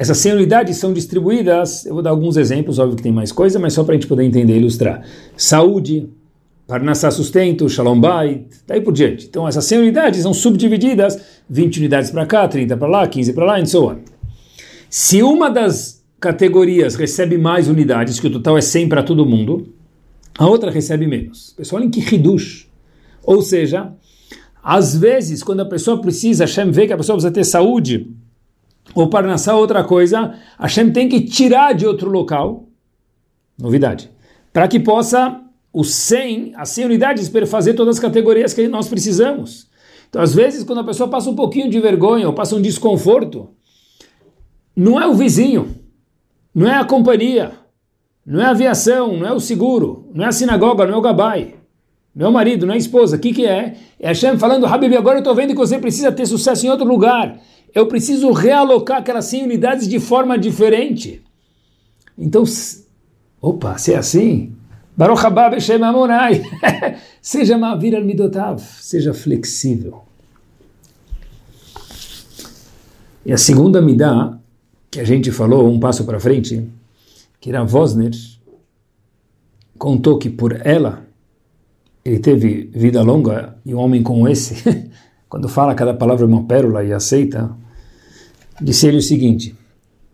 Essas 0.00 0.16
100 0.16 0.32
unidades 0.32 0.78
são 0.78 0.94
distribuídas, 0.94 1.84
eu 1.84 1.92
vou 1.92 2.02
dar 2.02 2.08
alguns 2.08 2.38
exemplos, 2.38 2.78
óbvio 2.78 2.96
que 2.96 3.02
tem 3.02 3.12
mais 3.12 3.30
coisa, 3.30 3.58
mas 3.58 3.74
só 3.74 3.84
para 3.84 3.92
a 3.92 3.96
gente 3.98 4.06
poder 4.06 4.24
entender 4.24 4.54
e 4.54 4.56
ilustrar. 4.56 5.04
Saúde, 5.36 6.08
Parnassá 6.66 7.10
sustento, 7.10 7.68
Shalom 7.68 8.00
Bait, 8.00 8.46
daí 8.66 8.80
por 8.80 8.94
diante. 8.94 9.26
Então 9.26 9.46
essas 9.46 9.62
100 9.66 9.78
unidades 9.80 10.22
são 10.22 10.32
subdivididas, 10.32 11.20
20 11.50 11.80
unidades 11.80 12.10
para 12.10 12.24
cá, 12.24 12.48
30 12.48 12.78
para 12.78 12.88
lá, 12.88 13.06
15 13.06 13.34
para 13.34 13.44
lá, 13.44 13.60
e 13.60 13.66
so 13.66 13.90
on. 13.90 13.98
Se 14.88 15.22
uma 15.22 15.50
das 15.50 16.02
categorias 16.18 16.94
recebe 16.94 17.36
mais 17.36 17.68
unidades, 17.68 18.18
que 18.18 18.26
o 18.26 18.32
total 18.32 18.56
é 18.56 18.62
100 18.62 18.88
para 18.88 19.02
todo 19.02 19.26
mundo, 19.26 19.68
a 20.38 20.46
outra 20.46 20.70
recebe 20.70 21.06
menos. 21.06 21.52
Pessoal, 21.58 21.78
olhem 21.82 21.90
que 21.90 22.00
hidush. 22.14 22.66
Ou 23.22 23.42
seja, 23.42 23.92
às 24.62 24.96
vezes, 24.96 25.42
quando 25.42 25.60
a 25.60 25.66
pessoa 25.66 26.00
precisa, 26.00 26.44
Hashem 26.44 26.70
vê 26.70 26.86
que 26.86 26.92
a 26.94 26.96
pessoa 26.96 27.16
precisa 27.16 27.30
ter 27.30 27.44
saúde, 27.44 28.08
ou 28.94 29.08
para 29.08 29.26
nascer 29.26 29.52
outra 29.52 29.84
coisa, 29.84 30.34
Hashem 30.58 30.92
tem 30.92 31.08
que 31.08 31.20
tirar 31.20 31.74
de 31.74 31.86
outro 31.86 32.10
local, 32.10 32.68
novidade, 33.58 34.10
para 34.52 34.66
que 34.66 34.80
possa 34.80 35.40
os 35.72 35.94
100, 35.94 36.54
as 36.56 36.70
100 36.70 36.84
unidades 36.86 37.32
fazer 37.48 37.74
todas 37.74 37.96
as 37.96 38.00
categorias 38.00 38.52
que 38.52 38.66
nós 38.68 38.88
precisamos. 38.88 39.68
Então, 40.08 40.20
às 40.20 40.34
vezes, 40.34 40.64
quando 40.64 40.80
a 40.80 40.84
pessoa 40.84 41.08
passa 41.08 41.30
um 41.30 41.36
pouquinho 41.36 41.70
de 41.70 41.78
vergonha 41.78 42.26
ou 42.26 42.32
passa 42.32 42.56
um 42.56 42.60
desconforto, 42.60 43.48
não 44.74 45.00
é 45.00 45.06
o 45.06 45.14
vizinho, 45.14 45.76
não 46.52 46.68
é 46.68 46.74
a 46.74 46.84
companhia, 46.84 47.52
não 48.26 48.40
é 48.40 48.46
a 48.46 48.50
aviação, 48.50 49.16
não 49.16 49.26
é 49.26 49.32
o 49.32 49.38
seguro, 49.38 50.08
não 50.12 50.24
é 50.24 50.28
a 50.28 50.32
sinagoga, 50.32 50.84
não 50.84 50.94
é 50.94 50.96
o 50.96 51.00
gabai, 51.00 51.54
não 52.14 52.26
é 52.26 52.28
o 52.28 52.32
marido, 52.32 52.66
não 52.66 52.72
é 52.72 52.76
a 52.76 52.78
esposa. 52.78 53.16
O 53.16 53.20
que, 53.20 53.32
que 53.32 53.46
é? 53.46 53.76
É 54.00 54.08
Hashem 54.08 54.36
falando, 54.36 54.66
Habib, 54.66 54.96
agora 54.96 55.18
eu 55.18 55.20
estou 55.20 55.34
vendo 55.34 55.50
que 55.50 55.56
você 55.56 55.78
precisa 55.78 56.10
ter 56.10 56.26
sucesso 56.26 56.66
em 56.66 56.70
outro 56.70 56.86
lugar 56.86 57.38
eu 57.74 57.86
preciso 57.86 58.30
realocar 58.32 58.98
aquelas 58.98 59.26
100 59.26 59.44
unidades 59.44 59.88
de 59.88 59.98
forma 59.98 60.38
diferente. 60.38 61.22
Então, 62.18 62.44
opa, 63.40 63.78
se 63.78 63.92
é 63.92 63.96
assim, 63.96 64.54
Baruch 64.96 65.24
haba 65.24 65.50
b'shem 65.50 65.82
Amonai, 65.82 66.42
seja 67.22 67.56
ma'avir 67.56 67.94
al 67.94 68.04
midotav, 68.04 68.60
seja 68.80 69.14
flexível. 69.14 70.02
E 73.24 73.32
a 73.32 73.38
segunda 73.38 73.80
midá, 73.80 74.38
que 74.90 75.00
a 75.00 75.04
gente 75.04 75.30
falou 75.30 75.68
um 75.68 75.78
passo 75.78 76.04
para 76.04 76.20
frente, 76.20 76.68
que 77.40 77.48
era 77.48 77.64
Vosner, 77.64 78.12
contou 79.78 80.18
que 80.18 80.28
por 80.28 80.66
ela, 80.66 81.06
ele 82.04 82.18
teve 82.18 82.70
vida 82.74 83.02
longa, 83.02 83.56
e 83.64 83.74
um 83.74 83.78
homem 83.78 84.02
como 84.02 84.28
esse, 84.28 84.62
quando 85.30 85.48
fala 85.48 85.76
cada 85.76 85.94
palavra 85.94 86.24
é 86.24 86.28
uma 86.28 86.42
pérola 86.42 86.82
e 86.84 86.92
aceita, 86.92 87.50
disse 88.60 88.88
ele 88.88 88.96
o 88.96 89.02
seguinte, 89.02 89.54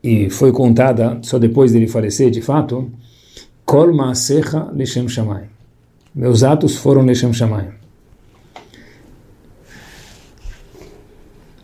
e 0.02 0.28
foi 0.28 0.52
contada 0.52 1.18
só 1.22 1.38
depois 1.38 1.72
dele 1.72 1.88
falecer, 1.88 2.30
de 2.30 2.42
fato, 2.42 2.90
Kol 3.64 3.94
Maasecha 3.94 4.70
Leshem 4.72 5.08
Shamayim. 5.08 5.48
Meus 6.14 6.44
atos 6.44 6.76
foram 6.76 7.02
Leshem 7.02 7.32
Shamayim. 7.32 7.70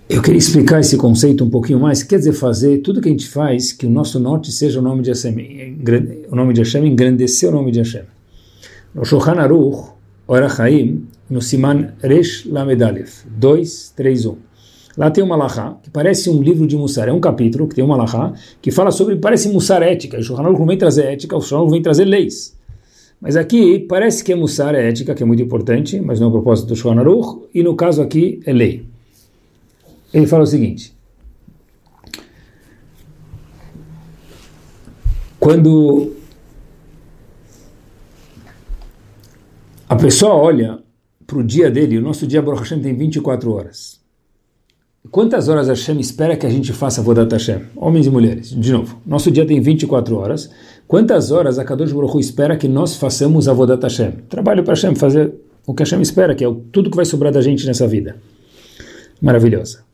Eu 0.09 0.21
queria 0.21 0.39
explicar 0.39 0.81
esse 0.81 0.97
conceito 0.97 1.45
um 1.45 1.49
pouquinho 1.49 1.79
mais. 1.79 2.03
Quer 2.03 2.19
dizer, 2.19 2.33
fazer 2.33 2.79
tudo 2.79 3.01
que 3.01 3.09
a 3.09 3.13
gente 3.13 3.29
faz, 3.29 3.73
que 3.73 3.87
o 3.87 3.91
nosso 3.91 4.19
norte 4.19 4.51
seja 4.51 4.79
o 4.81 4.83
nome 4.83 5.03
de 5.03 5.11
Hashem, 5.11 5.79
o 6.31 6.37
nome 6.37 6.53
de 6.53 6.61
Hashem, 6.61 6.87
engrandecer 6.87 7.51
o 7.51 7.53
nome 7.53 7.71
de 7.71 7.79
Hashem. 7.79 8.03
No 8.95 9.05
Shulchan 9.05 9.41
Aruch, 9.41 9.93
Ora 10.27 10.49
Chaim, 10.49 11.07
no 11.29 11.41
Siman 11.41 11.95
Resh 12.03 12.45
Lamedalef, 12.47 13.25
2, 13.27 13.93
3, 13.97 14.27
1. 14.27 14.37
Lá 14.97 15.11
tem 15.11 15.25
uma 15.25 15.37
Lahá, 15.37 15.79
que 15.83 15.89
parece 15.91 16.29
um 16.29 16.43
livro 16.43 16.67
de 16.67 16.77
Mussar, 16.77 17.09
é 17.09 17.13
um 17.13 17.21
capítulo 17.21 17.67
que 17.67 17.75
tem 17.75 17.85
uma 17.85 17.97
Lahá, 17.97 18.35
que 18.61 18.71
fala 18.71 18.91
sobre, 18.91 19.17
parece 19.17 19.49
Mussar 19.49 19.83
ética, 19.83 20.19
o 20.19 20.23
Shulchan 20.23 20.67
vem 20.67 20.77
trazer 20.77 21.05
ética, 21.07 21.37
o 21.37 21.41
Shulchan 21.41 21.71
vem 21.71 21.81
trazer 21.81 22.05
leis. 22.05 22.55
Mas 23.19 23.37
aqui 23.37 23.79
parece 23.79 24.23
que 24.23 24.33
é 24.33 24.35
Mussar 24.35 24.75
é 24.75 24.89
ética, 24.89 25.15
que 25.15 25.23
é 25.23 25.27
muito 25.27 25.43
importante, 25.43 26.01
mas 26.01 26.21
não 26.21 26.27
é 26.27 26.29
o 26.29 26.33
propósito 26.33 26.69
do 26.69 26.77
Shulchan 26.77 27.03
e 27.55 27.63
no 27.63 27.75
caso 27.75 28.03
aqui 28.03 28.41
é 28.45 28.53
lei. 28.53 28.85
Ele 30.13 30.27
fala 30.27 30.43
o 30.43 30.47
seguinte, 30.47 30.93
quando 35.41 36.13
a 39.89 39.97
pessoa 39.97 40.35
olha 40.35 40.82
para 41.33 41.41
o 41.41 41.45
dia 41.45 41.71
dele, 41.71 41.97
o 41.97 42.03
nosso 42.03 42.27
dia 42.27 42.43
Baruch 42.43 42.63
Hashem 42.63 42.81
tem 42.83 42.95
24 42.95 43.51
horas. 43.51 43.99
Quantas 45.11 45.49
horas 45.49 45.67
Hashem 45.67 45.99
espera 45.99 46.37
que 46.37 46.45
a 46.45 46.51
gente 46.51 46.73
faça 46.75 47.01
Vodat 47.01 47.33
Hashem? 47.33 47.63
Homens 47.75 48.07
e 48.07 48.11
mulheres. 48.11 48.51
De 48.51 48.71
novo, 48.71 49.01
nosso 49.07 49.31
dia 49.31 49.47
tem 49.47 49.59
24 49.61 50.15
horas. 50.15 50.51
Quantas 50.87 51.31
horas 51.31 51.59
a 51.59 51.65
Kadosh 51.65 51.91
Baruch 51.91 52.21
espera 52.21 52.57
que 52.57 52.69
nós 52.69 52.97
façamos 52.97 53.49
a 53.49 53.53
Vodat 53.55 53.83
Hashem? 53.83 54.13
Trabalho 54.29 54.63
para 54.63 54.75
Hashem, 54.75 54.95
fazer 54.95 55.33
o 55.67 55.73
que 55.73 55.83
Hashem 55.83 56.03
espera, 56.03 56.35
que 56.35 56.45
é 56.45 56.55
tudo 56.71 56.91
que 56.91 56.97
vai 56.97 57.07
sobrar 57.07 57.33
da 57.33 57.41
gente 57.41 57.67
nessa 57.67 57.89
vida. 57.89 58.17
Maravilhosa. 59.21 59.85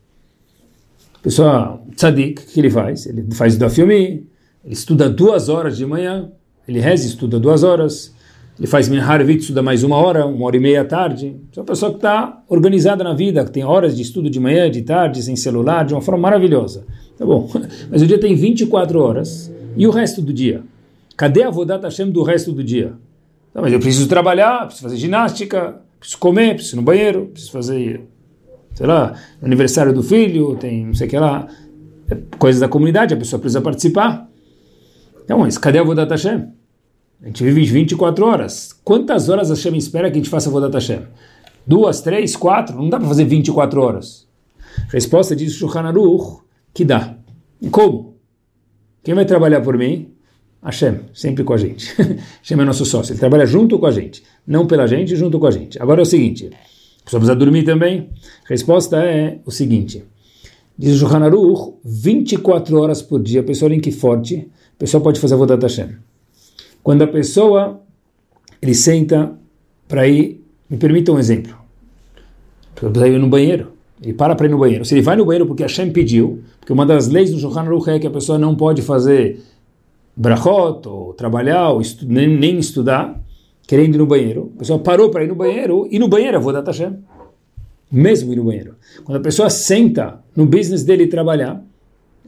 Pessoal, 1.23 1.85
tzadik, 1.95 2.41
o 2.41 2.45
que 2.45 2.59
ele 2.59 2.69
faz? 2.69 3.05
Ele 3.05 3.25
faz 3.31 3.55
o 3.55 3.59
da 3.59 3.69
filme, 3.69 4.27
ele 4.63 4.73
estuda 4.73 5.09
duas 5.09 5.47
horas 5.47 5.77
de 5.77 5.85
manhã, 5.85 6.31
ele 6.67 6.79
reza 6.79 7.05
e 7.05 7.07
estuda 7.07 7.39
duas 7.39 7.63
horas, 7.63 8.13
ele 8.59 8.67
faz 8.67 8.89
Minharvit, 8.89 9.39
estuda 9.39 9.61
mais 9.63 9.83
uma 9.85 9.95
hora, 9.95 10.25
uma 10.25 10.45
hora 10.45 10.57
e 10.57 10.59
meia 10.59 10.81
à 10.81 10.85
tarde. 10.85 11.33
É 11.55 11.59
uma 11.61 11.65
pessoa 11.65 11.91
que 11.91 11.97
está 11.97 12.43
organizada 12.49 13.05
na 13.05 13.13
vida, 13.13 13.45
que 13.45 13.51
tem 13.51 13.63
horas 13.63 13.95
de 13.95 14.01
estudo 14.01 14.29
de 14.29 14.37
manhã, 14.37 14.69
de 14.69 14.81
tarde, 14.81 15.23
sem 15.23 15.37
celular, 15.37 15.85
de 15.85 15.93
uma 15.93 16.01
forma 16.01 16.19
maravilhosa. 16.23 16.85
Tá 17.17 17.25
bom, 17.25 17.49
mas 17.89 18.01
o 18.01 18.07
dia 18.07 18.19
tem 18.19 18.35
24 18.35 18.99
horas. 18.99 19.49
E 19.77 19.87
o 19.87 19.91
resto 19.91 20.21
do 20.21 20.33
dia? 20.33 20.61
Cadê 21.15 21.43
a 21.43 21.49
Vodat 21.49 21.81
Hashem 21.81 22.11
do 22.11 22.21
resto 22.21 22.51
do 22.51 22.61
dia? 22.61 22.93
Tá, 23.53 23.61
mas 23.61 23.71
eu 23.71 23.79
preciso 23.79 24.09
trabalhar, 24.09 24.65
preciso 24.65 24.83
fazer 24.83 24.97
ginástica, 24.97 25.79
preciso 25.97 26.19
comer, 26.19 26.55
preciso 26.55 26.75
ir 26.75 26.79
no 26.79 26.81
banheiro, 26.81 27.27
preciso 27.27 27.53
fazer, 27.53 28.01
sei 28.75 28.85
lá, 28.85 29.13
aniversário 29.41 29.93
do 29.93 30.03
filho, 30.03 30.57
tem 30.57 30.85
não 30.85 30.93
sei 30.93 31.07
o 31.07 31.09
que 31.09 31.17
lá, 31.17 31.47
é 32.11 32.17
coisas 32.37 32.59
da 32.59 32.67
comunidade, 32.67 33.13
a 33.13 33.17
pessoa 33.17 33.39
precisa 33.39 33.61
participar. 33.61 34.29
Então, 35.23 35.39
mas 35.39 35.57
cadê 35.57 35.79
a 35.79 35.83
Vodat 35.83 36.09
Hashem? 36.09 36.58
A 37.21 37.27
gente 37.27 37.43
vive 37.43 37.65
24 37.65 38.25
horas. 38.25 38.73
Quantas 38.83 39.27
horas 39.27 39.51
a 39.51 39.53
Hashem 39.53 39.75
espera 39.75 40.09
que 40.09 40.17
a 40.17 40.21
gente 40.21 40.29
faça 40.29 40.49
Vodat 40.49 40.73
Hashem? 40.73 41.01
Duas, 41.67 42.01
três, 42.01 42.35
quatro? 42.35 42.75
Não 42.77 42.89
dá 42.89 42.97
para 42.97 43.07
fazer 43.07 43.25
24 43.25 43.81
horas. 43.81 44.27
Resposta 44.89 45.35
diz 45.35 45.53
Shulchan 45.53 45.81
Aruch 45.81 46.41
que 46.73 46.85
dá. 46.85 47.17
Como? 47.71 48.15
Quem 49.03 49.13
vai 49.13 49.25
trabalhar 49.25 49.61
por 49.61 49.77
mim? 49.77 50.13
Hashem, 50.63 51.01
sempre 51.13 51.43
com 51.43 51.53
a 51.53 51.57
gente. 51.57 51.93
Hashem 52.41 52.59
é 52.59 52.65
nosso 52.65 52.85
sócio, 52.85 53.13
ele 53.13 53.19
trabalha 53.19 53.45
junto 53.45 53.77
com 53.79 53.85
a 53.85 53.91
gente, 53.91 54.23
não 54.45 54.67
pela 54.67 54.87
gente, 54.87 55.15
junto 55.15 55.39
com 55.39 55.47
a 55.47 55.51
gente. 55.51 55.81
Agora 55.81 56.01
é 56.01 56.03
o 56.03 56.05
seguinte, 56.05 56.47
a 56.47 57.03
pessoa 57.03 57.19
precisa 57.19 57.35
dormir 57.35 57.63
também? 57.63 58.09
A 58.45 58.49
resposta 58.49 58.97
é 58.97 59.39
o 59.45 59.51
seguinte, 59.51 60.03
diz 60.77 60.95
o 60.95 60.99
Shulchan 60.99 61.23
Aruch, 61.23 61.75
24 61.83 62.77
horas 62.77 63.01
por 63.01 63.21
dia, 63.21 63.39
a 63.39 63.43
pessoa 63.43 63.71
que 63.79 63.91
forte, 63.91 64.49
a 64.75 64.79
pessoa 64.79 65.01
pode 65.01 65.19
fazer 65.19 65.35
a 65.35 65.45
da 65.45 65.55
Hashem. 65.55 65.95
Quando 66.83 67.03
a 67.03 67.07
pessoa, 67.07 67.81
ele 68.61 68.73
senta 68.73 69.33
para 69.87 70.07
ir, 70.07 70.43
me 70.69 70.77
permita 70.77 71.11
um 71.11 71.19
exemplo, 71.19 71.55
para 72.75 73.07
ir 73.07 73.19
no 73.19 73.27
banheiro, 73.27 73.73
ele 74.01 74.13
para 74.13 74.35
para 74.35 74.47
ir 74.47 74.49
no 74.49 74.57
banheiro. 74.57 74.85
Se 74.85 74.93
ele 74.93 75.01
vai 75.01 75.15
no 75.15 75.25
banheiro 75.25 75.45
porque 75.45 75.63
Hashem 75.63 75.91
pediu, 75.91 76.41
porque 76.59 76.71
uma 76.71 76.85
das 76.85 77.07
leis 77.07 77.31
do 77.31 77.39
Shulchan 77.39 77.61
Aruch 77.61 77.89
é 77.89 77.99
que 77.99 78.07
a 78.07 78.11
pessoa 78.11 78.37
não 78.37 78.55
pode 78.55 78.81
fazer 78.81 79.41
brachot, 80.15 80.87
ou 80.87 81.13
trabalhar, 81.13 81.69
ou 81.69 81.81
estu 81.81 82.05
nem, 82.05 82.27
nem, 82.27 82.59
estudar, 82.59 83.21
querendo 83.67 83.95
ir 83.95 83.97
no 83.97 84.05
banheiro. 84.05 84.51
A 84.55 84.59
pessoa 84.59 84.79
parou 84.79 85.09
para 85.09 85.23
ir 85.23 85.27
no 85.27 85.35
banheiro, 85.35 85.87
e 85.91 85.99
no 85.99 86.07
banheiro 86.07 86.37
é 86.37 86.39
Vodat 86.39 86.65
Hashem. 86.65 86.97
Mesmo 87.91 88.31
ir 88.31 88.35
no 88.35 88.43
banheiro. 88.43 88.75
Quando 89.03 89.17
a 89.17 89.21
pessoa 89.21 89.49
senta 89.49 90.21
no 90.35 90.45
business 90.45 90.83
dele 90.83 91.07
trabalhar, 91.07 91.63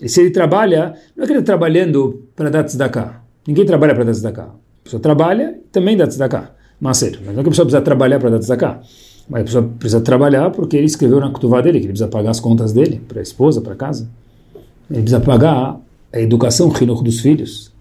e 0.01 0.09
se 0.09 0.21
ele 0.21 0.31
trabalha, 0.31 0.95
não 1.15 1.23
é 1.23 1.27
que 1.27 1.33
ele 1.33 1.39
está 1.39 1.53
trabalhando 1.53 2.27
para 2.35 2.49
dar 2.49 2.63
tzedakah. 2.63 3.20
Ninguém 3.47 3.65
trabalha 3.65 3.93
para 3.93 4.03
dar 4.03 4.11
tzedakah. 4.11 4.43
A 4.43 4.83
pessoa 4.83 5.01
trabalha 5.01 5.57
e 5.57 5.69
também 5.71 5.97
dá 5.97 6.07
tzedakah. 6.07 6.51
Mas 6.79 7.01
não 7.01 7.07
é 7.07 7.11
que 7.11 7.39
a 7.39 7.43
pessoa 7.43 7.65
precisa 7.65 7.81
trabalhar 7.81 8.19
para 8.19 8.31
dar 8.31 8.39
tzedakah. 8.39 8.81
Mas 9.29 9.41
a 9.41 9.45
pessoa 9.45 9.71
precisa 9.79 10.01
trabalhar 10.01 10.49
porque 10.51 10.77
ele 10.77 10.85
escreveu 10.85 11.19
na 11.19 11.29
kutuvá 11.29 11.61
dele 11.61 11.79
que 11.79 11.85
ele 11.85 11.93
precisa 11.93 12.09
pagar 12.09 12.31
as 12.31 12.39
contas 12.39 12.73
dele, 12.73 13.01
para 13.07 13.19
a 13.19 13.23
esposa, 13.23 13.61
para 13.61 13.75
casa. 13.75 14.09
Ele 14.89 15.01
precisa 15.01 15.19
pagar 15.19 15.79
a 16.11 16.19
educação, 16.19 16.69
o 16.69 17.03
dos 17.03 17.19
filhos 17.19 17.71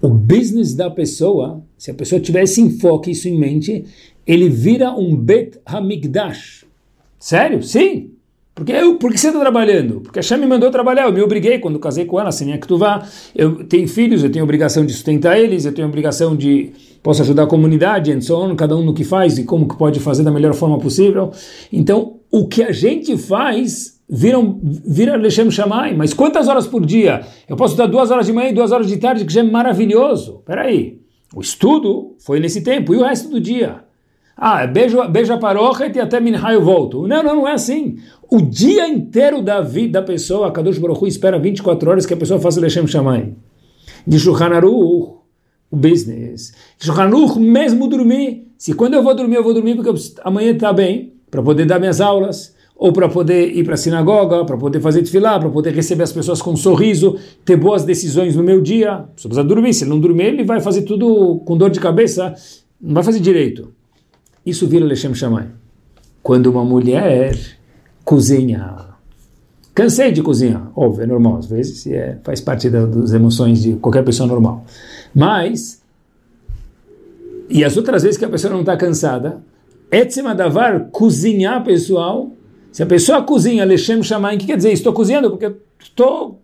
o 0.00 0.08
business 0.08 0.74
da 0.74 0.90
pessoa, 0.90 1.62
se 1.76 1.90
a 1.90 1.94
pessoa 1.94 2.20
tiver 2.20 2.42
esse 2.42 2.60
enfoque, 2.60 3.10
isso 3.10 3.28
em 3.28 3.38
mente, 3.38 3.84
ele 4.26 4.48
vira 4.48 4.92
um 4.92 5.16
Bet 5.16 5.58
Hamikdash. 5.64 6.64
Sério? 7.18 7.62
Sim. 7.62 8.12
Porque 8.58 8.72
eu, 8.72 8.96
por 8.96 9.12
que 9.12 9.18
você 9.18 9.28
está 9.28 9.38
trabalhando? 9.38 10.00
Porque 10.00 10.18
a 10.18 10.22
Shem 10.22 10.36
me 10.36 10.46
mandou 10.46 10.68
trabalhar, 10.68 11.04
eu 11.04 11.12
me 11.12 11.22
obriguei 11.22 11.60
quando 11.60 11.78
casei 11.78 12.04
com 12.04 12.18
ela, 12.18 12.32
sem 12.32 12.58
vá. 12.76 13.06
Eu 13.32 13.64
tenho 13.64 13.86
filhos, 13.86 14.24
eu 14.24 14.32
tenho 14.32 14.44
obrigação 14.44 14.84
de 14.84 14.92
sustentar 14.92 15.38
eles, 15.38 15.64
eu 15.64 15.72
tenho 15.72 15.86
obrigação 15.86 16.34
de 16.34 16.72
posso 17.00 17.22
ajudar 17.22 17.44
a 17.44 17.46
comunidade, 17.46 18.12
and 18.12 18.20
so 18.20 18.36
on, 18.36 18.56
cada 18.56 18.76
um 18.76 18.82
no 18.82 18.92
que 18.92 19.04
faz 19.04 19.38
e 19.38 19.44
como 19.44 19.68
que 19.68 19.78
pode 19.78 20.00
fazer 20.00 20.24
da 20.24 20.32
melhor 20.32 20.54
forma 20.54 20.76
possível. 20.76 21.30
Então, 21.72 22.16
o 22.32 22.48
que 22.48 22.64
a 22.64 22.72
gente 22.72 23.16
faz 23.16 24.00
viram, 24.10 24.58
vira 24.60 25.16
Lechem 25.16 25.48
Shammai, 25.52 25.94
mas 25.94 26.12
quantas 26.12 26.48
horas 26.48 26.66
por 26.66 26.84
dia? 26.84 27.24
Eu 27.48 27.54
posso 27.54 27.76
dar 27.76 27.86
duas 27.86 28.10
horas 28.10 28.26
de 28.26 28.32
manhã 28.32 28.50
e 28.50 28.54
duas 28.54 28.72
horas 28.72 28.88
de 28.88 28.96
tarde, 28.96 29.24
que 29.24 29.32
já 29.32 29.40
é 29.40 29.44
maravilhoso. 29.44 30.42
Peraí, 30.44 30.98
o 31.32 31.40
estudo 31.40 32.16
foi 32.18 32.40
nesse 32.40 32.62
tempo, 32.62 32.92
e 32.92 32.96
o 32.96 33.04
resto 33.04 33.28
do 33.28 33.40
dia? 33.40 33.87
Ah, 34.40 34.64
beijo, 34.68 35.02
beijo 35.08 35.32
a 35.32 35.36
paróquia 35.36 35.90
e 35.92 35.98
até 35.98 36.20
Minha 36.20 36.40
eu 36.52 36.62
volto. 36.62 37.08
Não, 37.08 37.24
não, 37.24 37.34
não 37.34 37.48
é 37.48 37.54
assim. 37.54 37.98
O 38.30 38.40
dia 38.40 38.86
inteiro 38.86 39.42
da 39.42 39.60
vida 39.60 40.00
da 40.00 40.06
pessoa, 40.06 40.46
a 40.46 40.52
Kadosh 40.52 40.78
Baruch 40.78 41.02
Hu 41.02 41.08
espera 41.08 41.40
24 41.40 41.90
horas 41.90 42.06
que 42.06 42.14
a 42.14 42.16
pessoa 42.16 42.38
faça 42.38 42.60
Lechem 42.60 42.86
Shammai. 42.86 43.34
De 44.06 44.16
Shulchan 44.16 44.64
o 44.64 45.18
business. 45.72 46.52
Shulchan 46.78 47.10
mesmo 47.40 47.88
dormir. 47.88 48.46
Se 48.56 48.74
quando 48.74 48.94
eu 48.94 49.02
vou 49.02 49.12
dormir, 49.12 49.34
eu 49.36 49.42
vou 49.42 49.52
dormir 49.52 49.74
porque 49.74 49.90
amanhã 50.22 50.52
está 50.52 50.72
bem, 50.72 51.14
para 51.28 51.42
poder 51.42 51.66
dar 51.66 51.80
minhas 51.80 52.00
aulas 52.00 52.54
ou 52.76 52.92
para 52.92 53.08
poder 53.08 53.56
ir 53.56 53.64
para 53.64 53.74
a 53.74 53.76
sinagoga, 53.76 54.44
para 54.44 54.56
poder 54.56 54.80
fazer 54.80 55.02
tefilá, 55.02 55.40
para 55.40 55.50
poder 55.50 55.74
receber 55.74 56.04
as 56.04 56.12
pessoas 56.12 56.40
com 56.40 56.52
um 56.52 56.56
sorriso, 56.56 57.16
ter 57.44 57.56
boas 57.56 57.82
decisões 57.82 58.36
no 58.36 58.44
meu 58.44 58.60
dia. 58.60 59.04
Pessoa 59.16 59.30
precisa 59.30 59.42
dormir, 59.42 59.74
se 59.74 59.82
ele 59.82 59.90
não 59.90 59.98
dormir, 59.98 60.26
ele 60.26 60.44
vai 60.44 60.60
fazer 60.60 60.82
tudo 60.82 61.40
com 61.44 61.56
dor 61.56 61.70
de 61.70 61.80
cabeça, 61.80 62.32
não 62.80 62.94
vai 62.94 63.02
fazer 63.02 63.18
direito. 63.18 63.76
Isso 64.48 64.66
vira 64.66 64.86
Lechem 64.86 65.14
Shammai. 65.14 65.46
Quando 66.22 66.46
uma 66.46 66.64
mulher 66.64 67.36
cozinha, 68.02 68.76
cansei 69.74 70.10
de 70.10 70.22
cozinhar, 70.22 70.72
óbvio, 70.74 71.02
é 71.02 71.06
normal, 71.06 71.36
às 71.36 71.46
vezes 71.46 71.86
é, 71.86 72.18
faz 72.24 72.40
parte 72.40 72.70
da, 72.70 72.86
das 72.86 73.12
emoções 73.12 73.62
de 73.62 73.74
qualquer 73.74 74.02
pessoa 74.02 74.26
normal. 74.26 74.64
Mas, 75.14 75.82
e 77.50 77.62
as 77.62 77.76
outras 77.76 78.02
vezes 78.02 78.16
que 78.16 78.24
a 78.24 78.28
pessoa 78.28 78.52
não 78.52 78.60
está 78.60 78.74
cansada, 78.76 79.42
Etzema 79.90 80.34
davar, 80.34 80.88
cozinhar 80.90 81.62
pessoal. 81.62 82.30
Se 82.72 82.82
a 82.82 82.86
pessoa 82.86 83.22
cozinha, 83.22 83.64
Lechem 83.64 84.02
Shamayim, 84.02 84.36
o 84.36 84.40
que 84.40 84.46
quer 84.46 84.56
dizer? 84.56 84.72
Estou 84.72 84.92
cozinhando 84.92 85.30
porque 85.30 85.50
estou. 85.78 86.40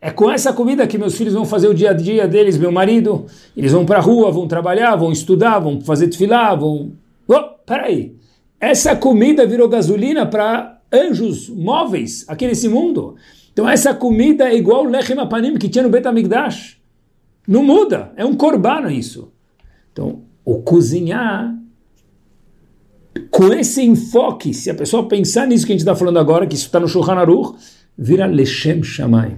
É 0.00 0.10
com 0.10 0.30
essa 0.30 0.52
comida 0.52 0.86
que 0.86 0.98
meus 0.98 1.14
filhos 1.14 1.32
vão 1.32 1.44
fazer 1.44 1.68
o 1.68 1.74
dia 1.74 1.90
a 1.90 1.92
dia 1.92 2.26
deles, 2.26 2.58
meu 2.58 2.72
marido. 2.72 3.26
Eles 3.56 3.72
vão 3.72 3.86
para 3.86 3.98
a 3.98 4.02
rua, 4.02 4.30
vão 4.30 4.46
trabalhar, 4.46 4.96
vão 4.96 5.12
estudar, 5.12 5.58
vão 5.58 5.80
fazer 5.80 6.08
tefilá, 6.08 6.54
vão. 6.54 6.92
Oh, 7.28 7.42
peraí. 7.66 8.16
Essa 8.60 8.94
comida 8.94 9.46
virou 9.46 9.68
gasolina 9.68 10.26
para 10.26 10.80
anjos 10.92 11.48
móveis 11.48 12.24
aqui 12.28 12.46
nesse 12.46 12.68
mundo. 12.68 13.16
Então 13.52 13.68
essa 13.68 13.94
comida 13.94 14.48
é 14.48 14.56
igual 14.56 14.84
o 14.84 14.88
Lechem 14.88 15.18
Apanim 15.18 15.56
que 15.56 15.68
tinha 15.68 15.82
no 15.82 15.90
Betamigdash. 15.90 16.80
Não 17.46 17.62
muda, 17.62 18.12
é 18.16 18.24
um 18.24 18.34
corbano 18.34 18.90
isso. 18.90 19.32
Então, 19.92 20.22
o 20.44 20.62
cozinhar 20.62 21.54
com 23.30 23.52
esse 23.52 23.82
enfoque, 23.82 24.54
se 24.54 24.70
a 24.70 24.74
pessoa 24.74 25.08
pensar 25.08 25.46
nisso 25.46 25.66
que 25.66 25.72
a 25.72 25.74
gente 25.74 25.80
está 25.80 25.94
falando 25.94 26.18
agora, 26.18 26.46
que 26.46 26.54
isso 26.54 26.66
está 26.66 26.80
no 26.80 26.88
Shulchan 26.88 27.14
Aruch, 27.14 27.58
vira 27.96 28.26
Leshem 28.26 28.82
Shamayim. 28.82 29.36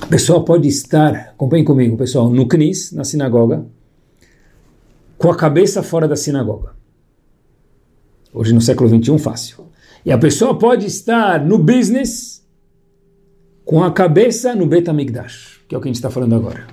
A 0.00 0.06
pessoa 0.06 0.44
pode 0.44 0.68
estar, 0.68 1.12
acompanhe 1.30 1.64
comigo, 1.64 1.96
pessoal, 1.96 2.30
no 2.30 2.46
Knis, 2.46 2.92
na 2.92 3.04
sinagoga, 3.04 3.66
com 5.18 5.30
a 5.30 5.36
cabeça 5.36 5.82
fora 5.82 6.06
da 6.06 6.16
sinagoga. 6.16 6.74
Hoje 8.32 8.52
no 8.52 8.60
século 8.60 8.88
XXI, 8.88 9.18
fácil. 9.18 9.66
E 10.04 10.12
a 10.12 10.18
pessoa 10.18 10.58
pode 10.58 10.86
estar 10.86 11.44
no 11.44 11.58
business 11.58 12.46
com 13.64 13.82
a 13.82 13.90
cabeça 13.90 14.54
no 14.54 14.66
Bet 14.66 14.88
HaMikdash, 14.88 15.62
que 15.66 15.74
é 15.74 15.78
o 15.78 15.80
que 15.80 15.88
a 15.88 15.90
gente 15.90 15.96
está 15.96 16.10
falando 16.10 16.34
agora. 16.34 16.66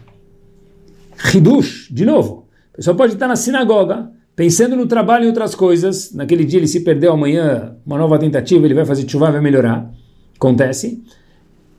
Hidush, 1.34 1.90
de 1.92 2.06
novo. 2.06 2.48
A 2.74 2.78
pessoa 2.78 2.96
pode 2.96 3.14
estar 3.14 3.28
na 3.28 3.36
sinagoga, 3.36 4.12
pensando 4.36 4.76
no 4.76 4.86
trabalho 4.86 5.26
e 5.26 5.28
outras 5.28 5.56
coisas, 5.56 6.14
naquele 6.14 6.44
dia 6.44 6.60
ele 6.60 6.68
se 6.68 6.82
perdeu, 6.82 7.14
amanhã 7.14 7.78
uma 7.86 7.98
nova 7.98 8.20
tentativa, 8.20 8.66
ele 8.66 8.74
vai 8.74 8.86
fazer 8.86 9.10
chuva, 9.10 9.32
vai 9.32 9.42
melhorar. 9.42 9.92
Acontece. 10.36 11.04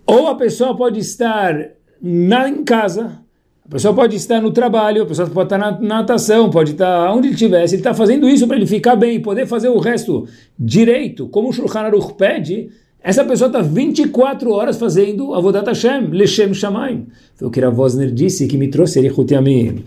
Ou 0.07 0.29
a 0.29 0.35
pessoa 0.35 0.77
pode 0.77 0.99
estar 0.99 1.55
na, 2.01 2.49
em 2.49 2.65
casa, 2.65 3.24
a 3.67 3.71
pessoa 3.71 3.95
pode 3.95 4.17
estar 4.17 4.41
no 4.41 4.51
trabalho, 4.51 5.03
a 5.03 5.07
pessoa 5.07 5.29
pode 5.29 5.47
estar 5.47 5.59
na, 5.59 5.71
na 5.73 5.97
natação, 6.01 6.51
pode 6.51 6.73
estar 6.73 7.11
onde 7.13 7.29
ele 7.29 7.35
estiver. 7.35 7.67
Se 7.67 7.75
ele 7.77 7.81
está 7.81 7.95
fazendo 7.95 8.29
isso 8.29 8.47
para 8.47 8.57
ele 8.57 8.67
ficar 8.67 8.95
bem, 8.95 9.21
poder 9.21 9.47
fazer 9.47 9.69
o 9.69 9.79
resto 9.79 10.27
direito, 10.59 11.29
como 11.29 11.49
o 11.49 11.53
Shulchan 11.53 11.81
Aruch 11.81 12.15
pede, 12.15 12.69
essa 13.03 13.25
pessoa 13.25 13.49
está 13.49 13.63
24 13.63 14.51
horas 14.51 14.77
fazendo 14.77 15.35
Avodat 15.35 15.67
Hashem, 15.67 16.09
Leshem 16.09 16.53
Shamayim. 16.53 17.07
Foi 17.37 17.49
o 17.49 17.51
que 17.51 17.61
Ravosner 17.61 18.11
disse, 18.11 18.47
que 18.47 18.57
me 18.57 18.69
trouxe 18.69 18.99
Erichut 18.99 19.33
Yamim 19.33 19.83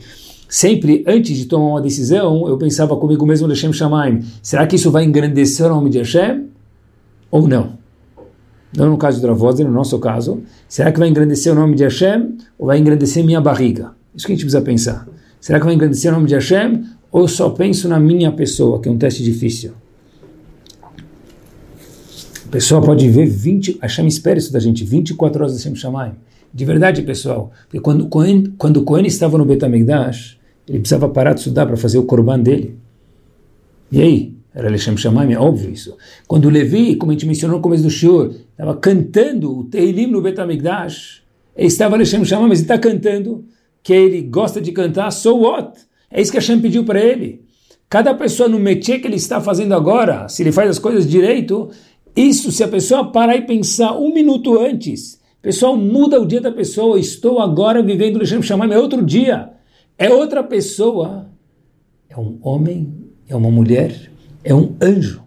sempre 0.47 1.03
antes 1.05 1.36
de 1.38 1.45
tomar 1.45 1.67
uma 1.67 1.82
decisão, 1.82 2.47
eu 2.47 2.57
pensava 2.57 2.95
comigo 2.95 3.25
mesmo, 3.25 3.47
Hashem 3.47 3.73
Shamaim, 3.73 4.23
será 4.41 4.65
que 4.65 4.75
isso 4.75 4.91
vai 4.91 5.03
engrandecer 5.03 5.65
o 5.65 5.69
nome 5.69 5.89
de 5.89 5.99
Hashem? 5.99 6.47
Ou 7.30 7.47
não? 7.47 7.76
Não 8.76 8.89
no 8.89 8.97
caso 8.97 9.22
do 9.22 9.28
Ravoz, 9.28 9.59
no 9.59 9.72
nosso 9.72 9.97
caso. 9.99 10.41
Será 10.68 10.91
que 10.91 10.99
vai 10.99 11.07
engrandecer 11.07 11.51
o 11.51 11.55
nome 11.55 11.76
de 11.76 11.84
Hashem 11.84 12.38
ou 12.57 12.68
vai 12.68 12.78
engrandecer 12.78 13.24
minha 13.24 13.39
barriga? 13.39 13.91
Isso 14.15 14.26
que 14.26 14.34
a 14.34 14.36
gente 14.36 14.43
precisa 14.43 14.61
pensar. 14.61 15.07
Será 15.39 15.59
que 15.59 15.65
vai 15.65 15.74
engrandecer 15.74 16.11
o 16.11 16.15
nome 16.15 16.28
de 16.28 16.34
Hashem 16.34 16.84
ou 17.11 17.22
eu 17.22 17.28
só 17.28 17.49
penso 17.49 17.88
na 17.88 17.99
minha 17.99 18.32
pessoa, 18.32 18.82
que 18.82 18.89
é 18.89 18.91
um 18.91 18.97
teste 18.97 19.24
difícil? 19.24 19.72
A 22.45 22.49
pessoa 22.49 22.82
pode 22.82 23.07
ver 23.09 23.26
20, 23.26 23.80
Hashem 23.82 24.07
espera 24.07 24.39
isso 24.39 24.51
da 24.51 24.59
gente, 24.59 24.84
24 24.84 25.43
horas 25.43 25.57
de 25.57 25.63
Hashem 25.63 25.76
Shamaim. 25.76 26.13
De 26.53 26.65
verdade, 26.65 27.01
pessoal, 27.01 27.51
porque 27.63 27.80
quando, 27.80 28.07
quando, 28.07 28.53
quando 28.57 28.78
o 28.78 28.84
Cohen 28.84 29.05
estava 29.05 29.38
no 29.38 29.45
Betamigdash, 29.45 30.38
ele 30.68 30.80
precisava 30.80 31.09
parar 31.09 31.34
de 31.34 31.41
estudar 31.41 31.65
para 31.65 31.78
fazer 31.78 31.97
o 31.97 32.03
korban 32.03 32.39
dele. 32.39 32.78
E 33.91 34.01
aí? 34.01 34.36
Era 34.58 34.72
Lechem 34.72 34.97
Shamayim, 34.97 35.34
é 35.34 35.39
óbvio 35.39 35.70
isso. 35.70 35.95
Quando 36.28 36.49
Levi, 36.49 36.95
como 36.95 37.12
a 37.12 37.14
gente 37.14 37.28
mencionou 37.28 37.58
no 37.58 37.62
começo 37.62 37.84
do 37.84 37.91
Shiur, 37.91 38.32
estava 38.49 38.76
cantando 38.76 39.55
o 39.60 39.64
Teilim 39.66 40.08
no 40.08 40.20
Betamigdash, 40.20 41.22
ele 41.55 41.68
estava 41.68 41.95
Lechem 41.95 42.26
Shamayim, 42.26 42.49
mas 42.49 42.58
ele 42.58 42.66
está 42.66 42.80
cantando, 42.80 43.45
que 43.84 43.93
ele 43.93 44.20
gosta 44.24 44.60
de 44.60 44.72
cantar, 44.72 45.12
so 45.12 45.38
what? 45.41 45.80
É 46.10 46.20
isso 46.20 46.32
que 46.32 46.39
Hashem 46.39 46.60
pediu 46.60 46.84
para 46.84 46.99
ele. 46.99 47.45
Cada 47.88 48.16
pessoa 48.16 48.49
no 48.49 48.58
métier 48.58 48.99
que 48.99 49.05
ele 49.05 49.18
está 49.18 49.39
fazendo 49.39 49.76
agora, 49.76 50.28
se 50.28 50.41
ele 50.41 50.51
faz 50.51 50.72
as 50.72 50.80
coisas 50.80 51.08
direito, 51.08 51.70
isso, 52.16 52.51
se 52.51 52.64
a 52.64 52.68
pessoa 52.68 53.12
parar 53.12 53.38
e 53.38 53.43
pensar 53.43 53.95
um 53.95 54.12
minuto 54.12 54.60
antes, 54.60 55.22
pessoal, 55.39 55.78
muda 55.78 56.20
o 56.20 56.26
dia 56.26 56.41
da 56.41 56.51
pessoa, 56.51 56.99
estou 56.99 57.39
agora 57.39 57.84
vivendo 57.84 58.18
Lechem 58.18 58.41
Shamayim, 58.41 58.74
é 58.74 58.80
outro 58.80 59.05
dia. 59.05 59.51
É 59.99 60.12
outra 60.12 60.43
pessoa. 60.43 61.30
É 62.10 62.18
um 62.18 62.39
homem, 62.41 62.91
é 63.30 63.36
uma 63.36 63.51
mulher, 63.51 64.16
é 64.47 64.55
um 64.55 64.75
anjo. 64.81 65.21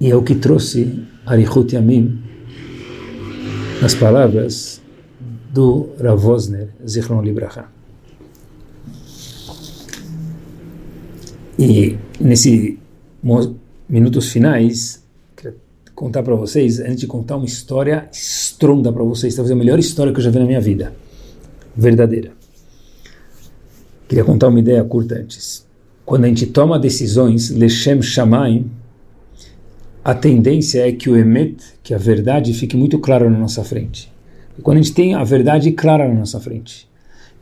E 0.00 0.10
é 0.10 0.16
o 0.16 0.22
que 0.22 0.34
trouxe 0.34 1.04
Arihut 1.24 1.74
Yamim 1.74 2.20
nas 3.80 3.94
palavras 3.94 4.82
do 5.54 5.90
Ravosner 6.00 6.70
Zichron 6.86 7.22
Libraha. 7.22 7.70
E 11.56 11.96
nesses 12.20 12.76
minutos 13.88 14.28
finais, 14.28 15.02
quero 15.36 15.54
contar 15.94 16.24
para 16.24 16.34
vocês, 16.34 16.80
antes 16.80 17.00
de 17.00 17.06
contar 17.06 17.36
uma 17.36 17.46
história 17.46 18.08
estronda 18.12 18.92
para 18.92 19.04
vocês, 19.04 19.36
talvez 19.36 19.52
a 19.52 19.56
melhor 19.56 19.78
história 19.78 20.12
que 20.12 20.18
eu 20.18 20.24
já 20.24 20.30
vi 20.30 20.40
na 20.40 20.44
minha 20.44 20.60
vida, 20.60 20.92
verdadeira. 21.76 22.32
Queria 24.08 24.24
contar 24.24 24.48
uma 24.48 24.58
ideia 24.58 24.84
curta 24.84 25.14
antes. 25.14 25.65
Quando 26.06 26.24
a 26.24 26.28
gente 26.28 26.46
toma 26.46 26.78
decisões, 26.78 27.50
Leshem 27.50 28.00
Shamaim, 28.00 28.70
a 30.04 30.14
tendência 30.14 30.86
é 30.86 30.92
que 30.92 31.10
o 31.10 31.16
Emet, 31.16 31.56
que 31.82 31.92
a 31.92 31.98
verdade, 31.98 32.54
fique 32.54 32.76
muito 32.76 33.00
clara 33.00 33.28
na 33.28 33.36
nossa 33.36 33.64
frente. 33.64 34.08
E 34.56 34.62
quando 34.62 34.78
a 34.78 34.82
gente 34.82 34.94
tem 34.94 35.14
a 35.14 35.24
verdade 35.24 35.72
clara 35.72 36.06
na 36.06 36.14
nossa 36.14 36.38
frente. 36.38 36.88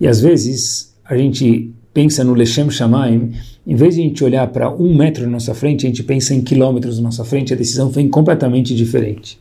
E 0.01 0.09
às 0.09 0.19
vezes 0.19 0.97
a 1.05 1.15
gente 1.15 1.75
pensa 1.93 2.25
no 2.25 2.33
Leshem 2.33 2.71
Shamaim, 2.71 3.35
em 3.67 3.77
vez 3.77 3.97
de 3.97 4.01
a 4.01 4.05
gente 4.05 4.25
olhar 4.25 4.47
para 4.47 4.75
um 4.75 4.97
metro 4.97 5.25
na 5.25 5.33
nossa 5.33 5.55
frente, 5.55 5.85
a 5.85 5.89
gente 5.91 6.03
pensa 6.03 6.35
em 6.35 6.41
quilômetros 6.41 6.97
na 6.97 7.05
nossa 7.05 7.23
frente, 7.23 7.53
a 7.53 7.57
decisão 7.57 7.91
vem 7.91 8.09
completamente 8.09 8.75
diferente. 8.75 9.39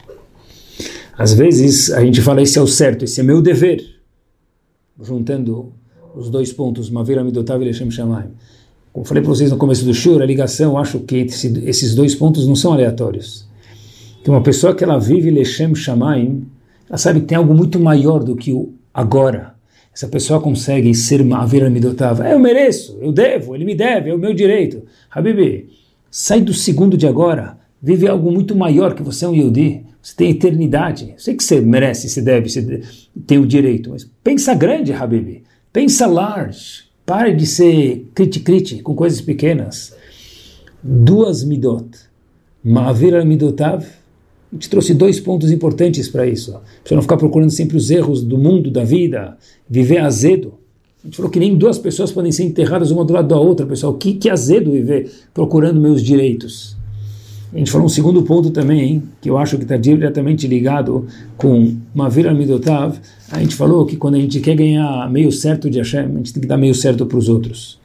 Às 1.18 1.34
vezes 1.34 1.92
a 1.92 2.04
gente 2.04 2.22
fala, 2.22 2.42
esse 2.42 2.60
é 2.60 2.62
o 2.62 2.68
certo, 2.68 3.06
esse 3.06 3.22
é 3.22 3.24
meu 3.24 3.42
dever. 3.42 3.82
Juntando 5.02 5.72
os 6.14 6.30
dois 6.30 6.52
pontos, 6.52 6.90
Mavira 6.90 7.24
Midotav 7.24 7.64
e 7.64 7.66
Leshem 7.66 7.90
Shamaim. 7.90 8.32
Como 8.94 9.04
falei 9.04 9.24
para 9.24 9.32
vocês 9.32 9.50
no 9.50 9.58
começo 9.58 9.84
do 9.84 9.94
show, 9.94 10.22
a 10.22 10.26
ligação, 10.26 10.78
acho 10.78 11.00
que 11.00 11.16
esses 11.16 11.96
dois 11.96 12.14
pontos 12.14 12.48
não 12.48 12.56
são 12.56 12.72
aleatórios. 12.72 13.48
Que 14.24 14.30
uma 14.30 14.44
pessoa 14.44 14.76
que 14.76 14.84
ela 14.84 15.00
vive 15.00 15.32
Leshem 15.32 15.74
Shamaim, 15.74 16.46
ela 16.88 17.00
sabe 17.00 17.22
que 17.22 17.26
tem 17.26 17.36
algo 17.36 17.56
muito 17.56 17.80
maior 17.80 18.24
do 18.24 18.36
que 18.36 18.54
o 18.54 18.72
agora. 18.94 19.56
Essa 19.92 20.08
pessoa 20.08 20.40
consegue 20.40 20.94
ser 20.94 21.24
Ma'avira 21.24 21.72
Midotava. 21.72 22.30
Eu 22.30 22.38
mereço, 22.38 22.96
eu 23.02 23.12
devo, 23.12 23.56
ele 23.56 23.66
me 23.66 23.74
deve, 23.74 24.12
é 24.12 24.14
o 24.14 24.20
meu 24.20 24.34
direito. 24.34 24.84
Habibi, 25.10 25.70
sai 26.12 26.42
do 26.42 26.54
segundo 26.54 26.96
de 26.96 27.08
agora. 27.08 27.58
Vive 27.82 28.08
algo 28.08 28.32
muito 28.32 28.56
maior 28.56 28.94
que 28.94 29.02
você 29.02 29.26
é 29.26 29.28
um 29.28 29.36
Yodi. 29.36 29.84
Você 30.04 30.16
tem 30.16 30.30
eternidade. 30.30 31.16
Sei 31.18 31.36
que 31.36 31.44
você 31.44 31.60
merece, 31.60 32.10
você 32.10 32.22
deve, 32.22 32.48
você 32.48 32.82
tem 33.26 33.40
o 33.40 33.48
direito. 33.48 33.90
Mas 33.90 34.08
pensa 34.24 34.54
grande, 34.54 34.94
Habibi. 34.94 35.44
Pensa 35.72 36.06
large. 36.06 36.93
Pare 37.06 37.34
de 37.34 37.46
ser 37.46 38.08
criti-criti 38.16 38.82
com 38.82 38.96
coisas 38.96 39.22
pequenas. 39.22 39.96
Duas 40.82 41.44
midot. 41.44 41.88
Ma'avira 42.64 43.26
Midotav 43.26 43.86
a 44.54 44.56
gente 44.56 44.70
trouxe 44.70 44.94
dois 44.94 45.20
pontos 45.20 45.52
importantes 45.52 46.08
para 46.08 46.28
isso. 46.28 46.56
Para 46.84 46.96
não 46.96 47.02
ficar 47.02 47.18
procurando 47.18 47.50
sempre 47.50 47.76
os 47.76 47.90
erros 47.90 48.22
do 48.22 48.38
mundo, 48.38 48.70
da 48.70 48.84
vida, 48.84 49.36
viver 49.68 49.98
azedo. 49.98 50.54
A 51.04 51.08
gente 51.08 51.18
falou 51.18 51.32
que 51.32 51.40
nem 51.40 51.58
duas 51.58 51.80
pessoas 51.80 52.12
podem 52.12 52.32
ser 52.32 52.44
enterradas 52.44 52.92
uma 52.92 53.04
do 53.04 53.14
lado 53.14 53.28
da 53.28 53.40
outra, 53.40 53.66
pessoal. 53.66 53.96
Que, 53.96 54.14
que 54.14 54.30
azedo 54.30 54.72
viver 54.72 55.12
procurando 55.34 55.82
meus 55.82 56.04
direitos. 56.04 56.78
A 57.54 57.58
gente 57.58 57.72
falou 57.72 57.86
um 57.86 57.90
segundo 57.90 58.24
ponto 58.24 58.50
também, 58.50 58.82
hein, 58.82 59.04
que 59.22 59.30
eu 59.30 59.38
acho 59.38 59.58
que 59.58 59.64
está 59.64 59.78
diretamente 59.78 60.48
ligado 60.48 61.06
com 61.38 61.78
Mavir 61.94 62.34
Midotav. 62.34 62.98
A 63.32 63.40
gente 63.40 63.56
falou 63.56 63.86
que 63.86 63.96
quando 63.96 64.16
a 64.16 64.20
gente 64.20 64.40
quer 64.40 64.56
ganhar 64.56 65.08
meio 65.12 65.32
certo 65.32 65.70
de 65.70 65.78
Hashem, 65.78 66.06
a 66.06 66.18
gente 66.18 66.34
tem 66.34 66.42
que 66.42 66.48
dar 66.48 66.58
meio 66.58 66.74
certo 66.74 67.06
para 67.06 67.18
os 67.18 67.30
outros. 67.30 67.80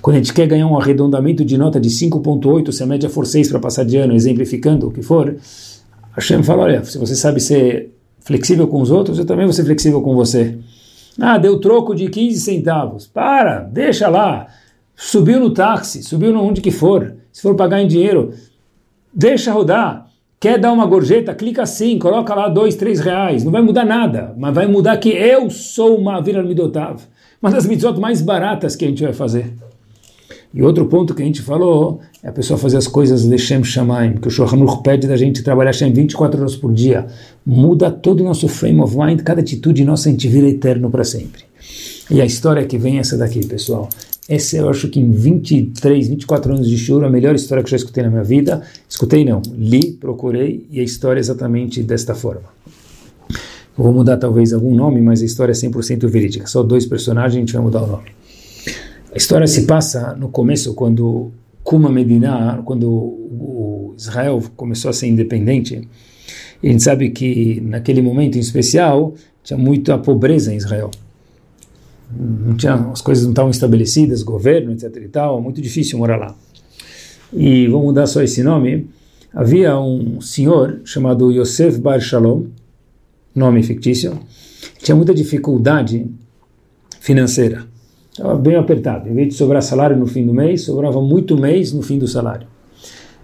Quando 0.00 0.16
a 0.16 0.18
gente 0.18 0.32
quer 0.32 0.48
ganhar 0.48 0.66
um 0.66 0.76
arredondamento 0.76 1.44
de 1.44 1.56
nota 1.56 1.78
de 1.78 1.88
5.8, 1.88 2.72
se 2.72 2.82
a 2.82 2.86
média 2.86 3.08
for 3.08 3.24
6 3.24 3.48
para 3.48 3.60
passar 3.60 3.84
de 3.84 3.96
ano, 3.96 4.12
exemplificando 4.12 4.88
o 4.88 4.90
que 4.90 5.02
for, 5.02 5.36
Hashem 6.16 6.42
fala, 6.42 6.64
olha, 6.64 6.84
se 6.84 6.98
você 6.98 7.14
sabe 7.14 7.40
ser 7.40 7.92
flexível 8.18 8.66
com 8.66 8.80
os 8.80 8.90
outros, 8.90 9.20
eu 9.20 9.24
também 9.24 9.44
vou 9.44 9.52
ser 9.52 9.64
flexível 9.64 10.02
com 10.02 10.16
você. 10.16 10.58
Ah, 11.20 11.38
deu 11.38 11.60
troco 11.60 11.94
de 11.94 12.08
15 12.08 12.40
centavos. 12.40 13.06
Para, 13.06 13.60
deixa 13.60 14.08
lá. 14.08 14.48
Subiu 14.96 15.38
no 15.38 15.54
táxi, 15.54 16.02
subiu 16.02 16.36
onde 16.36 16.60
que 16.60 16.72
for. 16.72 17.14
Se 17.32 17.40
for 17.40 17.54
pagar 17.54 17.80
em 17.80 17.86
dinheiro, 17.86 18.32
deixa 19.12 19.52
rodar. 19.52 20.06
Quer 20.40 20.58
dar 20.58 20.72
uma 20.72 20.86
gorjeta? 20.86 21.34
Clica 21.34 21.62
assim, 21.62 21.98
coloca 21.98 22.34
lá 22.34 22.48
dois, 22.48 22.74
três 22.74 22.98
reais. 22.98 23.44
Não 23.44 23.52
vai 23.52 23.62
mudar 23.62 23.84
nada, 23.84 24.34
mas 24.36 24.52
vai 24.54 24.66
mudar 24.66 24.96
que 24.96 25.10
eu 25.10 25.48
sou 25.50 25.96
uma 25.96 26.20
Vira 26.20 26.42
Midotav. 26.42 27.00
Uma 27.40 27.50
das 27.50 27.66
mitzvot 27.66 28.00
mais 28.00 28.20
baratas 28.20 28.74
que 28.74 28.84
a 28.84 28.88
gente 28.88 29.02
vai 29.02 29.12
fazer. 29.12 29.54
E 30.54 30.62
outro 30.62 30.86
ponto 30.86 31.14
que 31.14 31.22
a 31.22 31.24
gente 31.24 31.40
falou 31.40 32.00
é 32.22 32.28
a 32.28 32.32
pessoa 32.32 32.58
fazer 32.58 32.76
as 32.76 32.86
coisas 32.86 33.24
Leshem 33.24 33.64
Shamaim, 33.64 34.16
que 34.16 34.28
o 34.28 34.30
Shulchan 34.30 34.64
pede 34.82 35.06
da 35.06 35.16
gente 35.16 35.42
trabalhar 35.42 35.72
Shem 35.72 35.92
24 35.92 36.40
horas 36.40 36.56
por 36.56 36.72
dia. 36.72 37.06
Muda 37.46 37.90
todo 37.90 38.20
o 38.20 38.24
nosso 38.24 38.48
frame 38.48 38.80
of 38.80 38.96
mind, 38.96 39.22
cada 39.22 39.40
atitude 39.40 39.84
nossa 39.84 40.08
a 40.08 40.12
gente 40.12 40.28
vira 40.28 40.48
eterno 40.48 40.90
para 40.90 41.04
sempre. 41.04 41.44
E 42.10 42.20
a 42.20 42.26
história 42.26 42.66
que 42.66 42.76
vem 42.76 42.98
é 42.98 43.00
essa 43.00 43.16
daqui, 43.16 43.46
pessoal. 43.46 43.88
Essa 44.32 44.56
eu 44.56 44.70
acho 44.70 44.88
que 44.88 44.98
em 44.98 45.10
23, 45.10 46.08
24 46.08 46.54
anos 46.54 46.66
de 46.66 46.78
choro, 46.78 47.04
a 47.04 47.10
melhor 47.10 47.34
história 47.34 47.62
que 47.62 47.66
eu 47.66 47.72
já 47.72 47.76
escutei 47.76 48.02
na 48.02 48.08
minha 48.08 48.24
vida. 48.24 48.62
Escutei 48.88 49.26
não, 49.26 49.42
li, 49.54 49.92
procurei, 49.92 50.66
e 50.70 50.80
a 50.80 50.82
história 50.82 51.20
é 51.20 51.20
exatamente 51.20 51.82
desta 51.82 52.14
forma. 52.14 52.44
Eu 53.28 53.84
vou 53.84 53.92
mudar 53.92 54.16
talvez 54.16 54.54
algum 54.54 54.74
nome, 54.74 55.02
mas 55.02 55.20
a 55.20 55.26
história 55.26 55.52
é 55.52 55.54
100% 55.54 56.08
verídica. 56.08 56.46
Só 56.46 56.62
dois 56.62 56.86
personagens, 56.86 57.36
a 57.36 57.40
gente 57.40 57.52
vai 57.52 57.60
mudar 57.60 57.82
o 57.82 57.86
nome. 57.86 58.08
A 59.14 59.18
história 59.18 59.46
se 59.46 59.66
passa 59.66 60.16
no 60.16 60.30
começo, 60.30 60.72
quando 60.72 61.30
Kuma 61.62 61.90
Medina, 61.90 62.62
quando 62.64 63.92
Israel 63.98 64.42
começou 64.56 64.88
a 64.88 64.94
ser 64.94 65.08
independente. 65.08 65.86
A 66.64 66.66
gente 66.66 66.82
sabe 66.82 67.10
que 67.10 67.60
naquele 67.60 68.00
momento 68.00 68.38
em 68.38 68.40
especial 68.40 69.12
tinha 69.44 69.58
muita 69.58 69.98
pobreza 69.98 70.54
em 70.54 70.56
Israel. 70.56 70.90
Não 72.18 72.56
tinha, 72.56 72.74
as 72.74 73.00
coisas 73.00 73.24
não 73.24 73.32
estavam 73.32 73.50
estabelecidas, 73.50 74.22
governo, 74.22 74.72
etc. 74.72 74.96
e 74.96 75.08
tal, 75.08 75.40
muito 75.40 75.60
difícil 75.60 75.98
morar 75.98 76.16
lá. 76.16 76.36
E 77.32 77.66
vamos 77.68 77.86
mudar 77.86 78.06
só 78.06 78.22
esse 78.22 78.42
nome. 78.42 78.88
Havia 79.34 79.78
um 79.78 80.20
senhor 80.20 80.80
chamado 80.84 81.30
Yosef 81.32 81.78
Bar 81.78 82.00
Shalom, 82.00 82.44
nome 83.34 83.62
fictício, 83.62 84.18
tinha 84.78 84.94
muita 84.94 85.14
dificuldade 85.14 86.06
financeira. 87.00 87.66
Estava 88.10 88.36
bem 88.36 88.56
apertado. 88.56 89.08
Em 89.08 89.14
vez 89.14 89.28
de 89.28 89.34
sobrar 89.34 89.62
salário 89.62 89.96
no 89.96 90.06
fim 90.06 90.26
do 90.26 90.34
mês, 90.34 90.62
sobrava 90.62 91.00
muito 91.00 91.36
mês 91.36 91.72
no 91.72 91.80
fim 91.80 91.98
do 91.98 92.06
salário. 92.06 92.46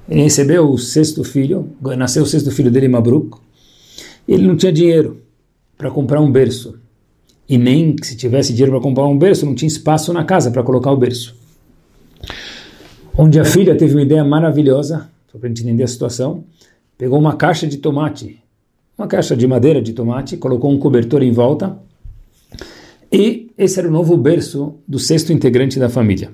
Ele 0.09 0.22
recebeu 0.22 0.70
o 0.70 0.78
sexto 0.78 1.22
filho, 1.22 1.68
nasceu 1.99 2.22
o 2.22 2.26
sexto 2.26 2.51
filho 2.51 2.70
dele, 2.70 2.89
Mabruk. 2.89 3.36
Ele 4.26 4.47
não 4.47 4.57
tinha 4.57 4.72
dinheiro 4.72 5.20
para 5.76 5.91
comprar 5.91 6.20
um 6.20 6.32
berço. 6.32 6.78
E 7.49 7.57
nem 7.57 7.96
se 8.03 8.16
tivesse 8.16 8.53
dinheiro 8.53 8.72
para 8.72 8.80
comprar 8.82 9.07
um 9.07 9.16
berço, 9.16 9.46
não 9.46 9.55
tinha 9.55 9.68
espaço 9.68 10.12
na 10.12 10.24
casa 10.24 10.51
para 10.51 10.62
colocar 10.62 10.92
o 10.92 10.96
berço. 10.96 11.34
Onde 13.16 13.40
a 13.40 13.44
filha 13.44 13.76
teve 13.76 13.94
uma 13.94 14.03
ideia 14.03 14.24
maravilhosa, 14.24 15.09
para 15.32 15.46
a 15.46 15.49
gente 15.49 15.62
entender 15.62 15.84
a 15.84 15.88
situação, 15.88 16.44
pegou 16.96 17.18
uma 17.18 17.36
caixa 17.36 17.66
de 17.66 17.78
tomate, 17.78 18.42
uma 18.96 19.07
caixa 19.07 19.36
de 19.36 19.46
madeira 19.46 19.80
de 19.80 19.92
tomate, 19.92 20.36
colocou 20.36 20.70
um 20.70 20.78
cobertor 20.78 21.22
em 21.22 21.32
volta 21.32 21.78
e 23.11 23.51
esse 23.57 23.78
era 23.78 23.88
o 23.88 23.90
novo 23.90 24.16
berço 24.16 24.74
do 24.86 24.99
sexto 24.99 25.32
integrante 25.32 25.78
da 25.78 25.88
família. 25.88 26.30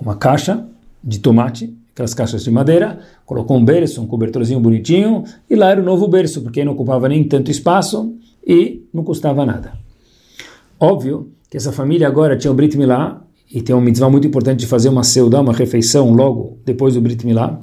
Uma 0.00 0.16
caixa 0.16 0.66
de 1.02 1.20
tomate, 1.20 1.72
aquelas 1.92 2.14
caixas 2.14 2.42
de 2.42 2.50
madeira, 2.50 2.98
colocou 3.24 3.56
um 3.56 3.64
berço, 3.64 4.02
um 4.02 4.06
cobertorzinho 4.06 4.58
bonitinho, 4.58 5.24
e 5.48 5.54
lá 5.54 5.70
era 5.70 5.80
o 5.80 5.84
novo 5.84 6.08
berço, 6.08 6.42
porque 6.42 6.64
não 6.64 6.72
ocupava 6.72 7.08
nem 7.08 7.22
tanto 7.22 7.50
espaço 7.50 8.14
e 8.44 8.84
não 8.92 9.04
custava 9.04 9.46
nada. 9.46 9.72
Óbvio 10.82 11.30
que 11.48 11.56
essa 11.56 11.70
família 11.70 12.08
agora 12.08 12.36
tinha 12.36 12.50
o 12.50 12.54
Brit 12.54 12.76
Milá, 12.76 13.22
e 13.54 13.62
tem 13.62 13.72
uma 13.72 13.80
mitzvah 13.80 14.10
muito 14.10 14.26
importante 14.26 14.58
de 14.58 14.66
fazer 14.66 14.88
uma 14.88 15.04
seudá, 15.04 15.40
uma 15.40 15.52
refeição 15.52 16.12
logo 16.12 16.58
depois 16.64 16.94
do 16.94 17.00
Brit 17.00 17.24
Milá, 17.24 17.60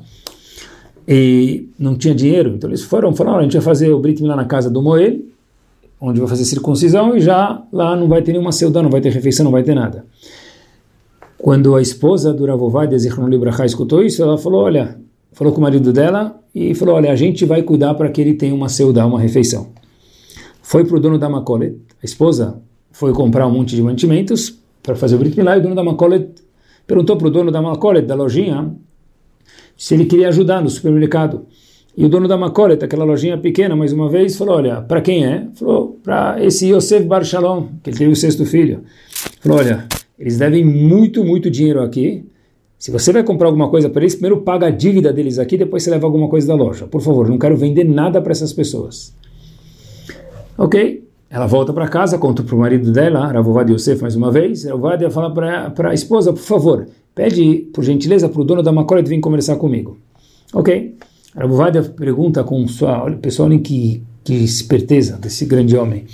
e 1.06 1.68
não 1.78 1.98
tinha 1.98 2.16
dinheiro, 2.16 2.54
então 2.56 2.70
eles 2.70 2.82
foram, 2.82 3.14
falaram, 3.14 3.40
a 3.40 3.44
gente 3.44 3.52
vai 3.52 3.62
fazer 3.62 3.92
o 3.92 4.00
Brit 4.00 4.22
Milá 4.22 4.38
na 4.38 4.46
casa 4.46 4.70
do 4.70 4.82
Moel, 4.82 5.20
onde 6.00 6.18
vai 6.22 6.30
fazer 6.30 6.46
circuncisão 6.46 7.18
e 7.18 7.20
já 7.20 7.62
lá 7.74 7.94
não 7.94 8.08
vai 8.08 8.22
ter 8.22 8.32
nenhuma 8.32 8.54
seudá, 8.54 8.82
não 8.82 8.90
vai 8.90 9.02
ter 9.02 9.12
refeição, 9.12 9.44
não 9.44 9.52
vai 9.52 9.64
ter 9.64 9.76
nada. 9.76 10.06
Quando 11.38 11.76
a 11.76 11.82
esposa 11.82 12.34
do 12.34 12.46
de 12.88 13.00
Zichron 13.00 13.28
Libraha 13.28 13.66
escutou 13.66 14.02
isso, 14.02 14.24
ela 14.24 14.38
falou, 14.38 14.64
olha, 14.64 14.98
falou 15.34 15.52
com 15.52 15.60
o 15.60 15.64
marido 15.64 15.92
dela 15.92 16.40
e 16.56 16.74
falou, 16.74 16.96
olha, 16.96 17.12
a 17.12 17.18
gente 17.18 17.44
vai 17.44 17.64
cuidar 17.64 17.96
para 17.96 18.10
que 18.10 18.22
ele 18.22 18.36
tenha 18.36 18.56
uma 18.56 18.70
seudá, 18.70 19.06
uma 19.06 19.20
refeição. 19.20 19.72
Foi 20.62 20.86
para 20.86 20.96
o 20.96 21.02
dono 21.02 21.18
da 21.18 21.28
Macolet, 21.28 21.76
a 22.02 22.06
esposa 22.06 22.62
foi 23.00 23.14
comprar 23.14 23.48
um 23.48 23.52
monte 23.52 23.78
de 23.78 23.82
mantimentos 23.82 24.60
para 24.84 24.94
fazer 24.94 25.16
o 25.16 25.20
Brit 25.20 25.38
Milá 25.38 25.56
e 25.56 25.62
o 25.62 25.64
dono 25.64 25.74
da 25.74 25.82
Macolet 25.82 26.32
perguntou 26.86 27.16
para 27.16 27.28
o 27.30 27.32
dono 27.32 27.50
da 27.50 27.62
Macolet, 27.62 28.06
da 28.06 28.14
lojinha, 28.14 28.76
se 29.78 29.94
ele 29.94 30.04
queria 30.04 30.28
ajudar 30.28 30.62
no 30.62 30.70
supermercado. 30.70 31.46
E 31.96 32.04
o 32.04 32.10
dono 32.10 32.28
da 32.28 32.38
Macolet, 32.38 32.84
aquela 32.84 33.06
lojinha 33.06 33.38
pequena, 33.38 33.74
mais 33.74 33.94
uma 33.94 34.10
vez, 34.10 34.36
falou, 34.36 34.58
olha, 34.58 34.82
para 34.82 35.00
quem 35.00 35.26
é? 35.26 35.48
Falou, 35.54 35.98
para 36.04 36.44
esse 36.44 36.68
Yosef 36.68 37.06
Bar 37.06 37.24
Shalom, 37.24 37.68
que 37.82 37.90
ele 37.90 37.98
teve 37.98 38.12
o 38.12 38.16
sexto 38.18 38.46
filho. 38.46 38.84
Falou, 39.40 39.60
olha, 39.60 39.88
eles 40.20 40.38
devem 40.38 40.66
muito, 40.66 41.24
muito 41.24 41.50
dinheiro 41.50 41.82
aqui. 41.82 42.26
Se 42.78 42.92
você 42.92 43.14
vai 43.14 43.24
comprar 43.24 43.48
alguma 43.48 43.70
coisa 43.70 43.90
para 43.90 44.02
eles, 44.02 44.16
primeiro 44.16 44.42
paga 44.42 44.68
a 44.68 44.72
dívida 44.72 45.14
deles 45.14 45.40
aqui, 45.40 45.58
depois 45.58 45.84
você 45.84 45.90
leva 45.90 46.06
alguma 46.06 46.28
coisa 46.28 46.48
da 46.48 46.56
loja. 46.56 46.86
Por 46.86 47.00
favor, 47.00 47.30
não 47.30 47.40
quero 47.40 47.56
vender 47.56 47.86
nada 47.86 48.22
para 48.22 48.34
essas 48.34 48.52
pessoas. 48.52 49.16
Ok? 50.58 51.08
Ela 51.30 51.46
volta 51.46 51.72
para 51.72 51.88
casa, 51.88 52.18
conta 52.18 52.42
para 52.42 52.56
o 52.56 52.60
marido 52.60 52.92
dela, 52.92 53.32
Ravovad 53.32 53.72
Yosef 53.72 54.02
mais 54.02 54.16
uma 54.16 54.32
vez, 54.32 54.66
Ravovad 54.66 55.12
fala 55.12 55.32
para 55.72 55.90
a 55.92 55.94
esposa, 55.94 56.34
por 56.34 56.42
favor, 56.42 56.88
pede 57.14 57.70
por 57.72 57.84
gentileza 57.84 58.28
para 58.28 58.42
o 58.42 58.44
dono 58.44 58.64
da 58.64 58.72
Macolet 58.72 59.08
vir 59.08 59.20
conversar 59.20 59.58
comigo. 59.58 59.98
Ok. 60.54 60.96
Ravovad 61.36 61.92
pergunta 61.92 62.44
com 62.44 62.68
sua, 62.68 63.04
olha, 63.04 63.18
pessoal, 63.18 63.48
olhem 63.48 63.60
que, 63.60 64.02
que 64.24 64.34
esperteza 64.34 65.18
desse 65.18 65.46
grande 65.46 65.78
homem. 65.78 66.06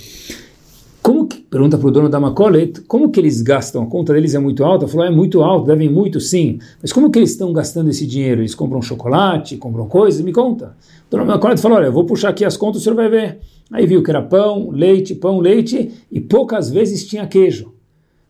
Pergunta 1.55 1.77
para 1.77 1.87
o 1.87 1.91
dono 1.91 2.09
da 2.09 2.19
Macolet, 2.19 2.81
como 2.81 3.09
que 3.09 3.17
eles 3.17 3.41
gastam? 3.41 3.83
A 3.83 3.85
conta 3.85 4.11
deles 4.11 4.35
é 4.35 4.39
muito 4.39 4.61
alta? 4.61 4.89
Falou, 4.89 5.05
é 5.05 5.09
muito 5.09 5.41
alto, 5.41 5.67
devem 5.67 5.89
muito 5.89 6.19
sim. 6.19 6.59
Mas 6.81 6.91
como 6.91 7.09
que 7.09 7.17
eles 7.17 7.31
estão 7.31 7.53
gastando 7.53 7.89
esse 7.89 8.05
dinheiro? 8.05 8.41
Eles 8.41 8.53
compram 8.53 8.81
chocolate, 8.81 9.55
compram 9.55 9.87
coisas? 9.87 10.19
Me 10.19 10.33
conta. 10.33 10.75
O 11.07 11.11
dono 11.11 11.25
da 11.25 11.35
Macolet 11.35 11.61
falou, 11.61 11.77
olha, 11.77 11.85
eu 11.85 11.93
vou 11.93 12.03
puxar 12.03 12.27
aqui 12.27 12.43
as 12.43 12.57
contas, 12.57 12.81
o 12.81 12.83
senhor 12.83 12.97
vai 12.97 13.07
ver. 13.07 13.39
Aí 13.71 13.85
viu 13.85 14.03
que 14.03 14.09
era 14.09 14.21
pão, 14.21 14.69
leite, 14.69 15.15
pão, 15.15 15.39
leite, 15.39 15.93
e 16.11 16.19
poucas 16.19 16.69
vezes 16.69 17.07
tinha 17.07 17.25
queijo. 17.25 17.67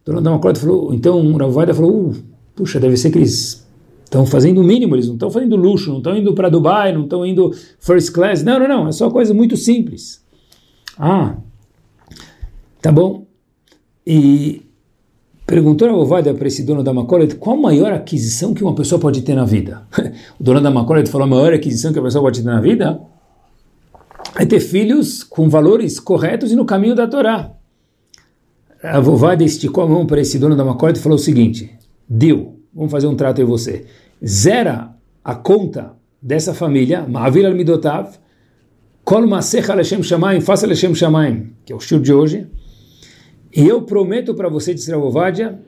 O 0.04 0.06
dono 0.06 0.22
da 0.22 0.30
Macolet 0.30 0.60
falou, 0.60 0.94
então 0.94 1.20
o 1.20 1.36
Ravovaida 1.36 1.74
falou, 1.74 2.10
uh, 2.10 2.16
puxa, 2.56 2.80
deve 2.80 2.96
ser 2.96 3.10
que 3.10 3.18
eles 3.18 3.68
estão 4.04 4.24
fazendo 4.28 4.62
o 4.62 4.64
mínimo, 4.64 4.96
eles 4.96 5.08
não 5.08 5.16
estão 5.16 5.32
fazendo 5.32 5.56
luxo, 5.56 5.90
não 5.90 5.98
estão 5.98 6.16
indo 6.16 6.36
para 6.36 6.48
Dubai, 6.48 6.94
não 6.94 7.06
estão 7.06 7.26
indo 7.26 7.52
first 7.80 8.12
class. 8.12 8.44
Não, 8.44 8.60
não, 8.60 8.68
não, 8.68 8.88
é 8.88 8.92
só 8.92 9.10
coisa 9.10 9.34
muito 9.34 9.58
simples. 9.58 10.24
Ah, 10.96 11.38
tá 12.86 12.92
bom. 12.92 13.26
E 14.06 14.62
perguntou 15.44 15.90
a 15.90 15.96
Ovadia 15.96 16.36
para 16.36 16.48
esse 16.48 16.62
dono 16.62 16.84
da 16.84 16.94
Macolet 16.94 17.36
qual 17.36 17.58
a 17.58 17.60
maior 17.60 17.92
aquisição 17.92 18.54
que 18.54 18.64
uma 18.64 18.76
pessoa 18.76 19.02
pode 19.02 19.24
ter 19.24 19.34
na 19.34 19.44
vida. 19.44 19.88
o 20.40 20.44
dono 20.44 20.62
da 20.62 20.70
Macolet 20.70 21.10
falou 21.10 21.26
a 21.26 21.30
maior 21.30 21.52
aquisição 21.52 21.92
que 21.92 21.98
a 21.98 22.02
pessoa 22.04 22.24
pode 22.24 22.44
ter 22.44 22.48
na 22.48 22.62
vida 22.62 23.02
é 24.36 24.46
ter 24.46 24.60
filhos 24.60 25.24
com 25.24 25.50
valores 25.50 26.00
corretos 26.00 26.52
e 26.52 26.56
no 26.56 26.64
caminho 26.64 26.94
da 26.94 27.08
Torá. 27.08 27.54
A 28.84 29.00
Vovada 29.00 29.44
esticou 29.44 29.84
a 29.84 29.88
mão 29.88 30.06
para 30.06 30.22
esse 30.22 30.38
dono 30.38 30.56
da 30.56 30.64
Macolet 30.64 31.00
e 31.00 31.02
falou 31.02 31.16
o 31.16 31.22
seguinte: 31.22 31.76
Deu, 32.08 32.60
vamos 32.72 32.92
fazer 32.92 33.08
um 33.08 33.16
trato 33.16 33.42
em 33.42 33.46
você. 33.46 33.86
Zera 34.24 34.92
a 35.24 35.34
conta 35.34 35.94
dessa 36.22 36.54
família, 36.54 37.04
Ma'avir 37.08 37.48
al-Midotav, 37.48 38.12
Kol 39.04 39.26
Masecha 39.26 39.74
Lechem 39.74 40.04
Shamaim, 40.04 40.42
faça 40.42 40.68
Lechem 40.68 40.94
Shamaim, 40.94 41.54
que 41.66 41.74
é 41.74 41.76
o 41.76 41.80
estilo 41.80 42.02
de 42.02 42.14
hoje. 42.14 42.48
E 43.56 43.66
eu 43.68 43.84
prometo 43.84 44.34
para 44.34 44.50
você, 44.50 44.74
disse 44.74 44.92
a 44.94 44.98
Vovadia, 44.98 45.60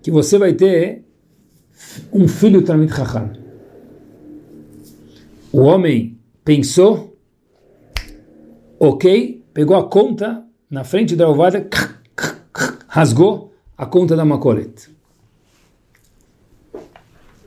que 0.00 0.10
você 0.10 0.38
vai 0.38 0.52
ter 0.52 1.04
um 2.12 2.28
filho 2.28 2.62
Talmid 2.62 2.94
Chacham. 2.94 3.32
O 5.52 5.62
homem 5.62 6.18
pensou 6.44 7.16
ok, 8.78 9.44
pegou 9.52 9.76
a 9.76 9.88
conta 9.88 10.44
na 10.70 10.84
frente 10.84 11.16
da 11.16 11.28
ovada, 11.28 11.66
rasgou 12.86 13.52
a 13.76 13.84
conta 13.84 14.14
da 14.14 14.24
Macolet. 14.24 14.88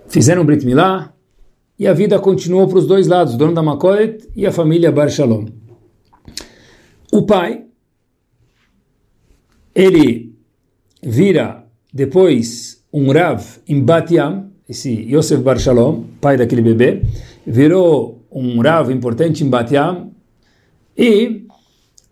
Fizeram 0.10 0.44
Brit 0.44 0.66
Milá 0.66 1.14
e 1.80 1.88
a 1.88 1.94
vida 1.94 2.20
continuou 2.20 2.68
para 2.68 2.80
os 2.80 2.88
dois 2.88 3.08
lados, 3.08 3.36
o 3.36 3.38
dono 3.38 3.54
da 3.54 3.64
Macolet 3.64 4.30
e 4.36 4.46
a 4.46 4.52
família 4.52 4.92
Bar 4.92 5.10
Shalom. 5.10 5.48
O 7.14 7.26
pai, 7.26 7.66
ele 9.74 10.36
vira 11.02 11.66
depois 11.94 12.84
um 12.92 13.12
Rav 13.12 13.44
em 13.68 13.82
Batiam, 13.82 14.52
esse 14.68 14.90
Yosef 14.90 15.42
Bar 15.42 15.60
Shalom, 15.60 16.04
pai 16.20 16.38
daquele 16.38 16.62
bebê, 16.62 17.04
virou 17.46 18.26
um 18.32 18.62
Rav 18.62 18.92
importante 18.92 19.44
em 19.44 19.50
Batiam, 19.50 20.12
e 20.98 21.46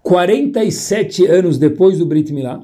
47 0.01 1.25
anos 1.25 1.57
depois 1.57 1.97
do 1.97 2.05
Brit 2.05 2.33
Milá, 2.33 2.61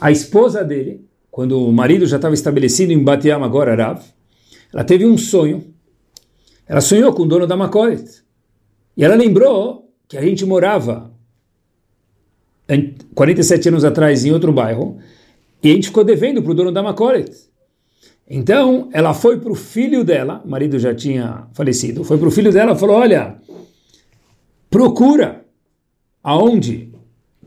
a 0.00 0.10
esposa 0.10 0.62
dele, 0.62 1.04
quando 1.30 1.60
o 1.60 1.72
marido 1.72 2.06
já 2.06 2.16
estava 2.16 2.34
estabelecido 2.34 2.92
em 2.92 3.02
Batiam, 3.02 3.42
agora 3.44 3.74
Rav, 3.74 4.02
ela 4.72 4.84
teve 4.84 5.06
um 5.06 5.16
sonho. 5.16 5.64
Ela 6.66 6.80
sonhou 6.80 7.12
com 7.12 7.22
o 7.22 7.26
dono 7.26 7.46
da 7.46 7.56
Macoret. 7.56 8.04
E 8.96 9.04
ela 9.04 9.14
lembrou 9.14 9.90
que 10.08 10.16
a 10.16 10.22
gente 10.22 10.44
morava 10.44 11.12
47 13.14 13.68
anos 13.68 13.84
atrás 13.84 14.24
em 14.24 14.32
outro 14.32 14.52
bairro 14.52 14.98
e 15.62 15.70
a 15.70 15.74
gente 15.74 15.88
ficou 15.88 16.04
devendo 16.04 16.42
para 16.42 16.52
o 16.52 16.54
dono 16.54 16.72
da 16.72 16.82
Macoret. 16.82 17.30
Então, 18.28 18.88
ela 18.92 19.14
foi 19.14 19.38
para 19.38 19.52
o 19.52 19.54
filho 19.54 20.02
dela, 20.02 20.42
o 20.44 20.48
marido 20.48 20.78
já 20.78 20.94
tinha 20.94 21.46
falecido, 21.52 22.02
foi 22.02 22.18
para 22.18 22.26
o 22.26 22.30
filho 22.30 22.52
dela 22.52 22.72
e 22.72 22.78
falou, 22.78 22.96
olha, 22.96 23.36
procura 24.68 25.44
aonde, 26.22 26.92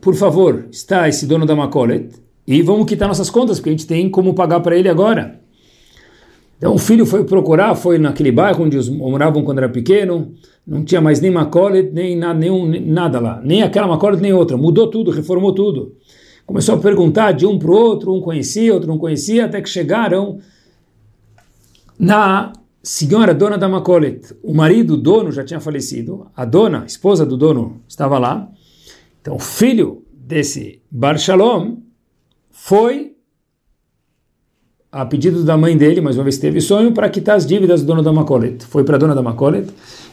por 0.00 0.14
favor, 0.14 0.66
está 0.70 1.06
esse 1.06 1.26
dono 1.26 1.44
da 1.44 1.54
Macolet 1.54 2.14
e 2.46 2.62
vamos 2.62 2.86
quitar 2.86 3.06
nossas 3.06 3.28
contas, 3.28 3.58
porque 3.58 3.68
a 3.68 3.72
gente 3.72 3.86
tem 3.86 4.08
como 4.08 4.34
pagar 4.34 4.60
para 4.60 4.76
ele 4.76 4.88
agora. 4.88 5.39
Então 6.60 6.74
o 6.74 6.78
filho 6.78 7.06
foi 7.06 7.24
procurar, 7.24 7.74
foi 7.74 7.98
naquele 7.98 8.30
bairro 8.30 8.66
onde 8.66 8.76
eles 8.76 8.90
moravam 8.90 9.42
quando 9.42 9.56
era 9.56 9.68
pequeno, 9.70 10.34
não 10.66 10.84
tinha 10.84 11.00
mais 11.00 11.18
nem 11.18 11.30
Macolet, 11.30 11.90
nem 11.90 12.14
nenhum, 12.34 12.70
nada 12.84 13.18
lá, 13.18 13.40
nem 13.42 13.62
aquela 13.62 13.88
Macolet, 13.88 14.20
nem 14.20 14.34
outra, 14.34 14.58
mudou 14.58 14.90
tudo, 14.90 15.10
reformou 15.10 15.54
tudo. 15.54 15.96
Começou 16.44 16.74
a 16.74 16.78
perguntar 16.78 17.32
de 17.32 17.46
um 17.46 17.58
para 17.58 17.70
o 17.70 17.74
outro, 17.74 18.14
um 18.14 18.20
conhecia, 18.20 18.74
outro 18.74 18.86
não 18.86 18.98
conhecia, 18.98 19.46
até 19.46 19.62
que 19.62 19.70
chegaram 19.70 20.38
na 21.98 22.52
senhora 22.82 23.32
dona 23.32 23.56
da 23.56 23.66
Macolet, 23.66 24.36
o 24.42 24.52
marido, 24.52 24.98
dono, 24.98 25.32
já 25.32 25.42
tinha 25.42 25.60
falecido, 25.60 26.26
a 26.36 26.44
dona, 26.44 26.82
a 26.82 26.86
esposa 26.86 27.24
do 27.24 27.38
dono, 27.38 27.80
estava 27.88 28.18
lá. 28.18 28.50
Então, 29.22 29.36
o 29.36 29.40
filho 29.40 30.04
desse 30.12 30.82
Bar 30.90 31.18
Shalom 31.18 31.78
foi, 32.50 33.14
a 34.92 35.06
pedido 35.06 35.44
da 35.44 35.56
mãe 35.56 35.76
dele, 35.76 36.00
mais 36.00 36.16
uma 36.16 36.24
vez 36.24 36.38
teve 36.38 36.60
sonho, 36.60 36.92
para 36.92 37.08
quitar 37.08 37.36
as 37.36 37.46
dívidas 37.46 37.82
do 37.82 37.86
dono 37.86 38.02
da 38.02 38.12
Macolet. 38.12 38.64
Foi 38.64 38.82
para 38.82 38.96
a 38.96 38.98
dona 38.98 39.14
da 39.14 39.22
Macolet, 39.22 39.68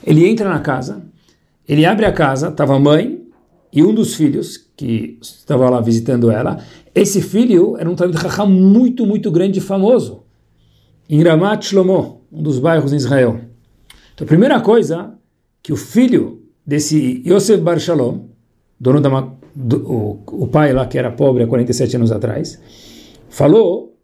ele 0.06 0.28
entra 0.28 0.48
na 0.48 0.60
casa, 0.60 1.04
ele 1.68 1.86
abre 1.86 2.06
a 2.06 2.12
casa, 2.12 2.50
estava 2.50 2.76
a 2.76 2.80
mãe 2.80 3.22
e 3.74 3.84
um 3.84 3.94
dos 3.94 4.16
filhos, 4.16 4.66
que 4.76 5.18
estava 5.22 5.70
lá 5.70 5.82
visitando 5.82 6.30
ela. 6.30 6.64
Esse 6.94 7.22
filho 7.22 7.76
era 7.78 7.90
um 7.90 7.96
Talmud 7.96 8.20
Chacham 8.20 8.48
muito, 8.48 9.06
muito 9.06 9.32
grande 9.32 9.60
e 9.60 9.62
famoso, 9.62 10.24
em 11.10 11.24
Ramat 11.24 11.66
Shlomo 11.66 12.18
um 12.32 12.44
dos 12.44 12.60
bairros 12.60 12.94
em 12.94 12.98
Israel. 12.98 13.40
Então, 14.14 14.26
a 14.26 14.28
primeira 14.28 14.60
coisa 14.62 15.14
que 15.64 15.72
o 15.72 15.76
filho 15.76 16.44
desse 16.66 17.24
Yosef 17.26 17.62
Bar 17.62 17.80
Shalom, 17.80 18.26
dono 18.80 19.02
da 19.02 19.28
do, 19.56 19.78
o, 19.92 20.44
o 20.44 20.48
pai 20.48 20.72
lá 20.72 20.86
que 20.86 20.98
era 20.98 21.12
pobre 21.12 21.44
há 21.44 21.48
47 21.48 21.96
anos 21.96 22.12
atrás, 22.12 22.62
falou 23.30 23.97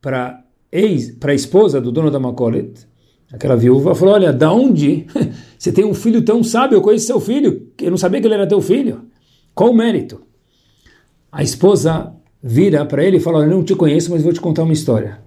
para 0.00 0.44
ex, 0.70 1.12
para 1.12 1.32
a 1.32 1.34
esposa 1.34 1.80
do 1.80 1.90
dono 1.90 2.10
da 2.10 2.18
Macolet, 2.18 2.86
aquela 3.32 3.56
viúva, 3.56 3.94
falou: 3.94 4.14
"Olha, 4.14 4.32
da 4.32 4.52
onde 4.52 5.06
você 5.58 5.72
tem 5.72 5.84
um 5.84 5.94
filho 5.94 6.22
tão 6.22 6.42
sábio? 6.42 6.76
Eu 6.76 6.82
conheço 6.82 7.06
seu 7.06 7.20
filho, 7.20 7.68
eu 7.80 7.90
não 7.90 7.98
sabia 7.98 8.20
que 8.20 8.26
ele 8.26 8.34
era 8.34 8.46
teu 8.46 8.60
filho. 8.60 9.02
Qual 9.54 9.70
o 9.70 9.74
mérito?" 9.74 10.22
A 11.30 11.42
esposa 11.42 12.14
vira 12.42 12.84
para 12.84 13.04
ele 13.04 13.18
e 13.18 13.20
fala: 13.20 13.44
"Eu 13.44 13.50
não 13.50 13.62
te 13.62 13.74
conheço, 13.74 14.10
mas 14.10 14.22
vou 14.22 14.32
te 14.32 14.40
contar 14.40 14.62
uma 14.62 14.72
história." 14.72 15.20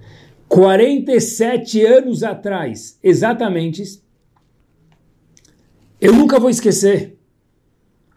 47 0.48 1.86
anos 1.86 2.24
atrás, 2.24 3.00
exatamente, 3.02 4.02
eu 6.02 6.12
nunca 6.14 6.40
vou 6.40 6.50
esquecer. 6.50 7.18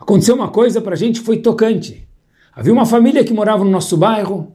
Aconteceu 0.01 0.35
uma 0.35 0.49
coisa 0.49 0.81
para 0.81 0.95
a 0.95 0.97
gente 0.97 1.21
foi 1.21 1.37
tocante. 1.37 2.09
Havia 2.53 2.73
uma 2.73 2.87
família 2.87 3.23
que 3.23 3.33
morava 3.33 3.63
no 3.63 3.71
nosso 3.71 3.97
bairro, 3.97 4.53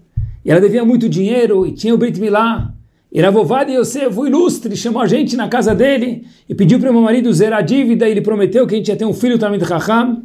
ela 0.52 0.62
devia 0.62 0.84
muito 0.84 1.08
dinheiro, 1.08 1.66
e 1.66 1.74
tinha 1.74 1.94
o 1.94 1.98
Brit 1.98 2.20
Milá. 2.20 2.74
E 3.12 3.22
Ravovada 3.22 3.72
Yosef, 3.72 4.18
o 4.18 4.28
ilustre, 4.28 4.76
chamou 4.76 5.02
a 5.02 5.08
gente 5.08 5.36
na 5.36 5.48
casa 5.48 5.74
dele 5.74 6.28
e 6.48 6.54
pediu 6.54 6.80
para 6.80 6.92
o 6.92 6.94
meu 6.94 7.02
marido 7.02 7.32
zerar 7.34 7.60
a 7.60 7.62
dívida, 7.62 8.08
e 8.08 8.12
ele 8.12 8.22
prometeu 8.22 8.68
que 8.68 8.76
a 8.76 8.78
gente 8.78 8.88
ia 8.88 8.96
ter 8.96 9.06
um 9.06 9.14
filho 9.14 9.40
também 9.40 9.60
de 9.60 9.66
Raham. 9.66 10.24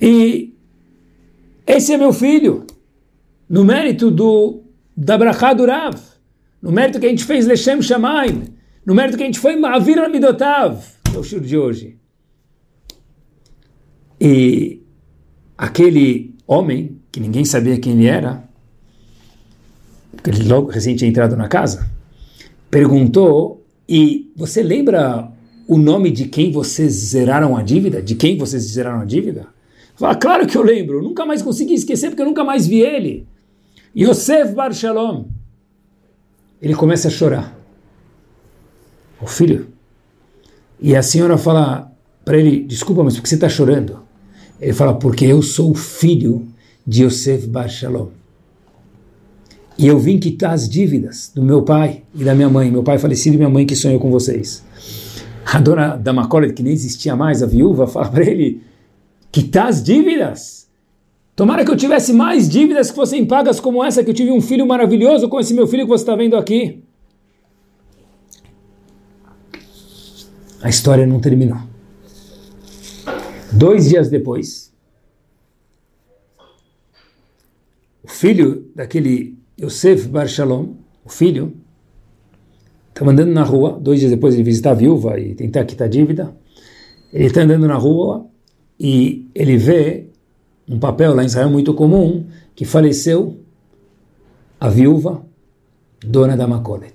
E 0.00 0.54
esse 1.66 1.92
é 1.92 1.96
meu 1.96 2.12
filho, 2.12 2.66
no 3.48 3.64
mérito 3.64 4.10
do 4.10 4.62
da 4.96 5.16
Brachá 5.16 5.54
do 5.54 5.64
Rav, 5.64 5.98
no 6.60 6.70
mérito 6.70 7.00
que 7.00 7.06
a 7.06 7.08
gente 7.08 7.24
fez 7.24 7.46
Leshem 7.46 7.80
Shamaim, 7.80 8.44
no 8.84 8.94
mérito 8.94 9.16
que 9.16 9.22
a 9.22 9.26
gente 9.26 9.38
foi 9.38 9.56
Ma'avir 9.56 9.98
Amidotav, 9.98 10.82
é 11.14 11.18
o 11.18 11.22
shur 11.22 11.40
de 11.40 11.56
hoje. 11.56 11.98
E 14.20 14.82
aquele 15.56 16.34
homem, 16.46 17.00
que 17.10 17.20
ninguém 17.20 17.44
sabia 17.44 17.78
quem 17.78 17.94
ele 17.94 18.06
era, 18.06 18.48
ele 20.26 20.44
logo 20.44 20.70
recém 20.70 20.94
tinha 20.96 21.08
entrado 21.08 21.36
na 21.36 21.48
casa, 21.48 21.90
perguntou, 22.70 23.64
e 23.88 24.30
você 24.36 24.62
lembra 24.62 25.30
o 25.66 25.76
nome 25.76 26.10
de 26.10 26.26
quem 26.26 26.50
vocês 26.50 26.92
zeraram 26.92 27.56
a 27.56 27.62
dívida? 27.62 28.02
De 28.02 28.14
quem 28.14 28.36
vocês 28.36 28.62
zeraram 28.62 29.00
a 29.00 29.04
dívida? 29.04 29.46
Fala, 29.94 30.14
claro 30.14 30.46
que 30.46 30.56
eu 30.56 30.62
lembro, 30.62 31.02
nunca 31.02 31.24
mais 31.24 31.42
consegui 31.42 31.74
esquecer 31.74 32.08
porque 32.08 32.22
eu 32.22 32.26
nunca 32.26 32.44
mais 32.44 32.66
vi 32.66 32.80
ele. 32.80 33.26
Yosef 33.96 34.54
Bar 34.54 34.72
Shalom. 34.72 35.24
Ele 36.60 36.74
começa 36.74 37.08
a 37.08 37.10
chorar. 37.10 37.56
O 39.20 39.26
filho. 39.26 39.68
E 40.80 40.96
a 40.96 41.02
senhora 41.02 41.36
fala 41.36 41.92
para 42.24 42.38
ele: 42.38 42.64
Desculpa, 42.64 43.04
mas 43.04 43.14
por 43.14 43.22
que 43.22 43.28
você 43.28 43.34
está 43.34 43.48
chorando? 43.48 44.02
Ele 44.60 44.72
fala, 44.72 44.94
porque 44.94 45.24
eu 45.24 45.42
sou 45.42 45.74
filho 45.74 46.46
de 46.86 47.04
Yosef 47.04 47.46
Bar 47.46 47.68
Shalom. 47.68 48.08
E 49.78 49.86
eu 49.86 49.98
vim 49.98 50.18
quitar 50.18 50.52
as 50.52 50.68
dívidas 50.68 51.30
do 51.34 51.42
meu 51.42 51.62
pai 51.62 52.02
e 52.14 52.24
da 52.24 52.34
minha 52.34 52.48
mãe. 52.48 52.70
Meu 52.70 52.82
pai 52.82 52.98
falecido 52.98 53.34
e 53.34 53.38
minha 53.38 53.48
mãe 53.48 53.66
que 53.66 53.74
sonhou 53.74 53.98
com 53.98 54.10
vocês. 54.10 54.62
A 55.44 55.58
dona 55.58 55.96
da 55.96 56.12
Macolet, 56.12 56.52
que 56.52 56.62
nem 56.62 56.72
existia 56.72 57.16
mais, 57.16 57.42
a 57.42 57.46
viúva, 57.46 57.86
fala 57.88 58.08
para 58.08 58.24
ele, 58.24 58.62
quitar 59.30 59.68
as 59.68 59.82
dívidas? 59.82 60.68
Tomara 61.34 61.64
que 61.64 61.70
eu 61.70 61.76
tivesse 61.76 62.12
mais 62.12 62.48
dívidas 62.48 62.90
que 62.90 62.96
fossem 62.96 63.24
pagas 63.24 63.58
como 63.58 63.82
essa, 63.82 64.04
que 64.04 64.10
eu 64.10 64.14
tive 64.14 64.30
um 64.30 64.40
filho 64.40 64.66
maravilhoso 64.66 65.28
com 65.28 65.40
esse 65.40 65.54
meu 65.54 65.66
filho 65.66 65.84
que 65.84 65.88
você 65.88 66.02
está 66.02 66.14
vendo 66.14 66.36
aqui. 66.36 66.82
A 70.62 70.68
história 70.68 71.06
não 71.06 71.18
terminou. 71.18 71.58
Dois 73.50 73.88
dias 73.88 74.08
depois, 74.08 74.72
o 78.02 78.08
filho 78.08 78.70
daquele 78.74 79.41
Yosef 79.60 80.08
Bar 80.08 80.28
Shalom, 80.28 80.74
o 81.04 81.08
filho, 81.08 81.52
estava 82.88 83.10
andando 83.10 83.32
na 83.32 83.42
rua, 83.42 83.78
dois 83.80 84.00
dias 84.00 84.10
depois 84.10 84.36
de 84.36 84.42
visitar 84.42 84.70
a 84.70 84.74
viúva 84.74 85.18
e 85.18 85.34
tentar 85.34 85.64
quitar 85.64 85.86
a 85.86 85.90
dívida. 85.90 86.34
Ele 87.12 87.26
está 87.26 87.42
andando 87.42 87.66
na 87.66 87.76
rua 87.76 88.26
e 88.78 89.28
ele 89.34 89.56
vê 89.56 90.06
um 90.68 90.78
papel 90.78 91.14
lá 91.14 91.22
em 91.22 91.26
Israel 91.26 91.50
muito 91.50 91.74
comum 91.74 92.26
que 92.54 92.64
faleceu 92.64 93.40
a 94.58 94.68
viúva, 94.68 95.24
dona 96.04 96.36
da 96.36 96.46
Macolet. 96.46 96.94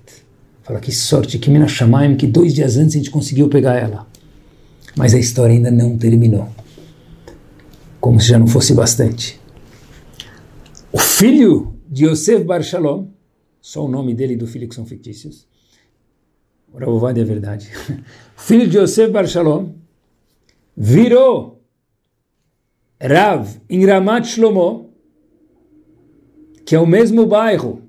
Fala 0.62 0.80
que 0.80 0.92
sorte, 0.92 1.38
que 1.38 1.50
mina 1.50 1.68
Shamaim, 1.68 2.16
que 2.16 2.26
dois 2.26 2.54
dias 2.54 2.76
antes 2.76 2.94
a 2.94 2.98
gente 2.98 3.10
conseguiu 3.10 3.48
pegar 3.48 3.74
ela. 3.74 4.06
Mas 4.96 5.14
a 5.14 5.18
história 5.18 5.54
ainda 5.54 5.70
não 5.70 5.96
terminou. 5.96 6.48
Como 8.00 8.20
se 8.20 8.28
já 8.28 8.38
não 8.38 8.46
fosse 8.46 8.74
bastante. 8.74 9.40
O 10.92 10.98
filho 10.98 11.77
de 11.88 12.04
Yosef 12.04 12.44
Bar 12.44 12.62
Shalom, 12.62 13.08
só 13.60 13.84
o 13.84 13.88
nome 13.88 14.14
dele 14.14 14.34
e 14.34 14.36
do 14.36 14.46
filho 14.46 14.68
que 14.68 14.74
são 14.74 14.84
fictícios, 14.84 15.46
o 16.72 16.78
Ravovad 16.78 17.18
é 17.18 17.24
verdade. 17.24 17.70
Filho 18.36 18.68
de 18.68 18.76
Yosef 18.76 19.10
Bar 19.10 19.26
Shalom 19.26 19.72
virou 20.76 21.62
Rav 23.00 23.48
em 23.70 23.86
Ramat 23.86 24.26
Shlomo, 24.26 24.90
que 26.66 26.74
é 26.74 26.80
o 26.80 26.86
mesmo 26.86 27.26
bairro 27.26 27.82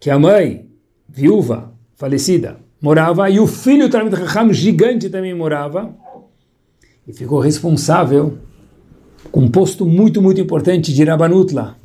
que 0.00 0.10
a 0.10 0.18
mãe, 0.18 0.68
viúva, 1.08 1.72
falecida, 1.94 2.58
morava, 2.80 3.30
e 3.30 3.38
o 3.38 3.46
filho 3.46 3.88
Talmud 3.88 4.16
Chacham, 4.16 4.52
gigante, 4.52 5.08
também 5.08 5.32
morava, 5.32 5.94
e 7.06 7.12
ficou 7.12 7.38
responsável 7.38 8.38
com 9.30 9.42
um 9.42 9.48
posto 9.48 9.86
muito, 9.86 10.20
muito 10.20 10.40
importante 10.40 10.92
de 10.92 11.04
Rabanutla, 11.04 11.76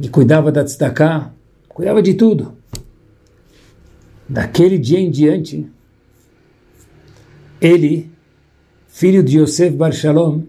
e 0.00 0.08
cuidava 0.08 0.52
da 0.52 0.64
tzedakah, 0.64 1.32
cuidava 1.68 2.02
de 2.02 2.14
tudo. 2.14 2.54
Daquele 4.28 4.78
dia 4.78 4.98
em 4.98 5.10
diante, 5.10 5.66
ele, 7.60 8.10
filho 8.88 9.22
de 9.22 9.38
Yosef 9.38 9.76
Bar 9.76 9.92
Shalom, 9.92 10.42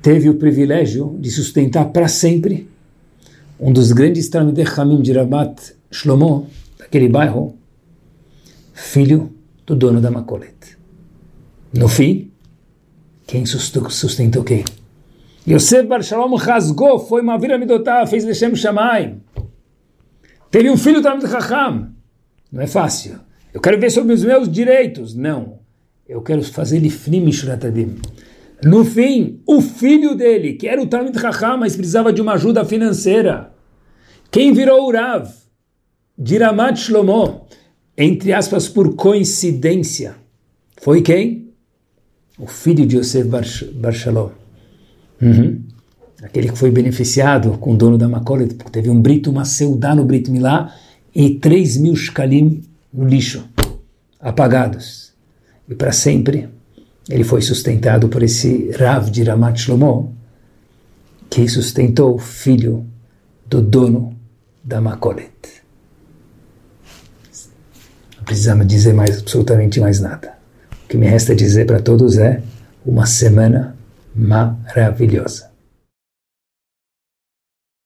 teve 0.00 0.28
o 0.28 0.34
privilégio 0.34 1.16
de 1.18 1.30
sustentar 1.30 1.86
para 1.86 2.08
sempre 2.08 2.68
um 3.58 3.72
dos 3.72 3.92
grandes 3.92 4.28
Talmidei 4.28 4.66
Hamim 4.76 5.00
de 5.00 5.12
Rabat 5.12 5.74
Shlomo, 5.90 6.48
daquele 6.78 7.08
bairro, 7.08 7.56
filho 8.72 9.32
do 9.64 9.76
dono 9.76 10.00
da 10.00 10.10
Macolet. 10.10 10.76
No 11.72 11.88
fim, 11.88 12.30
quem 13.26 13.46
sustentou 13.46 14.42
quem? 14.42 14.64
Yosef 15.46 15.88
Bar 15.88 16.02
Shalom 16.02 16.36
rasgou, 16.36 17.00
foi 17.00 17.20
uma 17.20 17.38
vira 17.38 17.58
midotá, 17.58 18.06
fez 18.06 18.24
Leshem 18.24 18.54
Shamayim. 18.54 19.20
Teve 20.52 20.70
um 20.70 20.76
filho 20.76 21.02
Talmud 21.02 21.26
Chacham. 21.28 21.92
Não 22.52 22.60
é 22.60 22.66
fácil. 22.66 23.18
Eu 23.54 23.60
quero 23.60 23.80
ver 23.80 23.90
sobre 23.90 24.12
os 24.12 24.22
meus 24.22 24.52
direitos. 24.52 25.14
Não. 25.14 25.60
Eu 26.06 26.20
quero 26.20 26.42
fazer 26.44 26.78
Lifnim 26.78 27.22
Mishuratadim. 27.22 27.96
No 28.62 28.84
fim, 28.84 29.40
o 29.46 29.62
filho 29.62 30.14
dele, 30.14 30.52
que 30.52 30.68
era 30.68 30.80
o 30.80 30.86
Talmud 30.86 31.18
Chacham, 31.18 31.56
mas 31.56 31.74
precisava 31.74 32.12
de 32.12 32.20
uma 32.20 32.34
ajuda 32.34 32.66
financeira. 32.66 33.50
Quem 34.30 34.52
virou 34.52 34.86
o 34.86 34.92
Rav? 34.92 35.28
Diramat 36.18 36.78
Shlomo. 36.78 37.46
Entre 37.96 38.32
aspas, 38.32 38.68
por 38.68 38.94
coincidência. 38.94 40.16
Foi 40.82 41.00
quem? 41.00 41.54
O 42.38 42.46
filho 42.46 42.86
de 42.86 42.98
Yosef 42.98 43.26
Bar, 43.26 43.44
Bar 43.74 43.92
Shalom. 43.92 44.41
Uhum. 45.22 45.62
Aquele 46.22 46.50
que 46.50 46.58
foi 46.58 46.70
beneficiado 46.70 47.56
com 47.58 47.72
o 47.72 47.76
dono 47.76 47.96
da 47.96 48.08
Macolet, 48.08 48.54
porque 48.54 48.70
teve 48.70 48.90
um 48.90 49.00
brito, 49.00 49.30
uma 49.30 49.44
seudá 49.44 49.94
no 49.94 50.04
Brit 50.04 50.30
Milá 50.30 50.74
e 51.14 51.36
3 51.36 51.76
mil 51.78 51.94
shkalim 51.94 52.62
no 52.92 53.06
lixo, 53.06 53.48
apagados. 54.20 55.12
E 55.68 55.74
para 55.74 55.92
sempre 55.92 56.48
ele 57.08 57.24
foi 57.24 57.42
sustentado 57.42 58.08
por 58.08 58.22
esse 58.22 58.70
Rav 58.72 59.10
de 59.10 59.22
Ramat 59.22 59.58
Shlomo, 59.58 60.16
que 61.30 61.48
sustentou 61.48 62.14
o 62.14 62.18
filho 62.18 62.86
do 63.46 63.60
dono 63.60 64.14
da 64.62 64.80
Macolet. 64.80 65.30
Não 68.16 68.24
precisamos 68.24 68.66
dizer 68.66 68.92
mais 68.92 69.18
absolutamente 69.18 69.80
mais 69.80 69.98
nada. 69.98 70.34
O 70.84 70.88
que 70.88 70.96
me 70.96 71.06
resta 71.06 71.34
dizer 71.34 71.66
para 71.66 71.80
todos 71.80 72.18
é 72.18 72.42
uma 72.86 73.06
semana 73.06 73.76
maravilhosa. 74.14 75.51